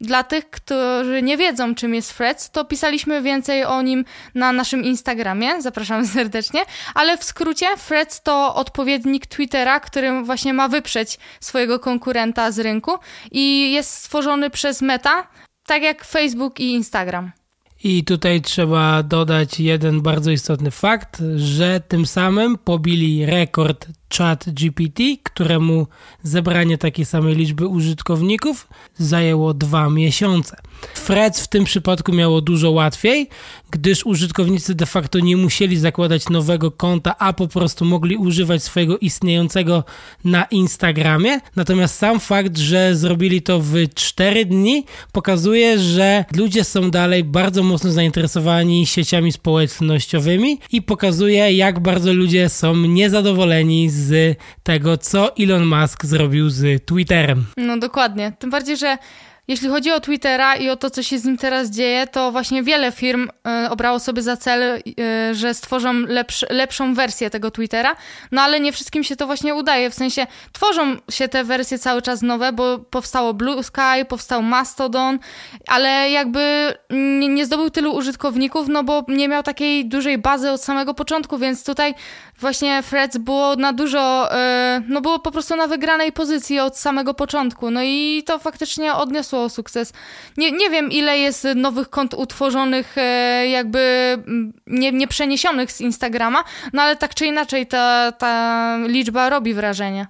Dla 0.00 0.22
tych, 0.22 0.50
którzy 0.50 1.22
nie 1.22 1.36
wiedzą, 1.36 1.74
czym 1.74 1.94
jest 1.94 2.16
Threads, 2.16 2.50
to 2.50 2.64
pisaliśmy 2.64 3.22
więcej 3.22 3.64
o 3.64 3.82
nim 3.82 4.04
na 4.34 4.52
naszym 4.52 4.84
Instagramie, 4.84 5.62
zapraszamy 5.62 6.06
serdecznie, 6.16 6.60
ale 6.94 7.18
w 7.18 7.24
skrócie 7.24 7.66
Threads 7.88 8.22
to 8.22 8.54
odpowiednik 8.54 9.26
Twittera, 9.26 9.80
który 9.80 10.22
właśnie 10.22 10.54
ma 10.54 10.68
wyprzeć 10.68 11.18
swojego 11.40 11.78
konkurenta 11.78 12.50
z 12.50 12.58
rynku 12.58 12.98
i 13.32 13.72
jest 13.72 13.90
stworzony 13.94 14.50
przez 14.50 14.82
Meta, 14.82 15.28
tak 15.66 15.82
jak 15.82 16.04
Facebook 16.04 16.60
i 16.60 16.72
Instagram. 16.72 17.32
I 17.84 18.04
tutaj 18.04 18.40
trzeba 18.40 19.02
dodać 19.02 19.60
jeden 19.60 20.00
bardzo 20.00 20.30
istotny 20.30 20.70
fakt, 20.70 21.22
że 21.36 21.80
tym 21.88 22.06
samym 22.06 22.58
pobili 22.58 23.26
rekord 23.26 23.86
ChatGPT, 24.18 25.02
któremu 25.22 25.86
zebranie 26.22 26.78
takiej 26.78 27.04
samej 27.04 27.34
liczby 27.36 27.66
użytkowników 27.66 28.68
zajęło 28.96 29.54
dwa 29.54 29.90
miesiące. 29.90 30.56
Threads 31.06 31.44
w 31.44 31.48
tym 31.48 31.64
przypadku 31.64 32.12
miało 32.12 32.40
dużo 32.40 32.70
łatwiej, 32.70 33.28
gdyż 33.70 34.06
użytkownicy 34.06 34.74
de 34.74 34.86
facto 34.86 35.18
nie 35.18 35.36
musieli 35.36 35.76
zakładać 35.76 36.28
nowego 36.28 36.70
konta, 36.70 37.18
a 37.18 37.32
po 37.32 37.48
prostu 37.48 37.84
mogli 37.84 38.16
używać 38.16 38.62
swojego 38.62 38.98
istniejącego 38.98 39.84
na 40.24 40.44
Instagramie. 40.44 41.40
Natomiast 41.56 41.94
sam 41.94 42.20
fakt, 42.20 42.58
że 42.58 42.96
zrobili 42.96 43.42
to 43.42 43.60
w 43.60 43.74
4 43.94 44.44
dni, 44.44 44.84
pokazuje, 45.12 45.78
że 45.78 46.24
ludzie 46.36 46.64
są 46.64 46.90
dalej 46.90 47.24
bardzo 47.24 47.62
mocno 47.62 47.92
zainteresowani 47.92 48.86
sieciami 48.86 49.32
społecznościowymi 49.32 50.58
i 50.72 50.82
pokazuje, 50.82 51.52
jak 51.52 51.80
bardzo 51.80 52.12
ludzie 52.12 52.48
są 52.48 52.76
niezadowoleni 52.76 53.90
z 53.90 54.38
tego, 54.62 54.98
co 54.98 55.36
Elon 55.36 55.66
Musk 55.66 56.04
zrobił 56.04 56.50
z 56.50 56.84
Twitterem. 56.84 57.46
No 57.56 57.78
dokładnie. 57.78 58.32
Tym 58.38 58.50
bardziej, 58.50 58.76
że 58.76 58.98
jeśli 59.48 59.68
chodzi 59.68 59.90
o 59.90 60.00
Twittera 60.00 60.56
i 60.56 60.68
o 60.68 60.76
to, 60.76 60.90
co 60.90 61.02
się 61.02 61.18
z 61.18 61.24
nim 61.24 61.36
teraz 61.36 61.70
dzieje, 61.70 62.06
to 62.06 62.32
właśnie 62.32 62.62
wiele 62.62 62.92
firm 62.92 63.28
y, 63.64 63.70
obrało 63.70 63.98
sobie 63.98 64.22
za 64.22 64.36
cel, 64.36 64.62
y, 64.62 65.34
że 65.34 65.54
stworzą 65.54 65.92
lepsz, 65.92 66.44
lepszą 66.50 66.94
wersję 66.94 67.30
tego 67.30 67.50
Twittera, 67.50 67.96
no 68.32 68.42
ale 68.42 68.60
nie 68.60 68.72
wszystkim 68.72 69.04
się 69.04 69.16
to 69.16 69.26
właśnie 69.26 69.54
udaje. 69.54 69.90
W 69.90 69.94
sensie 69.94 70.26
tworzą 70.52 70.96
się 71.10 71.28
te 71.28 71.44
wersje 71.44 71.78
cały 71.78 72.02
czas 72.02 72.22
nowe, 72.22 72.52
bo 72.52 72.78
powstało 72.78 73.34
Blue 73.34 73.62
Sky, 73.62 74.04
powstał 74.08 74.42
Mastodon, 74.42 75.18
ale 75.66 76.10
jakby 76.10 76.74
nie, 76.90 77.28
nie 77.28 77.46
zdobył 77.46 77.70
tylu 77.70 77.94
użytkowników, 77.94 78.68
no 78.68 78.84
bo 78.84 79.04
nie 79.08 79.28
miał 79.28 79.42
takiej 79.42 79.88
dużej 79.88 80.18
bazy 80.18 80.50
od 80.50 80.62
samego 80.62 80.94
początku, 80.94 81.38
więc 81.38 81.64
tutaj 81.64 81.94
właśnie 82.40 82.82
Freds 82.82 83.16
było 83.16 83.56
na 83.56 83.72
dużo, 83.72 84.28
y, 84.32 84.36
no 84.88 85.00
było 85.00 85.18
po 85.18 85.30
prostu 85.30 85.56
na 85.56 85.66
wygranej 85.66 86.12
pozycji 86.12 86.60
od 86.60 86.78
samego 86.78 87.14
początku, 87.14 87.70
no 87.70 87.80
i 87.82 88.22
to 88.26 88.38
faktycznie 88.38 88.94
odniosło 88.94 89.37
sukces. 89.48 89.92
Nie, 90.36 90.52
nie 90.52 90.70
wiem, 90.70 90.90
ile 90.90 91.18
jest 91.18 91.46
nowych 91.54 91.90
kont 91.90 92.14
utworzonych, 92.14 92.98
e, 92.98 93.48
jakby 93.48 94.16
nie, 94.66 94.92
nie 94.92 95.08
przeniesionych 95.08 95.72
z 95.72 95.80
Instagrama, 95.80 96.44
no 96.72 96.82
ale 96.82 96.96
tak 96.96 97.14
czy 97.14 97.26
inaczej 97.26 97.66
ta, 97.66 98.12
ta 98.12 98.76
liczba 98.86 99.30
robi 99.30 99.54
wrażenie. 99.54 100.06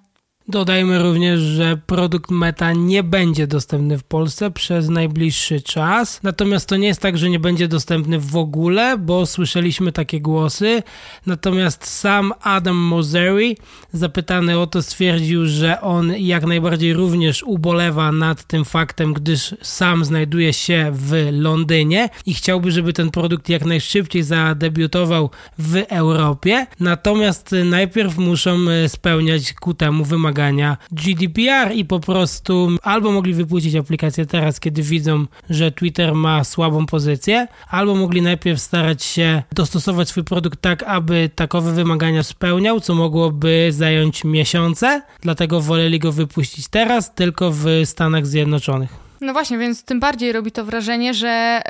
Dodajmy 0.50 1.02
również, 1.02 1.40
że 1.40 1.78
produkt 1.86 2.30
Meta 2.30 2.72
nie 2.72 3.02
będzie 3.02 3.46
dostępny 3.46 3.98
w 3.98 4.02
Polsce 4.02 4.50
przez 4.50 4.88
najbliższy 4.88 5.60
czas. 5.60 6.20
Natomiast 6.22 6.68
to 6.68 6.76
nie 6.76 6.88
jest 6.88 7.00
tak, 7.00 7.18
że 7.18 7.30
nie 7.30 7.40
będzie 7.40 7.68
dostępny 7.68 8.18
w 8.18 8.36
ogóle, 8.36 8.98
bo 8.98 9.26
słyszeliśmy 9.26 9.92
takie 9.92 10.20
głosy. 10.20 10.82
Natomiast 11.26 11.86
sam 11.86 12.32
Adam 12.42 12.76
Mosseri, 12.76 13.56
zapytany 13.92 14.58
o 14.58 14.66
to, 14.66 14.82
stwierdził, 14.82 15.46
że 15.46 15.80
on 15.80 16.12
jak 16.18 16.46
najbardziej 16.46 16.94
również 16.94 17.42
ubolewa 17.42 18.12
nad 18.12 18.44
tym 18.44 18.64
faktem, 18.64 19.12
gdyż 19.12 19.54
sam 19.62 20.04
znajduje 20.04 20.52
się 20.52 20.90
w 20.94 21.28
Londynie 21.32 22.08
i 22.26 22.34
chciałby, 22.34 22.72
żeby 22.72 22.92
ten 22.92 23.10
produkt 23.10 23.48
jak 23.48 23.64
najszybciej 23.64 24.22
zadebiutował 24.22 25.30
w 25.58 25.76
Europie. 25.88 26.66
Natomiast 26.80 27.54
najpierw 27.64 28.18
muszą 28.18 28.58
spełniać 28.88 29.52
ku 29.52 29.74
temu 29.74 30.04
wymagania 30.04 30.37
wymagania 30.38 30.76
GDPR 30.92 31.72
i 31.74 31.84
po 31.84 32.00
prostu 32.00 32.68
albo 32.82 33.12
mogli 33.12 33.34
wypuścić 33.34 33.74
aplikację 33.74 34.26
teraz, 34.26 34.60
kiedy 34.60 34.82
widzą, 34.82 35.26
że 35.50 35.72
Twitter 35.72 36.14
ma 36.14 36.44
słabą 36.44 36.86
pozycję, 36.86 37.46
albo 37.68 37.94
mogli 37.94 38.22
najpierw 38.22 38.60
starać 38.60 39.02
się 39.04 39.42
dostosować 39.52 40.08
swój 40.08 40.24
produkt 40.24 40.60
tak, 40.60 40.82
aby 40.82 41.30
takowe 41.34 41.72
wymagania 41.72 42.22
spełniał, 42.22 42.80
co 42.80 42.94
mogłoby 42.94 43.68
zająć 43.70 44.24
miesiące, 44.24 45.02
dlatego 45.20 45.60
woleli 45.60 45.98
go 45.98 46.12
wypuścić 46.12 46.68
teraz, 46.68 47.14
tylko 47.14 47.50
w 47.50 47.64
Stanach 47.84 48.26
Zjednoczonych. 48.26 49.07
No 49.20 49.32
właśnie, 49.32 49.58
więc 49.58 49.82
tym 49.82 50.00
bardziej 50.00 50.32
robi 50.32 50.52
to 50.52 50.64
wrażenie, 50.64 51.14
że 51.14 51.62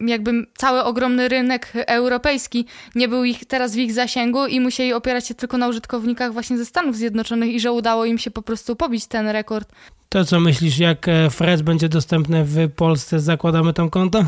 jakby 0.00 0.46
cały 0.56 0.84
ogromny 0.84 1.28
rynek 1.28 1.72
europejski 1.74 2.66
nie 2.94 3.08
był 3.08 3.24
ich 3.24 3.44
teraz 3.44 3.74
w 3.74 3.78
ich 3.78 3.92
zasięgu 3.92 4.46
i 4.46 4.60
musieli 4.60 4.92
opierać 4.92 5.26
się 5.26 5.34
tylko 5.34 5.58
na 5.58 5.68
użytkownikach 5.68 6.32
właśnie 6.32 6.58
ze 6.58 6.66
Stanów 6.66 6.96
Zjednoczonych 6.96 7.50
i 7.50 7.60
że 7.60 7.72
udało 7.72 8.04
im 8.04 8.18
się 8.18 8.30
po 8.30 8.42
prostu 8.42 8.76
pobić 8.76 9.06
ten 9.06 9.28
rekord. 9.28 9.72
To 10.12 10.24
co 10.24 10.40
myślisz, 10.40 10.78
jak 10.78 11.08
e, 11.08 11.30
Freds 11.30 11.62
będzie 11.62 11.88
dostępny 11.88 12.44
w 12.44 12.72
Polsce, 12.72 13.20
zakładamy 13.20 13.72
tam 13.72 13.90
konto? 13.90 14.24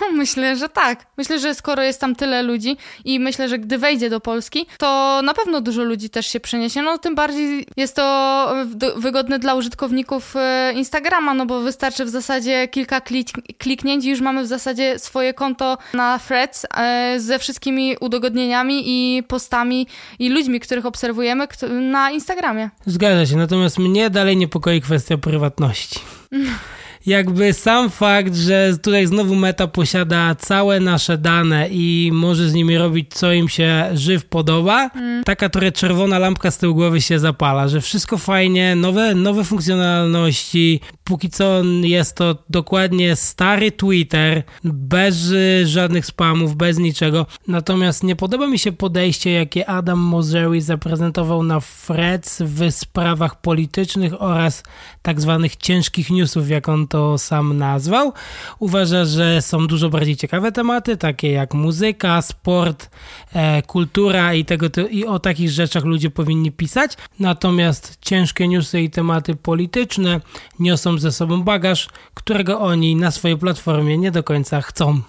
Myślę, 0.12 0.56
że 0.56 0.68
tak. 0.68 1.06
Myślę, 1.16 1.38
że 1.38 1.54
skoro 1.54 1.82
jest 1.82 2.00
tam 2.00 2.16
tyle 2.16 2.42
ludzi 2.42 2.76
i 3.04 3.20
myślę, 3.20 3.48
że 3.48 3.58
gdy 3.58 3.78
wejdzie 3.78 4.10
do 4.10 4.20
Polski, 4.20 4.66
to 4.78 5.20
na 5.24 5.34
pewno 5.34 5.60
dużo 5.60 5.84
ludzi 5.84 6.10
też 6.10 6.26
się 6.26 6.40
przeniesie. 6.40 6.82
No 6.82 6.98
tym 6.98 7.14
bardziej 7.14 7.66
jest 7.76 7.96
to 7.96 8.54
wygodne 8.96 9.38
dla 9.38 9.54
użytkowników 9.54 10.36
e, 10.36 10.72
Instagrama, 10.76 11.34
no 11.34 11.46
bo 11.46 11.60
wystarczy 11.60 12.04
w 12.04 12.08
zasadzie 12.08 12.68
kilka 12.68 13.00
klik 13.00 13.28
kliknięć 13.58 14.04
i 14.04 14.10
już 14.10 14.20
mamy 14.20 14.42
w 14.42 14.46
zasadzie 14.46 14.98
swoje 14.98 15.34
konto 15.34 15.78
na 15.94 16.18
Threads 16.18 16.66
e, 16.76 17.14
ze 17.20 17.38
wszystkimi 17.38 17.96
udogodnieniami 18.00 18.82
i 18.86 19.22
postami 19.22 19.86
i 20.18 20.28
ludźmi, 20.28 20.60
których 20.60 20.86
obserwujemy 20.86 21.46
na 21.70 22.10
Instagramie. 22.10 22.70
Zgadza 22.86 23.26
się, 23.26 23.36
natomiast 23.36 23.78
mnie 23.78 24.10
dalej 24.10 24.36
niepokoi 24.36 24.80
kwestia 24.80 25.18
prywatności. 25.20 26.00
jakby 27.06 27.52
sam 27.52 27.90
fakt, 27.90 28.34
że 28.34 28.72
tutaj 28.82 29.06
znowu 29.06 29.34
Meta 29.34 29.66
posiada 29.66 30.34
całe 30.34 30.80
nasze 30.80 31.18
dane 31.18 31.68
i 31.70 32.10
może 32.12 32.48
z 32.48 32.54
nimi 32.54 32.78
robić 32.78 33.10
co 33.14 33.32
im 33.32 33.48
się 33.48 33.90
żyw 33.94 34.24
podoba, 34.24 34.90
mm. 34.94 35.24
taka 35.24 35.48
trochę 35.48 35.72
czerwona 35.72 36.18
lampka 36.18 36.50
z 36.50 36.58
tyłu 36.58 36.74
głowy 36.74 37.00
się 37.00 37.18
zapala, 37.18 37.68
że 37.68 37.80
wszystko 37.80 38.18
fajnie, 38.18 38.76
nowe, 38.76 39.14
nowe 39.14 39.44
funkcjonalności, 39.44 40.80
póki 41.04 41.30
co 41.30 41.62
jest 41.82 42.16
to 42.16 42.36
dokładnie 42.50 43.16
stary 43.16 43.72
Twitter, 43.72 44.42
bez 44.64 45.32
żadnych 45.64 46.06
spamów, 46.06 46.56
bez 46.56 46.78
niczego. 46.78 47.26
Natomiast 47.48 48.02
nie 48.04 48.16
podoba 48.16 48.46
mi 48.46 48.58
się 48.58 48.72
podejście, 48.72 49.32
jakie 49.32 49.66
Adam 49.66 49.98
Mosseri 49.98 50.60
zaprezentował 50.60 51.42
na 51.42 51.60
Freds 51.60 52.42
w 52.42 52.70
sprawach 52.70 53.40
politycznych 53.40 54.22
oraz 54.22 54.62
tak 55.02 55.20
zwanych 55.20 55.56
ciężkich 55.56 56.10
newsów, 56.10 56.50
jak 56.50 56.68
on 56.68 56.88
to 56.90 57.18
sam 57.18 57.58
nazwał. 57.58 58.12
Uważa, 58.58 59.04
że 59.04 59.42
są 59.42 59.66
dużo 59.66 59.90
bardziej 59.90 60.16
ciekawe 60.16 60.52
tematy, 60.52 60.96
takie 60.96 61.30
jak 61.30 61.54
muzyka, 61.54 62.22
sport, 62.22 62.90
e, 63.32 63.62
kultura 63.62 64.34
i, 64.34 64.44
tego, 64.44 64.66
i 64.90 65.06
o 65.06 65.18
takich 65.18 65.50
rzeczach 65.50 65.84
ludzie 65.84 66.10
powinni 66.10 66.52
pisać. 66.52 66.96
Natomiast 67.18 67.98
ciężkie 68.00 68.48
newsy 68.48 68.80
i 68.80 68.90
tematy 68.90 69.36
polityczne 69.36 70.20
niosą 70.58 70.98
ze 70.98 71.12
sobą 71.12 71.42
bagaż, 71.42 71.88
którego 72.14 72.60
oni 72.60 72.96
na 72.96 73.10
swojej 73.10 73.36
platformie 73.36 73.98
nie 73.98 74.10
do 74.10 74.22
końca 74.22 74.60
chcą. 74.60 75.00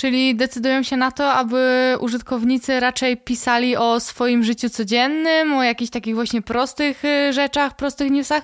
Czyli 0.00 0.34
decydują 0.36 0.82
się 0.82 0.96
na 0.96 1.10
to, 1.10 1.32
aby 1.32 1.94
użytkownicy 2.00 2.80
raczej 2.80 3.16
pisali 3.16 3.76
o 3.76 4.00
swoim 4.00 4.44
życiu 4.44 4.70
codziennym, 4.70 5.52
o 5.52 5.62
jakichś 5.62 5.90
takich 5.90 6.14
właśnie 6.14 6.42
prostych 6.42 7.04
y, 7.04 7.32
rzeczach, 7.32 7.76
prostych 7.76 8.10
newsach, 8.10 8.42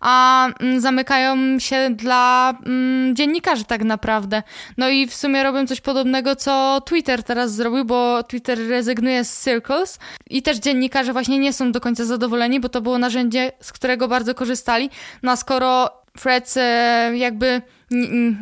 a 0.00 0.46
mm, 0.60 0.80
zamykają 0.80 1.58
się 1.58 1.90
dla 1.90 2.54
mm, 2.66 3.16
dziennikarzy 3.16 3.64
tak 3.64 3.84
naprawdę. 3.84 4.42
No 4.76 4.88
i 4.88 5.06
w 5.06 5.14
sumie 5.14 5.42
robią 5.42 5.66
coś 5.66 5.80
podobnego, 5.80 6.36
co 6.36 6.80
Twitter 6.86 7.22
teraz 7.22 7.54
zrobił, 7.54 7.84
bo 7.84 8.22
Twitter 8.22 8.68
rezygnuje 8.68 9.24
z 9.24 9.44
Circles 9.44 9.98
i 10.30 10.42
też 10.42 10.58
dziennikarze 10.58 11.12
właśnie 11.12 11.38
nie 11.38 11.52
są 11.52 11.72
do 11.72 11.80
końca 11.80 12.04
zadowoleni, 12.04 12.60
bo 12.60 12.68
to 12.68 12.80
było 12.80 12.98
narzędzie, 12.98 13.52
z 13.60 13.72
którego 13.72 14.08
bardzo 14.08 14.34
korzystali. 14.34 14.90
No 15.22 15.32
a 15.32 15.36
skoro 15.36 15.90
Freds 16.18 16.56
e, 16.56 17.10
jakby 17.14 17.62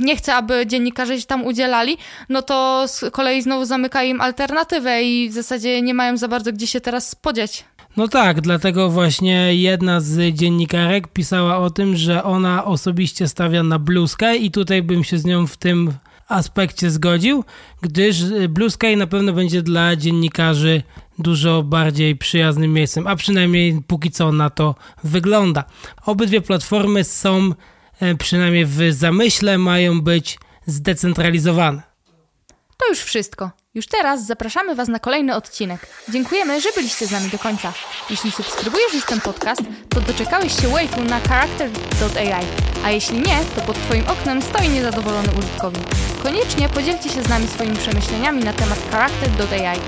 nie 0.01 0.17
chce, 0.17 0.35
aby 0.35 0.67
dziennikarze 0.67 1.21
się 1.21 1.27
tam 1.27 1.45
udzielali, 1.45 1.97
no 2.29 2.43
to 2.43 2.85
z 2.89 3.05
kolei 3.13 3.43
znowu 3.43 3.65
zamyka 3.65 4.03
im 4.05 4.21
alternatywę 4.21 5.03
i 5.03 5.29
w 5.29 5.33
zasadzie 5.33 5.83
nie 5.83 5.95
mają 5.95 6.17
za 6.17 6.29
bardzo 6.29 6.53
gdzie 6.53 6.67
się 6.67 6.81
teraz 6.81 7.09
spodziać. 7.09 7.65
No 7.97 8.09
tak, 8.09 8.41
dlatego 8.41 8.91
właśnie 8.91 9.55
jedna 9.55 10.01
z 10.01 10.35
dziennikarek 10.35 11.09
pisała 11.09 11.59
o 11.59 11.71
tym, 11.71 11.97
że 11.97 12.25
ona 12.25 12.65
osobiście 12.65 13.29
stawia 13.29 13.63
na 13.63 13.79
Blue 13.79 14.07
i 14.41 14.51
tutaj 14.51 14.83
bym 14.83 15.05
się 15.05 15.19
z 15.19 15.25
nią 15.25 15.47
w 15.47 15.57
tym 15.57 15.93
aspekcie 16.29 16.91
zgodził, 16.91 17.45
gdyż 17.83 18.25
Blue 18.49 18.71
Sky 18.71 18.97
na 18.97 19.07
pewno 19.07 19.33
będzie 19.33 19.63
dla 19.63 19.97
dziennikarzy 19.97 20.83
dużo 21.19 21.63
bardziej 21.63 22.17
przyjaznym 22.17 22.73
miejscem, 22.73 23.07
a 23.07 23.17
przynajmniej 23.17 23.83
póki 23.87 24.11
co 24.11 24.33
na 24.33 24.51
to 24.51 24.75
wygląda. 25.05 25.65
Obydwie 26.07 26.41
platformy 26.41 27.05
są, 27.05 27.53
przynajmniej 28.19 28.67
w 28.67 28.93
zamyśle, 28.93 29.59
mają 29.59 30.01
być 30.01 30.39
zdecentralizowane. 30.67 31.83
To 32.77 32.89
już 32.89 32.99
wszystko. 32.99 33.51
Już 33.75 33.87
teraz 33.87 34.27
zapraszamy 34.27 34.75
Was 34.75 34.89
na 34.89 34.99
kolejny 34.99 35.37
odcinek. 35.37 35.87
Dziękujemy, 36.09 36.61
że 36.61 36.69
byliście 36.77 37.07
z 37.07 37.11
nami 37.11 37.31
do 37.31 37.39
końca. 37.39 37.73
Jeśli 38.11 38.33
subskrybujesz 38.33 38.95
już 38.95 39.05
ten 39.05 39.21
podcast, 39.21 39.63
to 39.89 40.01
doczekałeś 40.01 40.61
się 40.61 40.69
wave'u 40.69 41.09
na 41.09 41.21
character.ai, 41.21 42.47
a 42.85 42.91
jeśli 42.91 43.19
nie, 43.19 43.39
to 43.55 43.61
pod 43.61 43.77
Twoim 43.77 44.09
oknem 44.09 44.43
stoi 44.43 44.69
niezadowolony 44.69 45.29
użytkownik. 45.39 45.89
Koniecznie 46.23 46.69
podzielcie 46.69 47.09
się 47.11 47.23
z 47.23 47.29
nami 47.29 47.49
swoimi 47.49 47.77
przemyśleniami 47.77 48.45
na 48.45 48.53
temat 48.53 48.79
character.ai. 48.91 49.81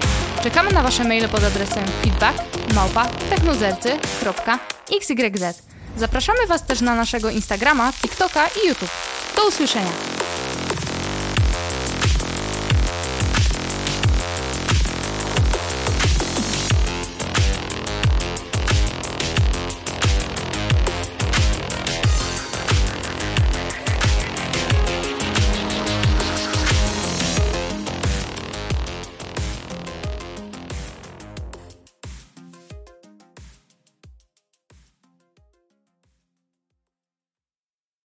Czekamy 0.43 0.73
na 0.73 0.83
Wasze 0.83 1.05
maile 1.05 1.29
pod 1.29 1.45
adresem 1.45 1.85
feedback 2.03 2.39
małpa. 2.75 3.09
Zapraszamy 5.97 6.47
Was 6.47 6.67
też 6.67 6.81
na 6.81 6.95
naszego 6.95 7.31
Instagrama, 7.31 7.93
TikToka 7.93 8.49
i 8.65 8.69
YouTube. 8.69 8.91
Do 9.37 9.49
usłyszenia! 9.49 9.91